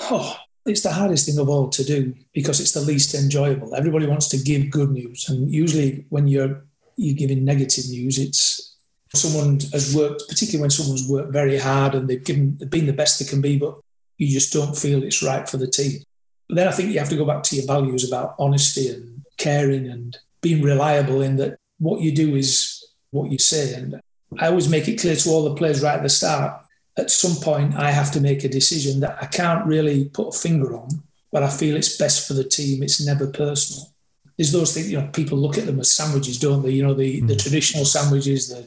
Oh, 0.00 0.38
it's 0.64 0.82
the 0.82 0.92
hardest 0.92 1.26
thing 1.26 1.38
of 1.38 1.50
all 1.50 1.68
to 1.68 1.84
do 1.84 2.14
because 2.32 2.60
it's 2.60 2.72
the 2.72 2.80
least 2.80 3.14
enjoyable. 3.14 3.74
Everybody 3.74 4.06
wants 4.06 4.28
to 4.28 4.38
give 4.38 4.70
good 4.70 4.90
news. 4.90 5.28
And 5.28 5.50
usually, 5.50 6.06
when 6.08 6.28
you're 6.28 6.64
you're 6.98 7.16
giving 7.16 7.44
negative 7.44 7.88
news. 7.88 8.18
It's 8.18 8.76
someone 9.14 9.60
has 9.72 9.94
worked, 9.94 10.24
particularly 10.28 10.62
when 10.62 10.70
someone's 10.70 11.08
worked 11.08 11.32
very 11.32 11.58
hard 11.58 11.94
and 11.94 12.08
they've 12.08 12.24
given 12.24 12.56
they've 12.58 12.68
been 12.68 12.86
the 12.86 12.92
best 12.92 13.18
they 13.18 13.24
can 13.24 13.40
be, 13.40 13.56
but 13.56 13.78
you 14.18 14.28
just 14.28 14.52
don't 14.52 14.76
feel 14.76 15.02
it's 15.02 15.22
right 15.22 15.48
for 15.48 15.56
the 15.56 15.70
team. 15.70 16.00
But 16.48 16.56
then 16.56 16.68
I 16.68 16.72
think 16.72 16.90
you 16.90 16.98
have 16.98 17.08
to 17.10 17.16
go 17.16 17.24
back 17.24 17.42
to 17.44 17.56
your 17.56 17.66
values 17.66 18.06
about 18.06 18.34
honesty 18.38 18.88
and 18.88 19.24
caring 19.36 19.88
and 19.88 20.16
being 20.40 20.62
reliable 20.62 21.22
in 21.22 21.36
that 21.36 21.58
what 21.78 22.00
you 22.00 22.12
do 22.12 22.34
is 22.34 22.84
what 23.10 23.30
you 23.30 23.38
say. 23.38 23.74
And 23.74 24.00
I 24.38 24.48
always 24.48 24.68
make 24.68 24.88
it 24.88 25.00
clear 25.00 25.14
to 25.14 25.30
all 25.30 25.44
the 25.44 25.54
players 25.54 25.82
right 25.82 25.96
at 25.96 26.02
the 26.02 26.08
start. 26.08 26.60
At 26.96 27.12
some 27.12 27.36
point, 27.36 27.76
I 27.76 27.92
have 27.92 28.10
to 28.12 28.20
make 28.20 28.42
a 28.42 28.48
decision 28.48 29.00
that 29.00 29.18
I 29.22 29.26
can't 29.26 29.64
really 29.66 30.06
put 30.06 30.34
a 30.34 30.38
finger 30.38 30.76
on, 30.76 30.88
but 31.30 31.44
I 31.44 31.48
feel 31.48 31.76
it's 31.76 31.96
best 31.96 32.26
for 32.26 32.34
the 32.34 32.42
team. 32.42 32.82
It's 32.82 33.04
never 33.04 33.28
personal 33.28 33.92
there's 34.38 34.52
those 34.52 34.72
things, 34.72 34.90
you 34.90 34.98
know, 34.98 35.08
people 35.08 35.36
look 35.36 35.58
at 35.58 35.66
them 35.66 35.80
as 35.80 35.90
sandwiches, 35.90 36.38
don't 36.38 36.62
they? 36.62 36.70
You 36.70 36.84
know, 36.84 36.94
the, 36.94 37.20
mm. 37.20 37.26
the 37.26 37.34
traditional 37.34 37.84
sandwiches, 37.84 38.48
the 38.48 38.66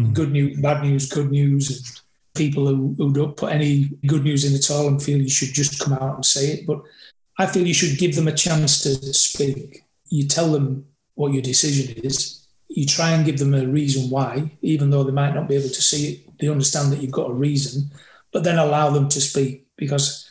mm. 0.00 0.14
good 0.14 0.30
news, 0.30 0.58
bad 0.60 0.82
news, 0.84 1.08
good 1.08 1.30
news, 1.30 1.76
and 1.76 2.00
people 2.36 2.68
who, 2.68 2.94
who 2.96 3.12
don't 3.12 3.36
put 3.36 3.52
any 3.52 3.90
good 4.06 4.22
news 4.22 4.44
in 4.44 4.54
at 4.54 4.70
all 4.70 4.86
and 4.86 5.02
feel 5.02 5.20
you 5.20 5.28
should 5.28 5.52
just 5.52 5.80
come 5.80 5.92
out 5.92 6.14
and 6.14 6.24
say 6.24 6.52
it. 6.52 6.66
But 6.66 6.82
I 7.36 7.46
feel 7.46 7.66
you 7.66 7.74
should 7.74 7.98
give 7.98 8.14
them 8.14 8.28
a 8.28 8.32
chance 8.32 8.80
to 8.82 8.94
speak. 9.12 9.84
You 10.08 10.28
tell 10.28 10.52
them 10.52 10.86
what 11.14 11.32
your 11.32 11.42
decision 11.42 11.96
is. 12.04 12.46
You 12.68 12.86
try 12.86 13.10
and 13.10 13.26
give 13.26 13.40
them 13.40 13.54
a 13.54 13.66
reason 13.66 14.10
why, 14.10 14.52
even 14.62 14.90
though 14.90 15.02
they 15.02 15.10
might 15.10 15.34
not 15.34 15.48
be 15.48 15.56
able 15.56 15.68
to 15.68 15.82
see 15.82 16.12
it. 16.12 16.38
They 16.38 16.48
understand 16.48 16.92
that 16.92 17.02
you've 17.02 17.10
got 17.10 17.30
a 17.30 17.34
reason, 17.34 17.90
but 18.32 18.44
then 18.44 18.58
allow 18.58 18.90
them 18.90 19.08
to 19.08 19.20
speak 19.20 19.66
because 19.76 20.28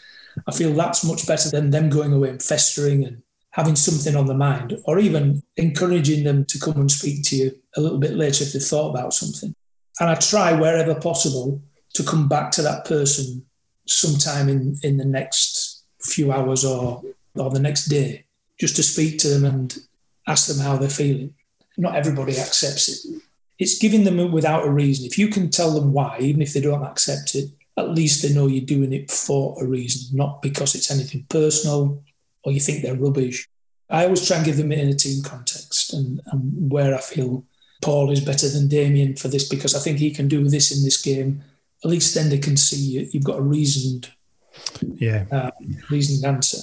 I 0.48 0.54
feel 0.54 0.72
that's 0.72 1.04
much 1.04 1.28
better 1.28 1.50
than 1.50 1.72
them 1.72 1.90
going 1.90 2.14
away 2.14 2.30
and 2.30 2.42
festering 2.42 3.04
and 3.04 3.22
having 3.58 3.76
something 3.76 4.16
on 4.16 4.28
the 4.28 4.36
mind, 4.36 4.78
or 4.86 5.00
even 5.00 5.42
encouraging 5.58 6.24
them 6.24 6.46
to 6.46 6.60
come 6.60 6.80
and 6.80 6.92
speak 6.92 7.24
to 7.24 7.36
you 7.36 7.52
a 7.76 7.82
little 7.82 7.98
bit 7.98 8.14
later 8.14 8.44
if 8.44 8.54
they've 8.54 8.62
thought 8.62 8.92
about 8.92 9.16
something. 9.16 9.54
And 10.00 10.10
I 10.12 10.16
try 10.16 10.54
wherever 10.54 10.94
possible 10.94 11.60
to 11.96 12.04
come 12.04 12.28
back 12.28 12.52
to 12.52 12.62
that 12.62 12.86
person 12.86 13.44
sometime 13.88 14.48
in, 14.48 14.78
in 14.84 14.98
the 14.98 15.06
next 15.06 15.84
few 16.04 16.32
hours 16.32 16.64
or, 16.64 17.02
or 17.34 17.50
the 17.50 17.60
next 17.60 17.86
day, 17.86 18.26
just 18.60 18.76
to 18.76 18.84
speak 18.84 19.18
to 19.20 19.28
them 19.28 19.44
and 19.44 19.76
ask 20.28 20.48
them 20.48 20.64
how 20.64 20.78
they're 20.78 20.88
feeling. 20.88 21.34
Not 21.78 21.96
everybody 21.96 22.38
accepts 22.38 22.88
it. 22.90 23.22
It's 23.58 23.80
giving 23.80 24.04
them 24.04 24.32
without 24.32 24.68
a 24.68 24.72
reason. 24.72 25.08
If 25.08 25.18
you 25.18 25.30
can 25.30 25.50
tell 25.50 25.72
them 25.72 25.94
why, 25.94 26.20
even 26.20 26.44
if 26.44 26.54
they 26.54 26.62
don't 26.62 26.84
accept 26.84 27.34
it, 27.34 27.50
at 27.76 27.90
least 27.90 28.22
they 28.22 28.34
know 28.34 28.46
you're 28.46 28.66
doing 28.66 28.94
it 28.94 29.10
for 29.10 29.56
a 29.60 29.66
reason, 29.66 30.16
not 30.16 30.44
because 30.44 30.76
it's 30.76 30.92
anything 30.92 31.26
personal 31.30 32.04
or 32.44 32.52
you 32.52 32.60
think 32.60 32.82
they're 32.82 32.96
rubbish. 32.96 33.48
I 33.90 34.04
always 34.04 34.28
try 34.28 34.38
and 34.38 34.46
give 34.46 34.58
them 34.58 34.72
in 34.72 34.90
a 34.90 34.94
team 34.94 35.24
context 35.24 35.94
and, 35.94 36.22
and 36.28 36.72
where 36.72 36.94
I 36.94 37.00
feel 37.00 37.46
Paul 37.82 38.12
is 38.12 38.22
better 38.22 38.50
than 38.50 38.68
Damian 38.68 39.16
for 39.16 39.28
this 39.28 39.48
because 39.48 39.76
I 39.76 39.80
think 39.80 40.00
he 40.00 40.12
can 40.12 40.28
do 40.28 40.44
this 40.48 40.76
in 40.76 40.84
this 40.84 41.02
game. 41.02 41.44
At 41.84 41.90
least 41.90 42.16
then 42.16 42.30
they 42.30 42.40
can 42.40 42.58
see 42.58 42.78
you, 42.78 43.08
you've 43.12 43.24
got 43.24 43.38
a 43.38 43.42
reasoned, 43.42 44.12
yeah, 44.96 45.26
uh, 45.32 45.52
reasoned 45.90 46.26
answer. 46.26 46.58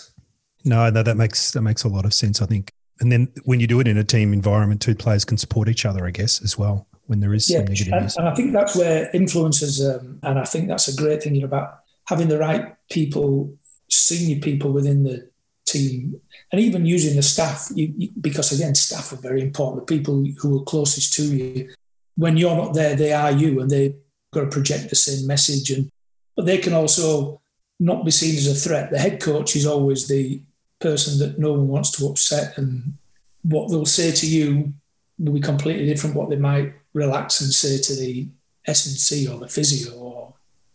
No, 0.64 0.90
no, 0.90 1.02
that 1.02 1.16
makes 1.16 1.52
that 1.52 1.62
makes 1.62 1.84
a 1.84 1.88
lot 1.88 2.04
of 2.04 2.12
sense. 2.12 2.42
I 2.42 2.46
think, 2.46 2.72
and 3.00 3.12
then 3.12 3.32
when 3.44 3.60
you 3.60 3.66
do 3.66 3.80
it 3.80 3.86
in 3.86 3.96
a 3.98 4.04
team 4.04 4.32
environment, 4.32 4.80
two 4.80 4.94
players 4.94 5.24
can 5.24 5.38
support 5.38 5.68
each 5.68 5.86
other, 5.86 6.04
I 6.06 6.10
guess, 6.10 6.42
as 6.42 6.58
well. 6.58 6.88
When 7.06 7.20
there 7.20 7.34
is 7.34 7.48
yeah, 7.50 7.58
some 7.58 7.66
negative 7.66 7.92
and, 7.92 8.14
and 8.16 8.28
I 8.28 8.34
think 8.34 8.52
that's 8.52 8.74
where 8.74 9.10
influencers, 9.14 9.78
um, 9.94 10.18
and 10.22 10.38
I 10.38 10.44
think 10.44 10.68
that's 10.68 10.88
a 10.88 10.96
great 10.96 11.22
thing 11.22 11.34
you 11.34 11.42
know, 11.42 11.46
about 11.46 11.80
having 12.06 12.28
the 12.28 12.38
right 12.38 12.74
people, 12.90 13.54
senior 13.88 14.40
people 14.40 14.72
within 14.72 15.04
the 15.04 15.28
team, 15.74 16.20
and 16.50 16.60
even 16.60 16.86
using 16.86 17.16
the 17.16 17.22
staff, 17.22 17.68
you, 17.74 17.92
you, 17.96 18.08
because 18.20 18.52
again, 18.52 18.74
staff 18.74 19.12
are 19.12 19.28
very 19.28 19.42
important. 19.42 19.86
The 19.86 19.96
people 19.96 20.24
who 20.40 20.60
are 20.60 20.64
closest 20.64 21.12
to 21.14 21.24
you, 21.24 21.70
when 22.16 22.36
you're 22.36 22.56
not 22.56 22.74
there, 22.74 22.94
they 22.96 23.12
are 23.12 23.32
you, 23.32 23.60
and 23.60 23.70
they've 23.70 23.96
got 24.32 24.42
to 24.42 24.56
project 24.56 24.90
the 24.90 24.96
same 24.96 25.26
message. 25.26 25.70
And 25.70 25.90
but 26.36 26.46
they 26.46 26.58
can 26.58 26.74
also 26.74 27.40
not 27.78 28.04
be 28.04 28.10
seen 28.10 28.36
as 28.36 28.46
a 28.46 28.54
threat. 28.54 28.90
The 28.90 28.98
head 28.98 29.20
coach 29.20 29.56
is 29.56 29.66
always 29.66 30.06
the 30.06 30.42
person 30.80 31.18
that 31.18 31.38
no 31.38 31.52
one 31.52 31.68
wants 31.68 31.90
to 31.92 32.06
upset, 32.06 32.58
and 32.58 32.94
what 33.42 33.68
they'll 33.70 33.86
say 33.86 34.10
to 34.12 34.26
you 34.26 34.72
will 35.18 35.34
be 35.34 35.40
completely 35.40 35.86
different 35.86 36.16
what 36.16 36.30
they 36.30 36.36
might 36.50 36.74
relax 36.92 37.40
and 37.40 37.52
say 37.52 37.78
to 37.78 37.94
the 38.00 38.28
S&C 38.66 39.28
or 39.28 39.38
the 39.38 39.48
physio 39.48 39.92
or 39.94 40.13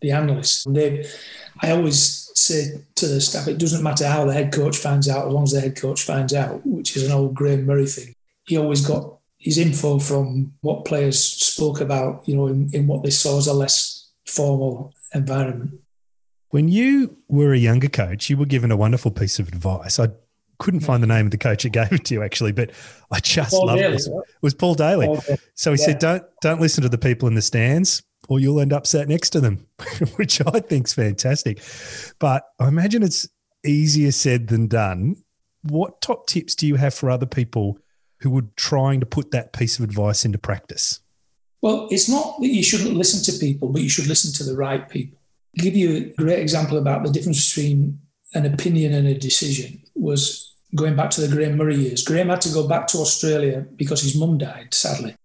the 0.01 0.11
analyst. 0.11 0.65
And 0.65 0.75
they, 0.75 1.05
I 1.61 1.71
always 1.71 2.31
say 2.35 2.81
to 2.95 3.07
the 3.07 3.19
staff, 3.19 3.47
it 3.47 3.57
doesn't 3.57 3.83
matter 3.83 4.07
how 4.07 4.25
the 4.25 4.33
head 4.33 4.53
coach 4.53 4.77
finds 4.77 5.09
out, 5.09 5.27
as 5.27 5.33
long 5.33 5.43
as 5.43 5.51
the 5.51 5.61
head 5.61 5.75
coach 5.75 6.03
finds 6.03 6.33
out, 6.33 6.65
which 6.65 6.95
is 6.95 7.05
an 7.05 7.11
old 7.11 7.33
Graham 7.35 7.65
Murray 7.65 7.85
thing. 7.85 8.13
He 8.45 8.57
always 8.57 8.85
got 8.85 9.17
his 9.37 9.57
info 9.57 9.99
from 9.99 10.53
what 10.61 10.85
players 10.85 11.21
spoke 11.23 11.81
about, 11.81 12.27
you 12.27 12.35
know, 12.35 12.47
in, 12.47 12.69
in 12.73 12.87
what 12.87 13.03
they 13.03 13.09
saw 13.09 13.37
as 13.37 13.47
a 13.47 13.53
less 13.53 14.09
formal 14.25 14.93
environment. 15.13 15.79
When 16.49 16.67
you 16.67 17.17
were 17.27 17.53
a 17.53 17.57
younger 17.57 17.89
coach, 17.89 18.29
you 18.29 18.37
were 18.37 18.45
given 18.45 18.71
a 18.71 18.77
wonderful 18.77 19.11
piece 19.11 19.37
of 19.39 19.47
advice. 19.47 19.99
I 19.99 20.07
couldn't 20.57 20.79
find 20.81 21.01
the 21.01 21.07
name 21.07 21.25
of 21.25 21.31
the 21.31 21.37
coach 21.37 21.63
that 21.63 21.69
gave 21.69 21.93
it 21.93 22.05
to 22.05 22.15
you 22.15 22.23
actually, 22.23 22.51
but 22.51 22.71
I 23.11 23.19
just 23.19 23.51
Paul 23.51 23.67
loved 23.67 23.81
Daly, 23.81 23.95
it. 23.95 24.07
It 24.07 24.23
was 24.41 24.53
Paul 24.53 24.75
Daly. 24.75 25.05
Paul 25.05 25.23
Daly. 25.25 25.39
So 25.53 25.71
he 25.73 25.79
Yeah. 25.79 25.85
said, 25.85 25.99
"Don't 25.99 26.23
don't 26.41 26.59
listen 26.59 26.81
to 26.83 26.89
the 26.89 26.97
people 26.97 27.27
in 27.27 27.35
the 27.35 27.41
stands, 27.41 28.01
or 28.29 28.39
you'll 28.39 28.61
end 28.61 28.71
up 28.71 28.87
sat 28.87 29.09
next 29.09 29.31
to 29.31 29.41
them," 29.41 29.67
which 30.15 30.41
I 30.45 30.61
think's 30.61 30.93
fantastic. 30.93 31.61
But 32.19 32.45
I 32.59 32.69
imagine 32.69 33.03
it's 33.03 33.27
easier 33.65 34.11
said 34.11 34.47
than 34.47 34.67
done. 34.67 35.17
What 35.63 36.01
top 36.01 36.27
tips 36.27 36.55
do 36.55 36.65
you 36.65 36.75
have 36.75 36.93
for 36.93 37.09
other 37.09 37.25
people 37.25 37.77
who 38.21 38.29
were 38.29 38.45
trying 38.55 38.99
to 39.01 39.05
put 39.05 39.31
that 39.31 39.53
piece 39.53 39.77
of 39.77 39.83
advice 39.83 40.23
into 40.23 40.37
practice? 40.37 41.01
Well, 41.61 41.87
it's 41.91 42.07
not 42.07 42.39
that 42.39 42.47
you 42.47 42.63
shouldn't 42.63 42.95
listen 42.95 43.21
to 43.23 43.39
people, 43.39 43.69
but 43.69 43.81
you 43.81 43.89
should 43.89 44.07
listen 44.07 44.31
to 44.33 44.49
the 44.49 44.57
right 44.57 44.87
people. 44.87 45.19
I'll 45.57 45.63
give 45.63 45.75
you 45.75 45.97
a 45.97 46.21
great 46.21 46.39
example 46.39 46.77
about 46.77 47.03
the 47.03 47.11
difference 47.11 47.53
between 47.53 47.99
an 48.33 48.45
opinion 48.45 48.93
and 48.93 49.07
a 49.07 49.17
decision 49.17 49.81
was 49.95 50.53
going 50.75 50.95
back 50.95 51.09
to 51.11 51.21
the 51.21 51.33
Graham 51.33 51.57
Murray 51.57 51.75
years. 51.75 52.03
Graham 52.03 52.29
had 52.29 52.41
to 52.41 52.53
go 52.53 52.67
back 52.67 52.87
to 52.87 52.99
Australia 52.99 53.65
because 53.75 54.01
his 54.01 54.15
mum 54.15 54.37
died, 54.37 54.73
sadly. 54.73 55.15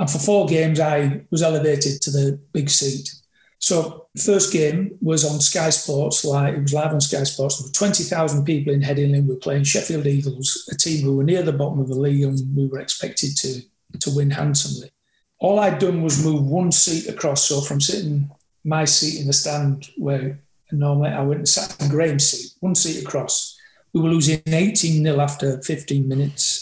And 0.00 0.10
for 0.10 0.18
four 0.18 0.46
games, 0.46 0.80
I 0.80 1.20
was 1.30 1.42
elevated 1.42 2.00
to 2.00 2.10
the 2.10 2.40
big 2.54 2.70
seat. 2.70 3.14
So 3.58 4.06
first 4.24 4.50
game 4.50 4.96
was 5.02 5.26
on 5.26 5.40
Sky 5.40 5.68
Sports, 5.68 6.24
like 6.24 6.54
it 6.54 6.62
was 6.62 6.72
live 6.72 6.94
on 6.94 7.02
Sky 7.02 7.22
Sports. 7.24 7.58
There 7.58 7.68
were 7.68 7.72
20,000 7.72 8.46
people 8.46 8.72
in 8.72 8.80
Headingley. 8.80 9.22
We 9.22 9.34
were 9.34 9.40
playing 9.40 9.64
Sheffield 9.64 10.06
Eagles, 10.06 10.66
a 10.72 10.74
team 10.74 11.04
who 11.04 11.18
were 11.18 11.22
near 11.22 11.42
the 11.42 11.52
bottom 11.52 11.80
of 11.80 11.88
the 11.88 12.00
league 12.00 12.22
and 12.22 12.56
we 12.56 12.66
were 12.66 12.80
expected 12.80 13.36
to, 13.36 13.60
to 13.98 14.16
win 14.16 14.30
handsomely. 14.30 14.90
All 15.38 15.60
I'd 15.60 15.78
done 15.78 16.02
was 16.02 16.24
move 16.24 16.46
one 16.46 16.72
seat 16.72 17.06
across. 17.06 17.44
So 17.44 17.60
from 17.60 17.82
sitting 17.82 18.30
my 18.64 18.86
seat 18.86 19.20
in 19.20 19.26
the 19.26 19.34
stand 19.34 19.90
where 19.98 20.40
normally 20.72 21.10
I 21.10 21.20
went 21.20 21.40
and 21.40 21.48
sat 21.48 21.78
in 21.78 21.90
Graham's 21.90 22.26
seat, 22.26 22.52
one 22.60 22.74
seat 22.74 23.04
across. 23.04 23.54
We 23.92 24.00
were 24.00 24.08
losing 24.08 24.40
18 24.46 25.04
0 25.04 25.20
after 25.20 25.60
15 25.60 26.08
minutes. 26.08 26.59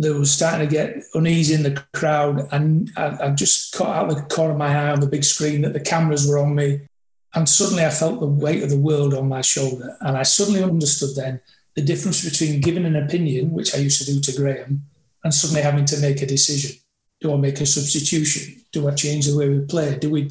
There 0.00 0.14
was 0.14 0.32
starting 0.32 0.66
to 0.66 0.74
get 0.74 1.04
uneasy 1.14 1.54
in 1.54 1.62
the 1.62 1.84
crowd, 1.92 2.48
and 2.52 2.90
I, 2.96 3.26
I 3.26 3.30
just 3.30 3.74
caught 3.74 3.96
out 3.96 4.08
the 4.08 4.22
corner 4.34 4.52
of 4.52 4.58
my 4.58 4.74
eye 4.74 4.92
on 4.92 5.00
the 5.00 5.06
big 5.06 5.24
screen 5.24 5.60
that 5.62 5.74
the 5.74 5.80
cameras 5.80 6.26
were 6.26 6.38
on 6.38 6.54
me. 6.54 6.80
And 7.34 7.48
suddenly 7.48 7.84
I 7.84 7.90
felt 7.90 8.18
the 8.18 8.26
weight 8.26 8.62
of 8.62 8.70
the 8.70 8.78
world 8.78 9.14
on 9.14 9.28
my 9.28 9.42
shoulder. 9.42 9.96
And 10.00 10.16
I 10.16 10.22
suddenly 10.22 10.62
understood 10.64 11.14
then 11.14 11.40
the 11.76 11.82
difference 11.82 12.28
between 12.28 12.60
giving 12.60 12.86
an 12.86 12.96
opinion, 12.96 13.52
which 13.52 13.74
I 13.74 13.78
used 13.78 14.00
to 14.00 14.12
do 14.12 14.20
to 14.20 14.36
Graham, 14.36 14.86
and 15.22 15.34
suddenly 15.34 15.62
having 15.62 15.84
to 15.84 16.00
make 16.00 16.22
a 16.22 16.26
decision. 16.26 16.80
Do 17.20 17.34
I 17.34 17.36
make 17.36 17.60
a 17.60 17.66
substitution? 17.66 18.64
Do 18.72 18.88
I 18.88 18.94
change 18.94 19.26
the 19.26 19.36
way 19.36 19.50
we 19.50 19.60
play? 19.66 19.98
Do 19.98 20.10
we 20.10 20.30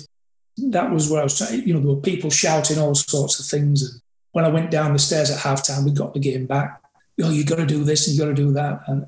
that 0.72 0.91
was 0.91 1.09
where 1.09 1.22
I 1.22 1.24
was 1.24 1.38
trying. 1.38 1.67
You 1.67 1.74
know, 1.74 1.80
there 1.80 1.95
were 1.95 2.01
people 2.01 2.30
shouting 2.30 2.80
all 2.80 2.95
sorts 2.95 3.39
of 3.39 3.45
things. 3.45 3.82
And 3.82 4.01
when 4.32 4.45
I 4.45 4.49
went 4.49 4.72
down 4.72 4.93
the 4.93 4.99
stairs 4.99 5.32
at 5.32 5.39
halftime, 5.39 5.86
we 5.86 5.91
got 5.91 6.13
the 6.13 6.20
game 6.20 6.45
back. 6.45 6.82
Oh, 7.22 7.32
you 7.32 7.45
got 7.45 7.57
to 7.57 7.65
do 7.65 7.84
this 7.84 8.07
and 8.07 8.15
you 8.15 8.24
got 8.24 8.30
to 8.30 8.34
do 8.34 8.53
that, 8.53 8.82
and 8.88 9.07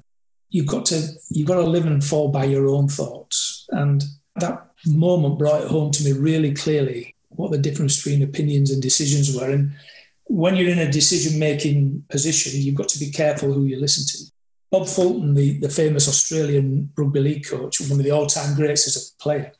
you've 0.51 0.67
got 0.67 0.85
to 0.85 1.01
you've 1.29 1.47
got 1.47 1.55
to 1.55 1.63
live 1.63 1.85
and 1.85 2.03
fall 2.03 2.27
by 2.27 2.43
your 2.43 2.67
own 2.67 2.87
thoughts. 2.87 3.65
And 3.69 4.03
that 4.35 4.67
moment 4.85 5.39
brought 5.39 5.63
it 5.63 5.69
home 5.69 5.91
to 5.91 6.03
me 6.03 6.11
really 6.11 6.53
clearly 6.53 7.15
what 7.29 7.51
the 7.51 7.57
difference 7.57 7.97
between 7.97 8.21
opinions 8.21 8.71
and 8.71 8.81
decisions 8.81 9.35
were. 9.35 9.49
And 9.49 9.71
when 10.25 10.55
you're 10.55 10.69
in 10.69 10.79
a 10.79 10.91
decision 10.91 11.39
making 11.39 12.03
position, 12.09 12.61
you've 12.61 12.75
got 12.75 12.89
to 12.89 12.99
be 12.99 13.09
careful 13.09 13.51
who 13.51 13.65
you 13.65 13.79
listen 13.79 14.05
to. 14.07 14.31
Bob 14.69 14.87
Fulton, 14.87 15.33
the, 15.33 15.57
the 15.59 15.69
famous 15.69 16.07
Australian 16.07 16.91
rugby 16.95 17.19
league 17.19 17.45
coach, 17.45 17.81
one 17.81 17.99
of 17.99 18.03
the 18.03 18.11
all 18.11 18.27
time 18.27 18.55
greats 18.55 18.87
as 18.87 19.13
a 19.13 19.23
player, 19.23 19.51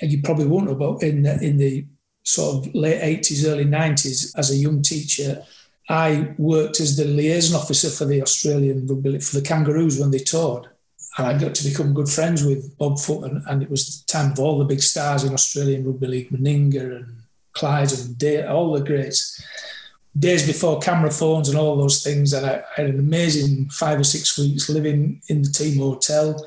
and 0.00 0.12
you 0.12 0.22
probably 0.22 0.46
won't 0.46 0.66
know 0.66 0.72
about 0.72 1.02
in 1.02 1.22
the, 1.22 1.42
in 1.42 1.56
the 1.56 1.86
sort 2.22 2.66
of 2.66 2.74
late 2.74 3.00
80s, 3.20 3.48
early 3.48 3.64
90s, 3.64 4.32
as 4.36 4.50
a 4.50 4.56
young 4.56 4.82
teacher, 4.82 5.42
I 5.90 6.34
worked 6.38 6.78
as 6.78 6.96
the 6.96 7.04
liaison 7.04 7.60
officer 7.60 7.90
for 7.90 8.04
the 8.04 8.22
Australian 8.22 8.86
rugby 8.86 9.10
league, 9.10 9.24
for 9.24 9.34
the 9.34 9.42
Kangaroos 9.46 9.98
when 9.98 10.12
they 10.12 10.20
toured. 10.20 10.68
And 11.18 11.26
I 11.26 11.36
got 11.36 11.56
to 11.56 11.68
become 11.68 11.92
good 11.92 12.08
friends 12.08 12.44
with 12.44 12.78
Bob 12.78 13.00
Fulton. 13.00 13.42
And 13.48 13.60
it 13.60 13.68
was 13.68 14.00
the 14.00 14.06
time 14.06 14.30
of 14.30 14.38
all 14.38 14.60
the 14.60 14.64
big 14.64 14.82
stars 14.82 15.24
in 15.24 15.34
Australian 15.34 15.84
rugby 15.84 16.06
league, 16.06 16.30
Meninga 16.30 16.96
and 16.96 17.22
Clyde 17.54 17.92
and 17.92 18.16
Day, 18.16 18.46
all 18.46 18.72
the 18.72 18.84
greats. 18.84 19.42
Days 20.16 20.46
before 20.46 20.78
camera 20.78 21.10
phones 21.10 21.48
and 21.48 21.58
all 21.58 21.76
those 21.76 22.04
things. 22.04 22.32
And 22.34 22.46
I, 22.46 22.62
I 22.76 22.82
had 22.82 22.90
an 22.90 23.00
amazing 23.00 23.70
five 23.70 23.98
or 23.98 24.04
six 24.04 24.38
weeks 24.38 24.70
living 24.70 25.20
in 25.26 25.42
the 25.42 25.50
team 25.50 25.80
hotel. 25.80 26.40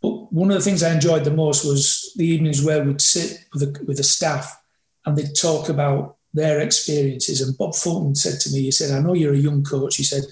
But 0.00 0.32
one 0.32 0.50
of 0.50 0.56
the 0.56 0.64
things 0.64 0.82
I 0.82 0.94
enjoyed 0.94 1.24
the 1.24 1.30
most 1.30 1.66
was 1.66 2.14
the 2.16 2.26
evenings 2.26 2.64
where 2.64 2.82
we'd 2.82 3.02
sit 3.02 3.44
with 3.52 3.74
the, 3.74 3.84
with 3.84 3.98
the 3.98 4.04
staff 4.04 4.58
and 5.04 5.18
they'd 5.18 5.34
talk 5.34 5.68
about 5.68 6.16
their 6.34 6.60
experiences. 6.60 7.40
And 7.40 7.56
Bob 7.56 7.74
Fulton 7.74 8.14
said 8.14 8.40
to 8.40 8.50
me, 8.50 8.62
he 8.62 8.70
said, 8.70 8.90
I 8.90 9.00
know 9.00 9.14
you're 9.14 9.34
a 9.34 9.38
young 9.38 9.62
coach. 9.62 9.96
He 9.96 10.02
said, 10.02 10.24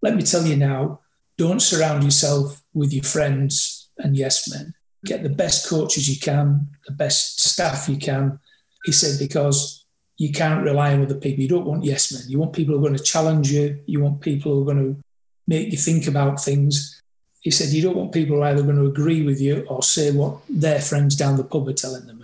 let 0.00 0.16
me 0.16 0.22
tell 0.22 0.44
you 0.44 0.56
now, 0.56 1.00
don't 1.38 1.60
surround 1.60 2.02
yourself 2.02 2.62
with 2.74 2.92
your 2.92 3.04
friends 3.04 3.90
and 3.98 4.16
yes 4.16 4.50
men. 4.50 4.74
Get 5.04 5.22
the 5.22 5.28
best 5.28 5.68
coaches 5.68 6.08
you 6.08 6.18
can, 6.18 6.68
the 6.86 6.92
best 6.92 7.42
staff 7.42 7.88
you 7.88 7.96
can. 7.96 8.40
He 8.84 8.92
said, 8.92 9.18
because 9.18 9.84
you 10.16 10.32
can't 10.32 10.64
rely 10.64 10.94
on 10.94 11.02
other 11.02 11.16
people. 11.16 11.42
You 11.42 11.48
don't 11.48 11.66
want 11.66 11.84
yes 11.84 12.12
men. 12.12 12.22
You 12.28 12.38
want 12.38 12.52
people 12.52 12.74
who 12.74 12.80
are 12.80 12.88
going 12.88 12.96
to 12.96 13.02
challenge 13.02 13.50
you. 13.52 13.78
You 13.86 14.00
want 14.00 14.20
people 14.20 14.52
who 14.52 14.62
are 14.62 14.74
going 14.74 14.94
to 14.94 15.02
make 15.46 15.70
you 15.70 15.78
think 15.78 16.06
about 16.06 16.42
things. 16.42 17.00
He 17.40 17.50
said, 17.50 17.70
you 17.70 17.82
don't 17.82 17.96
want 17.96 18.12
people 18.12 18.36
who 18.36 18.42
are 18.42 18.48
either 18.48 18.62
going 18.62 18.76
to 18.76 18.86
agree 18.86 19.24
with 19.24 19.40
you 19.40 19.66
or 19.68 19.82
say 19.82 20.12
what 20.12 20.38
their 20.48 20.80
friends 20.80 21.16
down 21.16 21.36
the 21.36 21.44
pub 21.44 21.68
are 21.68 21.72
telling 21.72 22.06
them. 22.06 22.21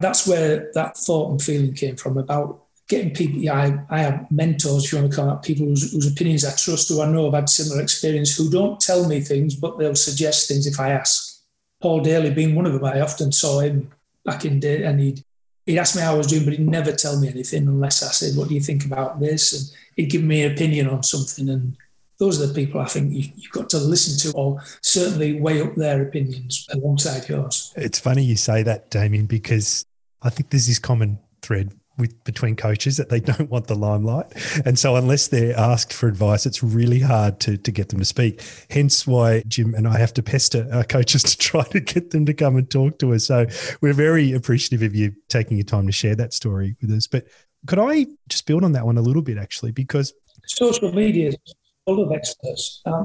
That's 0.00 0.26
where 0.26 0.70
that 0.74 0.96
thought 0.96 1.30
and 1.30 1.40
feeling 1.40 1.74
came 1.74 1.96
from 1.96 2.18
about 2.18 2.64
getting 2.88 3.14
people. 3.14 3.38
Yeah, 3.38 3.54
I, 3.54 3.98
I 3.98 3.98
have 4.00 4.30
mentors, 4.30 4.84
if 4.84 4.92
you 4.92 4.98
want 4.98 5.10
to 5.10 5.16
call 5.16 5.32
it, 5.32 5.42
people 5.42 5.66
whose, 5.66 5.92
whose 5.92 6.10
opinions 6.10 6.44
I 6.44 6.50
trust, 6.56 6.88
who 6.88 7.00
I 7.00 7.06
know 7.06 7.26
have 7.26 7.34
had 7.34 7.48
similar 7.48 7.80
experience, 7.80 8.36
who 8.36 8.50
don't 8.50 8.80
tell 8.80 9.06
me 9.06 9.20
things, 9.20 9.54
but 9.54 9.78
they'll 9.78 9.94
suggest 9.94 10.48
things 10.48 10.66
if 10.66 10.80
I 10.80 10.90
ask. 10.90 11.42
Paul 11.80 12.00
Daly 12.00 12.30
being 12.30 12.54
one 12.54 12.66
of 12.66 12.72
them, 12.72 12.84
I 12.84 13.00
often 13.00 13.32
saw 13.32 13.60
him 13.60 13.90
back 14.24 14.44
in 14.44 14.60
day, 14.60 14.84
and 14.84 15.00
he'd 15.00 15.24
he'd 15.66 15.78
ask 15.78 15.94
me 15.96 16.02
how 16.02 16.14
I 16.14 16.18
was 16.18 16.26
doing, 16.26 16.44
but 16.44 16.54
he'd 16.54 16.66
never 16.66 16.92
tell 16.92 17.18
me 17.18 17.28
anything 17.28 17.68
unless 17.68 18.02
I 18.02 18.10
said, 18.10 18.36
"What 18.36 18.48
do 18.48 18.54
you 18.54 18.60
think 18.60 18.84
about 18.84 19.20
this?" 19.20 19.52
And 19.52 19.76
he'd 19.96 20.10
give 20.10 20.22
me 20.22 20.42
an 20.42 20.52
opinion 20.52 20.88
on 20.88 21.02
something. 21.02 21.48
And 21.48 21.76
those 22.18 22.40
are 22.40 22.46
the 22.46 22.54
people 22.54 22.80
I 22.80 22.86
think 22.86 23.12
you, 23.12 23.30
you've 23.34 23.52
got 23.52 23.70
to 23.70 23.78
listen 23.78 24.30
to, 24.30 24.36
or 24.36 24.62
certainly 24.82 25.40
weigh 25.40 25.62
up 25.62 25.74
their 25.74 26.02
opinions 26.02 26.66
alongside 26.70 27.28
yours. 27.28 27.72
It's 27.76 27.98
funny 27.98 28.24
you 28.24 28.36
say 28.36 28.62
that, 28.62 28.90
Damian, 28.90 29.26
because 29.26 29.86
I 30.22 30.30
think 30.30 30.50
there's 30.50 30.66
this 30.66 30.78
common 30.78 31.18
thread 31.42 31.72
with 31.98 32.22
between 32.24 32.56
coaches 32.56 32.96
that 32.96 33.08
they 33.08 33.20
don't 33.32 33.50
want 33.50 33.66
the 33.66 33.74
limelight, 33.74 34.26
and 34.64 34.78
so 34.78 34.96
unless 34.96 35.28
they're 35.28 35.58
asked 35.58 35.92
for 35.92 36.08
advice, 36.08 36.46
it's 36.46 36.62
really 36.62 37.00
hard 37.00 37.40
to 37.40 37.56
to 37.56 37.70
get 37.70 37.88
them 37.90 37.98
to 37.98 38.04
speak. 38.04 38.42
Hence 38.70 39.06
why 39.06 39.42
Jim 39.48 39.74
and 39.74 39.86
I 39.86 39.98
have 39.98 40.14
to 40.14 40.22
pester 40.22 40.68
our 40.72 40.84
coaches 40.84 41.22
to 41.24 41.38
try 41.38 41.62
to 41.64 41.80
get 41.80 42.10
them 42.10 42.26
to 42.26 42.34
come 42.34 42.56
and 42.56 42.70
talk 42.70 42.98
to 43.00 43.14
us. 43.14 43.26
So 43.26 43.46
we're 43.80 43.92
very 43.92 44.32
appreciative 44.32 44.82
of 44.82 44.94
you 44.94 45.12
taking 45.28 45.56
your 45.56 45.64
time 45.64 45.86
to 45.86 45.92
share 45.92 46.14
that 46.16 46.32
story 46.32 46.76
with 46.80 46.90
us. 46.90 47.06
But 47.06 47.26
could 47.66 47.78
I 47.78 48.06
just 48.28 48.46
build 48.46 48.64
on 48.64 48.72
that 48.72 48.86
one 48.86 48.96
a 48.96 49.02
little 49.02 49.22
bit, 49.22 49.36
actually, 49.36 49.72
because 49.72 50.14
social 50.46 50.92
media 50.92 51.28
is 51.28 51.36
full 51.84 52.02
of 52.02 52.12
experts. 52.12 52.82
Um, 52.86 53.04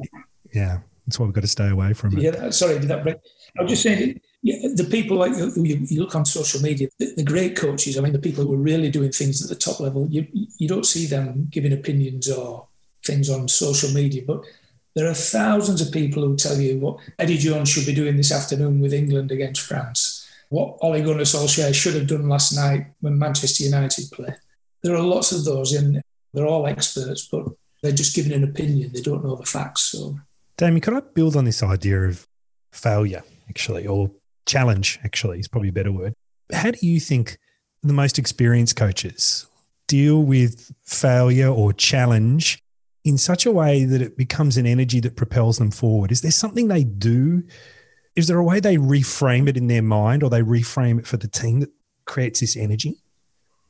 yeah, 0.54 0.80
that's 1.06 1.20
why 1.20 1.26
we've 1.26 1.36
got 1.36 1.42
to 1.42 1.48
stay 1.48 1.70
away 1.70 1.94
from 1.94 2.18
it. 2.18 2.24
Yeah, 2.24 2.50
sorry, 2.50 2.80
did 2.80 2.88
that 2.90 3.04
break? 3.04 3.18
I 3.58 3.64
was 3.64 3.72
just 3.72 3.84
saying, 3.84 4.20
yeah, 4.46 4.70
the 4.76 4.84
people 4.84 5.18
like 5.18 5.36
you, 5.36 5.52
you 5.56 6.00
look 6.00 6.14
on 6.14 6.24
social 6.24 6.62
media, 6.62 6.88
the, 7.00 7.16
the, 7.16 7.24
great 7.24 7.58
coaches. 7.58 7.98
I 7.98 8.02
mean, 8.02 8.14
the 8.14 8.20
people 8.20 8.44
who 8.44 8.54
are 8.54 8.58
really 8.58 8.92
doing 8.92 9.12
things 9.12 9.42
at 9.42 9.50
the 9.50 9.56
top 9.56 9.80
level. 9.80 10.08
You 10.08 10.28
you 10.60 10.68
don't 10.68 10.86
see 10.86 11.08
them 11.08 11.48
giving 11.50 11.74
opinions 11.74 12.30
or 12.30 12.68
things 13.04 13.28
on 13.28 13.48
social 13.48 13.90
media, 13.90 14.22
but 14.26 14.44
there 14.94 15.10
are 15.10 15.16
thousands 15.16 15.82
of 15.82 15.92
people 15.92 16.22
who 16.22 16.36
tell 16.36 16.58
you 16.58 16.78
what 16.78 17.00
Eddie 17.18 17.40
Jones 17.40 17.70
should 17.70 17.88
be 17.88 17.96
doing 17.96 18.18
this 18.18 18.32
afternoon 18.32 18.80
with 18.82 18.94
England 18.94 19.32
against 19.32 19.62
France. 19.62 20.30
What 20.50 20.78
Ole 20.82 21.02
Gunnar 21.02 21.26
Solskjaer 21.26 21.74
should 21.74 21.96
have 21.96 22.06
done 22.06 22.30
last 22.30 22.56
night 22.56 22.86
when 23.02 23.18
Manchester 23.18 23.64
United 23.64 24.12
play. 24.12 24.36
There 24.84 24.96
are 24.96 25.02
lots 25.02 25.32
of 25.32 25.44
those, 25.44 25.74
and 25.74 26.04
they're 26.36 26.46
all 26.46 26.68
experts, 26.68 27.28
but 27.32 27.48
they're 27.82 27.94
just 27.94 28.16
giving 28.16 28.32
an 28.32 28.44
opinion. 28.44 28.92
They 28.94 29.02
don't 29.02 29.26
know 29.26 29.38
the 29.38 29.46
facts. 29.48 29.82
So, 29.92 30.20
Damian, 30.56 30.82
could 30.82 30.94
I 30.94 31.00
build 31.00 31.36
on 31.36 31.46
this 31.46 31.64
idea 31.64 32.04
of 32.04 32.28
failure, 32.72 33.24
actually, 33.50 33.88
or 33.88 34.12
challenge, 34.46 35.00
actually, 35.04 35.40
is 35.40 35.48
probably 35.48 35.70
a 35.70 35.74
better 35.74 35.92
word. 35.92 36.14
How 36.54 36.72
do 36.72 36.86
you 36.86 37.00
think 37.00 37.38
the 37.84 37.94
most 37.94 38.20
experienced 38.20 38.76
coaches 38.76 39.48
deal 39.88 40.24
with 40.24 40.72
failure 40.84 41.48
or 41.48 41.74
challenge 41.74 42.60
in 43.04 43.18
such 43.18 43.46
a 43.46 43.52
way 43.52 43.86
that 43.86 44.02
it 44.02 44.18
becomes 44.18 44.58
an 44.58 44.66
energy 44.66 45.00
that 45.02 45.16
propels 45.16 45.58
them 45.58 45.72
forward? 45.72 46.12
Is 46.12 46.22
there 46.22 46.32
something 46.32 46.68
they 46.68 46.84
do? 46.84 47.44
Is 48.16 48.28
there 48.28 48.38
a 48.38 48.44
way 48.44 48.60
they 48.60 48.78
reframe 48.78 49.48
it 49.48 49.58
in 49.58 49.68
their 49.68 49.82
mind 49.82 50.24
or 50.24 50.30
they 50.30 50.42
reframe 50.42 51.00
it 51.00 51.08
for 51.08 51.18
the 51.18 51.28
team 51.28 51.60
that 51.60 51.70
creates 52.06 52.40
this 52.40 52.58
energy? 52.58 52.96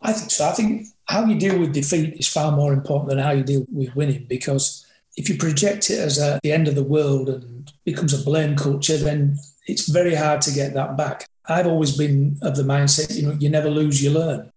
I 0.01 0.13
think 0.13 0.31
so. 0.31 0.47
I 0.47 0.51
think 0.51 0.87
how 1.05 1.25
you 1.25 1.37
deal 1.37 1.59
with 1.59 1.73
defeat 1.73 2.15
is 2.15 2.27
far 2.27 2.51
more 2.51 2.73
important 2.73 3.09
than 3.09 3.19
how 3.19 3.31
you 3.31 3.43
deal 3.43 3.65
with 3.71 3.95
winning 3.95 4.25
because 4.29 4.85
if 5.17 5.29
you 5.29 5.37
project 5.37 5.89
it 5.89 5.99
as 5.99 6.19
a, 6.19 6.39
the 6.43 6.51
end 6.51 6.67
of 6.67 6.75
the 6.75 6.83
world 6.83 7.29
and 7.29 7.71
becomes 7.85 8.13
a 8.13 8.23
blame 8.23 8.55
culture, 8.55 8.97
then 8.97 9.37
it's 9.65 9.89
very 9.89 10.15
hard 10.15 10.41
to 10.41 10.51
get 10.53 10.73
that 10.73 10.97
back. 10.97 11.27
I've 11.47 11.67
always 11.67 11.97
been 11.97 12.37
of 12.41 12.55
the 12.55 12.63
mindset, 12.63 13.15
you 13.15 13.27
know, 13.27 13.37
you 13.39 13.49
never 13.49 13.69
lose, 13.69 14.03
you 14.03 14.11
learn. 14.11 14.51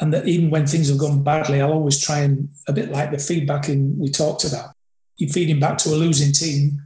And 0.00 0.14
that 0.14 0.28
even 0.28 0.50
when 0.50 0.66
things 0.66 0.88
have 0.88 0.98
gone 0.98 1.24
badly, 1.24 1.60
I'll 1.60 1.72
always 1.72 2.00
try 2.00 2.20
and, 2.20 2.48
a 2.68 2.72
bit 2.72 2.90
like 2.90 3.10
the 3.10 3.18
feedback 3.18 3.68
in, 3.68 3.98
we 3.98 4.08
talked 4.08 4.44
about, 4.44 4.70
you're 5.16 5.30
feeding 5.30 5.58
back 5.58 5.78
to 5.78 5.90
a 5.90 5.96
losing 5.96 6.32
team. 6.32 6.80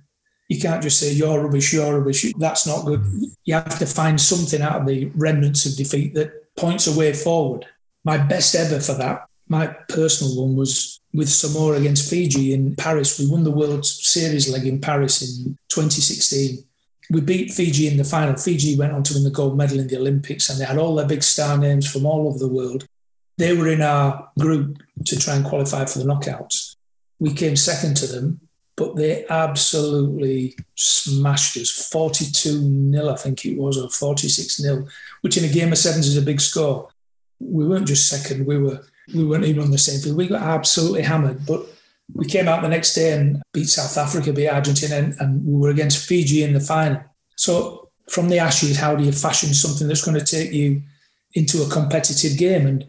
You 0.49 0.59
can't 0.59 0.83
just 0.83 0.99
say, 0.99 1.12
you're 1.12 1.43
rubbish, 1.43 1.73
you're 1.73 1.99
rubbish. 1.99 2.33
That's 2.39 2.66
not 2.66 2.87
good. 2.87 3.01
Mm-hmm. 3.01 3.25
You 3.45 3.55
have 3.55 3.79
to 3.79 3.87
find 3.87 4.20
something 4.20 4.62
out 4.62 4.81
of 4.81 4.87
the 4.87 5.11
remnants 5.14 5.66
of 5.66 5.77
defeat 5.77 6.14
that 6.14 6.55
points 6.57 6.87
a 6.87 6.99
way 6.99 7.12
forward. 7.12 7.66
My 8.05 8.16
best 8.16 8.55
ever 8.55 8.81
for 8.81 8.95
that, 8.95 9.27
my 9.49 9.66
personal 9.89 10.43
one 10.43 10.57
was 10.57 10.99
with 11.12 11.29
Samoa 11.29 11.75
against 11.75 12.09
Fiji 12.09 12.55
in 12.55 12.75
Paris. 12.77 13.18
We 13.18 13.31
won 13.31 13.45
the 13.45 13.51
World 13.51 13.85
Series 13.85 14.51
leg 14.51 14.66
in 14.66 14.81
Paris 14.81 15.20
in 15.23 15.59
2016 15.68 16.64
we 17.13 17.21
beat 17.21 17.53
Fiji 17.53 17.89
in 17.89 17.99
the 17.99 18.05
final. 18.05 18.37
Fiji 18.37 18.77
went 18.77 18.93
on 18.93 19.03
to 19.03 19.15
win 19.15 19.23
the 19.23 19.31
gold 19.31 19.57
medal 19.57 19.79
in 19.79 19.87
the 19.87 19.99
Olympics, 19.99 20.49
and 20.49 20.59
they 20.59 20.65
had 20.65 20.79
all 20.79 20.95
their 20.95 21.07
big 21.07 21.23
star 21.23 21.59
names 21.59 21.91
from 21.91 22.07
all 22.07 22.27
over 22.27 22.39
the 22.39 22.49
world. 22.49 22.87
They 23.37 23.55
were 23.55 23.69
in 23.69 23.83
our 23.83 24.31
group 24.39 24.79
to 25.05 25.19
try 25.19 25.35
and 25.37 25.45
qualify 25.45 25.85
for 25.85 25.99
the 25.99 26.07
knockouts. 26.07 26.77
We 27.19 27.35
came 27.35 27.55
second 27.55 27.99
to 27.99 28.07
them, 28.07 28.41
but 28.77 28.97
they 28.97 29.27
absolutely 29.29 30.57
smashed 30.75 31.59
us 31.59 31.71
42 31.91 32.91
0, 32.91 33.11
I 33.11 33.17
think 33.17 33.45
it 33.45 33.59
was, 33.59 33.77
or 33.77 33.91
46 33.91 34.57
0, 34.57 34.87
which 35.21 35.37
in 35.37 35.45
a 35.45 35.53
game 35.53 35.71
of 35.71 35.79
sevens 35.79 36.09
is 36.09 36.17
a 36.17 36.23
big 36.23 36.41
score. 36.41 36.89
We 37.41 37.67
weren't 37.67 37.89
just 37.89 38.09
second, 38.09 38.47
we 38.47 38.57
were 38.57 38.81
we 39.15 39.27
weren't 39.27 39.45
even 39.45 39.65
on 39.65 39.71
the 39.71 39.79
same 39.79 40.01
field. 40.01 40.17
We 40.17 40.29
got 40.29 40.43
absolutely 40.43 41.03
hammered, 41.03 41.45
but 41.45 41.67
we 42.15 42.27
came 42.27 42.49
out 42.49 42.63
the 42.63 42.69
next 42.69 42.95
day 42.95 43.13
and 43.13 43.43
beat 43.53 43.69
South 43.69 43.97
Africa, 43.97 44.33
beat 44.33 44.49
Argentina, 44.49 44.97
and, 44.97 45.15
and 45.21 45.45
we 45.45 45.61
were 45.61 45.71
against 45.71 46.07
Fiji 46.07 46.43
in 46.43 46.53
the 46.53 46.61
final. 46.61 47.03
So 47.37 47.91
from 48.09 48.29
the 48.29 48.39
ashes, 48.39 48.77
how 48.77 48.95
do 48.95 49.05
you 49.05 49.13
fashion 49.13 49.55
something 49.55 49.89
that's 49.89 50.05
going 50.05 50.19
to 50.19 50.25
take 50.25 50.53
you 50.53 50.83
into 51.35 51.63
a 51.63 51.71
competitive 51.71 52.37
game? 52.39 52.67
And 52.67 52.87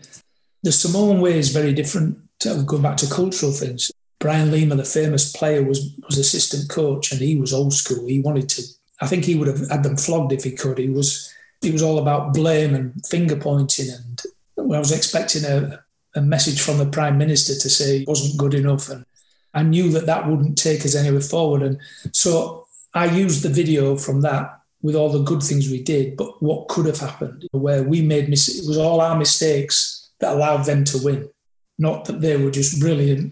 the 0.64 0.72
Samoan 0.72 1.22
way 1.22 1.38
is 1.38 1.50
very 1.50 1.74
different. 1.74 2.18
To, 2.40 2.64
going 2.64 2.82
back 2.82 2.98
to 2.98 3.08
cultural 3.08 3.52
things, 3.52 3.92
Brian 4.20 4.52
Lima, 4.52 4.76
the 4.76 4.84
famous 4.84 5.32
player, 5.32 5.64
was 5.64 5.96
was 6.06 6.18
assistant 6.18 6.70
coach, 6.70 7.12
and 7.12 7.22
he 7.22 7.36
was 7.36 7.54
old 7.54 7.74
school. 7.74 8.08
He 8.08 8.20
wanted 8.20 8.50
to. 8.50 8.64
I 9.02 9.08
think 9.08 9.24
he 9.24 9.36
would 9.36 9.48
have 9.48 9.70
had 9.70 9.84
them 9.84 9.98
flogged 9.98 10.34
if 10.34 10.44
he 10.44 10.52
could. 10.52 10.78
He 10.78 10.90
was 10.90 11.32
he 11.62 11.72
was 11.72 11.82
all 11.82 12.00
about 12.00 12.34
blame 12.34 12.76
and 12.76 13.06
finger 13.06 13.38
pointing, 13.38 13.90
and 13.90 14.22
I 14.58 14.80
was 14.80 14.92
expecting 14.92 15.46
a, 15.46 15.84
a 16.16 16.22
message 16.22 16.62
from 16.62 16.80
the 16.80 16.86
prime 16.86 17.18
minister 17.18 17.54
to 17.54 17.70
say 17.70 18.00
it 18.00 18.08
wasn't 18.08 18.38
good 18.38 18.54
enough, 18.54 18.90
and 18.90 19.06
I 19.54 19.64
knew 19.64 19.90
that 19.92 20.06
that 20.06 20.28
wouldn't 20.28 20.58
take 20.58 20.86
us 20.86 20.96
anywhere 20.96 21.22
forward. 21.22 21.62
And 21.62 21.80
so 22.12 22.66
I 22.94 23.06
used 23.06 23.44
the 23.44 23.50
video 23.50 23.96
from 23.98 24.22
that 24.22 24.60
with 24.82 24.96
all 24.96 25.10
the 25.10 25.24
good 25.24 25.42
things 25.42 25.70
we 25.70 25.82
did, 25.82 26.18
but 26.18 26.42
what 26.44 26.68
could 26.68 26.86
have 26.86 27.00
happened 27.00 27.48
where 27.52 27.84
we 27.84 28.02
made 28.02 28.26
it 28.26 28.30
was 28.30 28.78
all 28.78 29.00
our 29.00 29.18
mistakes 29.18 30.12
that 30.20 30.34
allowed 30.34 30.64
them 30.66 30.84
to 30.84 31.04
win, 31.04 31.30
not 31.78 32.06
that 32.06 32.22
they 32.22 32.38
were 32.38 32.52
just 32.52 32.80
brilliant. 32.80 33.32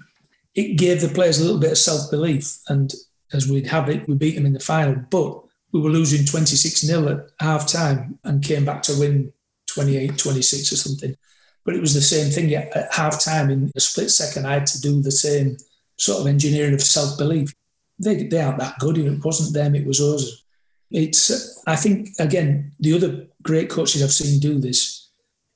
It 0.55 0.78
gave 0.78 1.01
the 1.01 1.09
players 1.09 1.39
a 1.39 1.43
little 1.43 1.59
bit 1.59 1.72
of 1.72 1.78
self 1.78 2.09
belief, 2.09 2.57
and 2.69 2.93
as 3.34 3.47
we'd 3.47 3.67
have 3.67 3.89
it, 3.89 4.07
we 4.07 4.15
beat 4.15 4.36
them 4.36 4.45
in 4.45 4.53
the 4.53 4.59
final, 4.59 4.95
but 5.09 5.43
we 5.72 5.82
were 5.82 5.89
losing 5.89 6.26
26 6.26 6.82
0 6.82 7.07
at 7.07 7.45
half 7.45 7.67
time 7.67 8.19
and 8.24 8.43
came 8.43 8.65
back 8.65 8.82
to 8.84 8.99
win 8.99 9.32
28 9.74 10.17
26 10.17 10.72
or 10.72 10.76
something. 10.76 11.15
But 11.63 11.76
it 11.76 11.82
was 11.82 11.93
the 11.93 12.01
same 12.01 12.32
thing 12.32 12.53
at 12.53 12.93
half 12.93 13.24
time 13.24 13.49
in 13.49 13.72
a 13.76 13.80
split 13.80 14.09
second. 14.09 14.47
I 14.47 14.53
had 14.53 14.65
to 14.67 14.82
do 14.82 15.01
the 15.01 15.11
same 15.11 15.57
sort 16.02 16.20
of 16.22 16.28
engineering 16.28 16.74
of 16.74 16.82
self 16.82 17.18
belief. 17.18 17.54
They, 17.99 18.24
they 18.24 18.41
aren't 18.41 18.58
that 18.60 18.80
good. 18.80 18.97
It 18.97 19.24
wasn't 19.24 19.54
them, 19.54 19.76
it 19.76 19.86
was 19.86 20.02
us. 20.02 20.43
It's, 20.89 21.64
I 21.68 21.76
think, 21.76 22.10
again, 22.20 22.74
the 22.80 22.93
other 22.93 23.28
great 23.43 23.70
coaches 23.70 24.04
I've 24.04 24.12
seen 24.12 24.39
do 24.39 24.60
this 24.60 25.02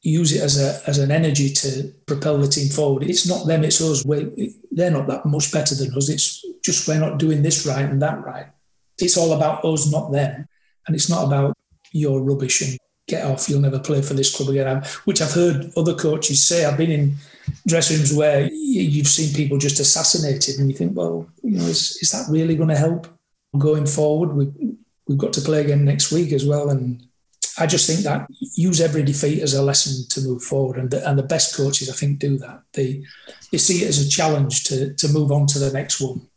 use 0.01 0.31
it 0.33 0.41
as 0.41 0.61
a 0.61 0.87
as 0.87 0.99
an 0.99 1.09
energy 1.09 1.49
to 1.49 1.91
propel 2.05 2.37
the 2.37 2.47
team 2.47 2.69
forward. 2.69 3.03
It's 3.03 3.27
not 3.27 3.47
them, 3.47 3.63
it's 3.63 3.81
us. 3.81 4.05
we 4.05 4.53
they're 4.71 4.91
not 4.91 5.07
that 5.07 5.25
much 5.25 5.51
better 5.51 5.73
than 5.73 5.91
us. 5.97 6.09
It's 6.09 6.45
just 6.63 6.87
we're 6.87 6.99
not 6.99 7.17
doing 7.17 7.41
this 7.41 7.65
right 7.65 7.89
and 7.89 8.01
that 8.03 8.23
right. 8.23 8.45
It's 8.99 9.17
all 9.17 9.33
about 9.33 9.65
us, 9.65 9.91
not 9.91 10.11
them. 10.11 10.47
And 10.85 10.95
it's 10.95 11.09
not 11.09 11.25
about 11.25 11.53
your 11.91 12.21
rubbish 12.21 12.61
and 12.61 12.77
get 13.07 13.25
off, 13.25 13.47
you'll 13.49 13.61
never 13.61 13.79
play 13.79 14.01
for 14.01 14.13
this 14.13 14.35
club 14.35 14.49
again. 14.49 14.83
Which 15.05 15.21
I've 15.21 15.33
heard 15.33 15.71
other 15.77 15.95
coaches 15.95 16.45
say. 16.45 16.65
I've 16.65 16.77
been 16.77 16.91
in 16.91 17.15
dressing 17.67 17.97
rooms 17.97 18.13
where 18.13 18.49
you've 18.51 19.07
seen 19.07 19.33
people 19.33 19.57
just 19.57 19.79
assassinated, 19.79 20.59
and 20.59 20.69
you 20.69 20.75
think, 20.75 20.97
well, 20.97 21.27
you 21.43 21.57
know, 21.57 21.65
is, 21.65 21.97
is 22.01 22.11
that 22.11 22.27
really 22.29 22.55
going 22.55 22.69
to 22.69 22.77
help 22.77 23.07
going 23.57 23.85
forward? 23.85 24.33
We, 24.35 24.75
we've 25.07 25.17
got 25.17 25.33
to 25.33 25.41
play 25.41 25.61
again 25.61 25.85
next 25.85 26.11
week 26.11 26.31
as 26.31 26.45
well, 26.45 26.69
and 26.69 27.05
I 27.57 27.67
just 27.67 27.87
think 27.87 28.01
that 28.01 28.27
use 28.55 28.81
every 28.81 29.03
defeat 29.03 29.41
as 29.41 29.53
a 29.53 29.61
lesson 29.61 30.07
to 30.09 30.27
move 30.27 30.43
forward, 30.43 30.77
and 30.77 30.89
the, 30.91 31.07
and 31.07 31.17
the 31.17 31.23
best 31.23 31.55
coaches 31.55 31.89
I 31.89 31.93
think 31.93 32.19
do 32.19 32.37
that. 32.39 32.63
They 32.73 33.03
they 33.51 33.57
see 33.57 33.83
it 33.83 33.87
as 33.87 34.05
a 34.05 34.09
challenge 34.09 34.63
to 34.65 34.93
to 34.93 35.07
move 35.09 35.31
on 35.31 35.45
to 35.47 35.59
the 35.59 35.71
next 35.71 36.01
one. 36.01 36.27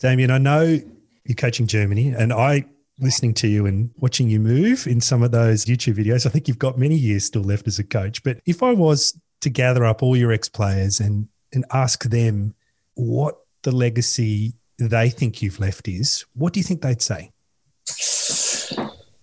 Damian, 0.00 0.30
I 0.30 0.38
know 0.38 0.80
you're 1.24 1.36
coaching 1.36 1.66
Germany, 1.66 2.08
and 2.08 2.32
I 2.32 2.64
listening 2.98 3.34
to 3.34 3.48
you 3.48 3.66
and 3.66 3.90
watching 3.96 4.28
you 4.28 4.40
move 4.40 4.86
in 4.86 5.00
some 5.00 5.22
of 5.22 5.30
those 5.30 5.64
YouTube 5.64 5.96
videos. 5.96 6.26
I 6.26 6.30
think 6.30 6.48
you've 6.48 6.58
got 6.58 6.78
many 6.78 6.94
years 6.94 7.24
still 7.24 7.42
left 7.42 7.66
as 7.66 7.78
a 7.78 7.84
coach. 7.84 8.22
But 8.22 8.40
if 8.46 8.62
I 8.62 8.72
was 8.72 9.18
to 9.42 9.50
gather 9.50 9.84
up 9.84 10.02
all 10.02 10.16
your 10.16 10.32
ex 10.32 10.48
players 10.48 11.00
and 11.00 11.28
and 11.52 11.64
ask 11.72 12.04
them 12.04 12.54
what 12.94 13.38
the 13.62 13.72
legacy 13.72 14.54
they 14.78 15.10
think 15.10 15.42
you've 15.42 15.60
left 15.60 15.88
is, 15.88 16.24
what 16.34 16.52
do 16.52 16.60
you 16.60 16.64
think 16.64 16.82
they'd 16.82 17.02
say? 17.02 17.30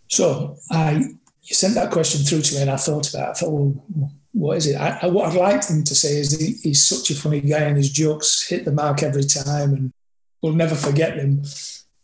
So 0.08 0.58
I 0.72 1.06
you 1.44 1.56
sent 1.56 1.76
that 1.76 1.92
question 1.92 2.24
through 2.24 2.42
to 2.42 2.56
me, 2.56 2.62
and 2.62 2.72
I 2.72 2.78
thought 2.78 3.14
about. 3.14 3.28
It. 3.28 3.32
I 3.32 3.34
thought, 3.34 3.52
well, 3.52 4.12
what 4.32 4.58
is 4.58 4.68
it? 4.68 4.76
I, 4.76 5.00
I, 5.02 5.08
what 5.08 5.30
I'd 5.30 5.38
like 5.38 5.68
them 5.68 5.84
to 5.84 5.96
say 5.96 6.18
is 6.18 6.40
he, 6.40 6.54
he's 6.70 6.86
such 6.86 7.10
a 7.10 7.20
funny 7.20 7.42
guy, 7.42 7.60
and 7.60 7.78
his 7.78 7.92
jokes 7.92 8.48
hit 8.48 8.64
the 8.64 8.72
mark 8.72 9.04
every 9.04 9.26
time, 9.26 9.74
and 9.74 9.94
we'll 10.42 10.54
never 10.54 10.76
forget 10.76 11.18
them. 11.18 11.44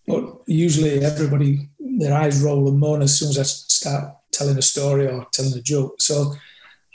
But 0.10 0.24
usually, 0.47 1.05
everybody 1.05 1.70
their 1.80 2.14
eyes 2.14 2.41
roll 2.41 2.68
and 2.68 2.80
moan 2.80 3.01
as 3.01 3.18
soon 3.18 3.30
as 3.30 3.38
I 3.38 3.43
start 3.43 4.16
telling 4.32 4.57
a 4.57 4.62
story 4.62 5.07
or 5.07 5.28
telling 5.32 5.53
a 5.53 5.62
joke. 5.62 6.01
So 6.01 6.34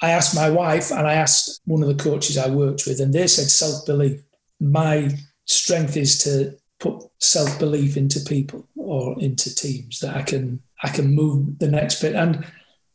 I 0.03 0.11
asked 0.11 0.35
my 0.35 0.51
wife 0.51 0.91
and 0.91 1.07
I 1.07 1.15
asked 1.15 1.61
one 1.65 1.83
of 1.83 1.89
the 1.89 2.03
coaches 2.03 2.37
I 2.37 2.49
worked 2.49 2.87
with, 2.87 3.01
and 3.01 3.13
they 3.13 3.27
said 3.27 3.49
self 3.51 3.87
belief. 3.87 4.21
My 4.61 5.11
strength 5.45 5.97
is 5.97 6.19
to 6.25 6.57
put 6.81 7.03
self 7.21 7.59
belief 7.59 7.97
into 7.97 8.21
people 8.21 8.69
or 8.77 9.19
into 9.21 9.55
teams 9.55 10.01
that 10.01 10.17
I 10.17 10.23
can 10.23 10.61
I 10.83 10.89
can 10.89 11.15
move 11.15 11.59
the 11.59 11.69
next 11.69 12.03
bit, 12.03 12.15
and 12.15 12.45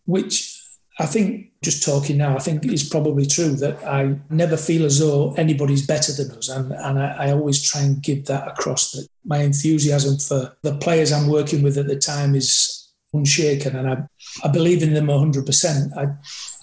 which 0.06 0.62
I 1.00 1.06
think 1.06 1.49
just 1.62 1.84
talking 1.84 2.18
now, 2.18 2.36
I 2.36 2.40
think 2.40 2.64
it's 2.66 2.88
probably 2.88 3.26
true 3.26 3.56
that 3.58 3.84
I 3.86 4.16
never 4.30 4.56
feel 4.56 4.86
as 4.86 5.00
though 5.00 5.34
anybody's 5.34 5.86
better 5.86 6.14
than 6.14 6.32
us. 6.38 6.48
And, 6.48 6.72
and 6.72 7.00
I, 7.00 7.28
I, 7.28 7.32
always 7.32 7.62
try 7.62 7.82
and 7.82 8.02
give 8.02 8.26
that 8.28 8.48
across 8.48 8.92
that 8.92 9.08
my 9.26 9.40
enthusiasm 9.40 10.18
for 10.20 10.56
the 10.64 10.78
players 10.78 11.12
I'm 11.12 11.28
working 11.28 11.62
with 11.62 11.78
at 11.78 11.88
the 11.88 11.98
time 11.98 12.34
is 12.34 12.90
unshaken. 13.12 13.76
And 13.76 13.90
I, 13.90 14.04
I 14.44 14.48
believe 14.48 14.84
in 14.84 14.94
them 14.94 15.08
100%. 15.08 15.98
I, 15.98 16.08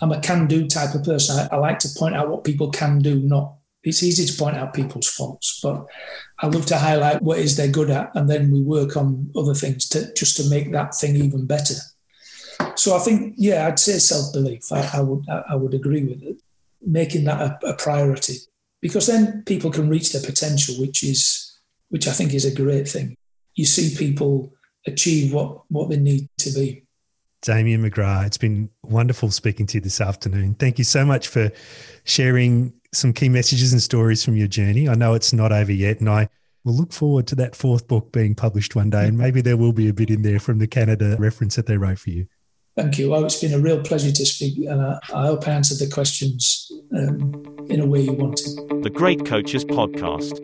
I'm 0.00 0.12
a 0.12 0.20
can 0.20 0.46
do 0.46 0.66
type 0.66 0.94
of 0.94 1.04
person. 1.04 1.36
I, 1.38 1.54
I 1.54 1.58
like 1.58 1.78
to 1.80 1.90
point 1.98 2.14
out 2.14 2.30
what 2.30 2.44
people 2.44 2.70
can 2.70 3.00
do, 3.00 3.20
not 3.20 3.52
it's 3.86 4.02
easy 4.02 4.26
to 4.26 4.36
point 4.36 4.56
out 4.56 4.74
people's 4.74 5.08
faults, 5.08 5.60
but 5.62 5.86
I 6.40 6.48
love 6.48 6.66
to 6.66 6.76
highlight 6.76 7.22
what 7.22 7.38
is 7.38 7.56
they're 7.56 7.68
good 7.68 7.88
at, 7.88 8.10
and 8.16 8.28
then 8.28 8.50
we 8.50 8.60
work 8.60 8.96
on 8.96 9.30
other 9.36 9.54
things 9.54 9.88
to 9.90 10.12
just 10.14 10.36
to 10.38 10.50
make 10.50 10.72
that 10.72 10.94
thing 10.96 11.14
even 11.14 11.46
better. 11.46 11.74
So 12.74 12.94
I 12.94 12.98
think, 12.98 13.34
yeah, 13.36 13.66
I'd 13.66 13.78
say 13.78 13.98
self 13.98 14.32
belief. 14.32 14.70
I, 14.72 14.88
I, 14.94 15.00
would 15.00 15.24
I 15.28 15.54
would 15.54 15.74
agree 15.74 16.04
with 16.04 16.22
it, 16.22 16.42
making 16.82 17.24
that 17.24 17.40
a, 17.40 17.68
a, 17.68 17.74
priority 17.74 18.36
because 18.80 19.06
then 19.06 19.42
people 19.46 19.70
can 19.70 19.88
reach 19.88 20.12
their 20.12 20.22
potential, 20.22 20.74
which 20.76 21.02
is 21.02 21.58
which 21.88 22.08
I 22.08 22.12
think 22.12 22.34
is 22.34 22.44
a 22.44 22.54
great 22.54 22.88
thing. 22.88 23.16
You 23.54 23.64
see 23.64 23.96
people 23.96 24.52
achieve 24.86 25.32
what 25.32 25.70
what 25.70 25.88
they 25.88 25.96
need 25.96 26.28
to 26.38 26.50
be. 26.50 26.82
Damian 27.42 27.88
McGrath, 27.88 28.26
it's 28.26 28.38
been 28.38 28.70
wonderful 28.82 29.30
speaking 29.30 29.66
to 29.66 29.78
you 29.78 29.80
this 29.80 30.00
afternoon. 30.00 30.54
Thank 30.54 30.78
you 30.78 30.84
so 30.84 31.04
much 31.04 31.28
for 31.28 31.50
sharing 32.04 32.72
some 32.92 33.12
key 33.12 33.28
messages 33.28 33.72
and 33.72 33.82
stories 33.82 34.24
from 34.24 34.36
your 34.36 34.48
journey. 34.48 34.88
I 34.88 34.94
know 34.94 35.14
it's 35.14 35.32
not 35.32 35.52
over 35.52 35.72
yet, 35.72 36.00
and 36.00 36.08
I 36.08 36.28
will 36.64 36.74
look 36.74 36.92
forward 36.92 37.26
to 37.28 37.34
that 37.36 37.54
fourth 37.54 37.86
book 37.86 38.10
being 38.12 38.34
published 38.34 38.74
one 38.74 38.90
day. 38.90 39.06
And 39.06 39.16
maybe 39.16 39.40
there 39.40 39.56
will 39.56 39.72
be 39.72 39.88
a 39.88 39.94
bit 39.94 40.10
in 40.10 40.22
there 40.22 40.40
from 40.40 40.58
the 40.58 40.66
Canada 40.66 41.16
reference 41.18 41.54
that 41.56 41.66
they 41.66 41.76
wrote 41.76 41.98
for 41.98 42.10
you. 42.10 42.26
Thank 42.76 42.98
you. 42.98 43.08
Well, 43.08 43.24
it's 43.24 43.40
been 43.40 43.54
a 43.54 43.58
real 43.58 43.80
pleasure 43.80 44.12
to 44.12 44.26
speak, 44.26 44.58
and 44.66 44.82
I, 44.82 44.98
I 45.14 45.26
hope 45.28 45.48
I 45.48 45.52
answered 45.52 45.78
the 45.78 45.90
questions 45.90 46.70
um, 46.92 47.66
in 47.70 47.80
a 47.80 47.86
way 47.86 48.02
you 48.02 48.12
wanted. 48.12 48.54
The 48.82 48.90
Great 48.90 49.24
Coaches 49.24 49.64
Podcast. 49.64 50.42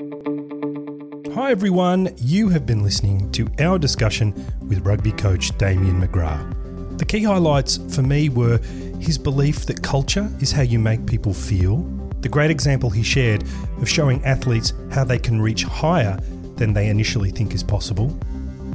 Hi, 1.35 1.51
everyone. 1.51 2.09
You 2.16 2.49
have 2.49 2.64
been 2.64 2.83
listening 2.83 3.30
to 3.33 3.47
our 3.59 3.78
discussion 3.78 4.33
with 4.66 4.87
rugby 4.87 5.12
coach 5.12 5.55
Damian 5.59 6.01
McGrath. 6.01 6.97
The 6.97 7.05
key 7.05 7.22
highlights 7.22 7.78
for 7.95 8.01
me 8.01 8.30
were 8.30 8.57
his 8.99 9.18
belief 9.18 9.66
that 9.66 9.83
culture 9.83 10.35
is 10.41 10.53
how 10.53 10.62
you 10.62 10.78
make 10.78 11.05
people 11.05 11.35
feel, 11.35 11.80
the 12.20 12.30
great 12.30 12.51
example 12.51 12.89
he 12.89 13.03
shared 13.03 13.45
of 13.83 13.91
showing 13.91 14.24
athletes 14.24 14.72
how 14.91 15.05
they 15.05 15.18
can 15.18 15.43
reach 15.43 15.64
higher 15.64 16.18
than 16.57 16.72
they 16.72 16.89
initially 16.89 17.30
think 17.30 17.53
is 17.53 17.62
possible, 17.62 18.18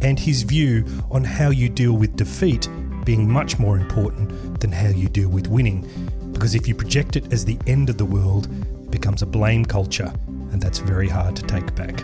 and 0.03 0.20
his 0.20 0.43
view 0.43 0.86
on 1.10 1.24
how 1.24 1.49
you 1.49 1.70
deal 1.70 1.93
with 1.93 2.16
defeat 2.16 2.70
being 3.08 3.32
much 3.32 3.58
more 3.58 3.78
important 3.78 4.60
than 4.60 4.70
how 4.70 4.89
you 4.89 5.08
deal 5.08 5.30
with 5.30 5.47
winning. 5.47 5.88
Because 6.34 6.55
if 6.55 6.68
you 6.68 6.76
project 6.76 7.16
it 7.16 7.32
as 7.32 7.45
the 7.45 7.58
end 7.66 7.89
of 7.89 7.97
the 7.97 8.03
world, 8.03 8.47
it 8.84 8.91
becomes 8.91 9.22
a 9.22 9.26
blame 9.26 9.64
culture, 9.64 10.12
and 10.51 10.62
that's 10.62 10.80
very 10.80 11.08
hard 11.08 11.34
to 11.38 11.43
take 11.43 11.74
back. 11.74 12.03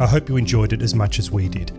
I 0.00 0.06
hope 0.06 0.28
you 0.28 0.36
enjoyed 0.36 0.72
it 0.72 0.82
as 0.82 0.96
much 0.96 1.20
as 1.20 1.30
we 1.30 1.48
did. 1.48 1.70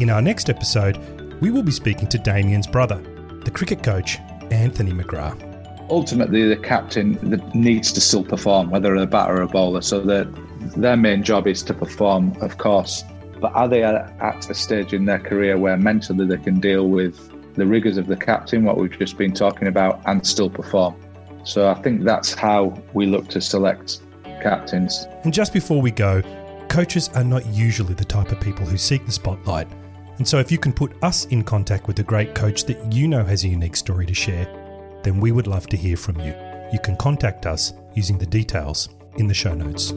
In 0.00 0.08
our 0.08 0.22
next 0.22 0.48
episode, 0.48 0.98
we 1.40 1.50
will 1.50 1.64
be 1.64 1.72
speaking 1.72 2.06
to 2.10 2.18
Damian's 2.18 2.68
brother, 2.68 3.02
the 3.44 3.50
cricket 3.50 3.82
coach, 3.82 4.18
Anthony 4.52 4.92
McGrath 4.92 5.42
ultimately 5.88 6.48
the 6.48 6.56
captain 6.56 7.16
needs 7.54 7.92
to 7.92 8.00
still 8.00 8.24
perform, 8.24 8.70
whether 8.70 8.92
a 8.96 9.06
batter 9.06 9.36
or 9.36 9.42
a 9.42 9.46
bowler. 9.46 9.80
So 9.80 10.00
their 10.00 10.24
their 10.76 10.96
main 10.96 11.22
job 11.22 11.46
is 11.46 11.62
to 11.62 11.72
perform, 11.72 12.36
of 12.40 12.58
course. 12.58 13.04
But 13.40 13.54
are 13.54 13.68
they 13.68 13.84
at 13.84 14.50
a 14.50 14.54
stage 14.54 14.92
in 14.92 15.04
their 15.04 15.20
career 15.20 15.58
where 15.58 15.76
mentally 15.76 16.26
they 16.26 16.38
can 16.38 16.58
deal 16.58 16.88
with 16.88 17.30
the 17.56 17.66
rigours 17.66 17.96
of 17.96 18.06
the 18.06 18.16
captain, 18.16 18.64
what 18.64 18.78
we've 18.78 18.96
just 18.98 19.16
been 19.18 19.32
talking 19.32 19.68
about, 19.68 20.00
and 20.06 20.26
still 20.26 20.50
perform? 20.50 20.94
So 21.44 21.68
I 21.68 21.74
think 21.74 22.02
that's 22.04 22.34
how 22.34 22.76
we 22.92 23.06
look 23.06 23.28
to 23.28 23.40
select 23.40 24.00
captains. 24.42 25.06
And 25.24 25.32
just 25.32 25.52
before 25.52 25.80
we 25.80 25.90
go, 25.90 26.22
coaches 26.68 27.08
are 27.14 27.24
not 27.24 27.46
usually 27.46 27.94
the 27.94 28.04
type 28.04 28.32
of 28.32 28.40
people 28.40 28.66
who 28.66 28.76
seek 28.76 29.06
the 29.06 29.12
spotlight. 29.12 29.68
And 30.18 30.26
so 30.26 30.38
if 30.38 30.50
you 30.50 30.58
can 30.58 30.72
put 30.72 30.92
us 31.02 31.26
in 31.26 31.44
contact 31.44 31.86
with 31.86 31.98
a 31.98 32.02
great 32.02 32.34
coach 32.34 32.64
that 32.64 32.92
you 32.92 33.06
know 33.06 33.24
has 33.24 33.44
a 33.44 33.48
unique 33.48 33.76
story 33.76 34.06
to 34.06 34.14
share, 34.14 34.46
then 35.02 35.20
we 35.20 35.30
would 35.30 35.46
love 35.46 35.66
to 35.68 35.76
hear 35.76 35.96
from 35.96 36.18
you. 36.20 36.34
You 36.72 36.80
can 36.82 36.96
contact 36.96 37.46
us 37.46 37.74
using 37.94 38.18
the 38.18 38.26
details 38.26 38.88
in 39.18 39.26
the 39.26 39.34
show 39.34 39.54
notes. 39.54 39.92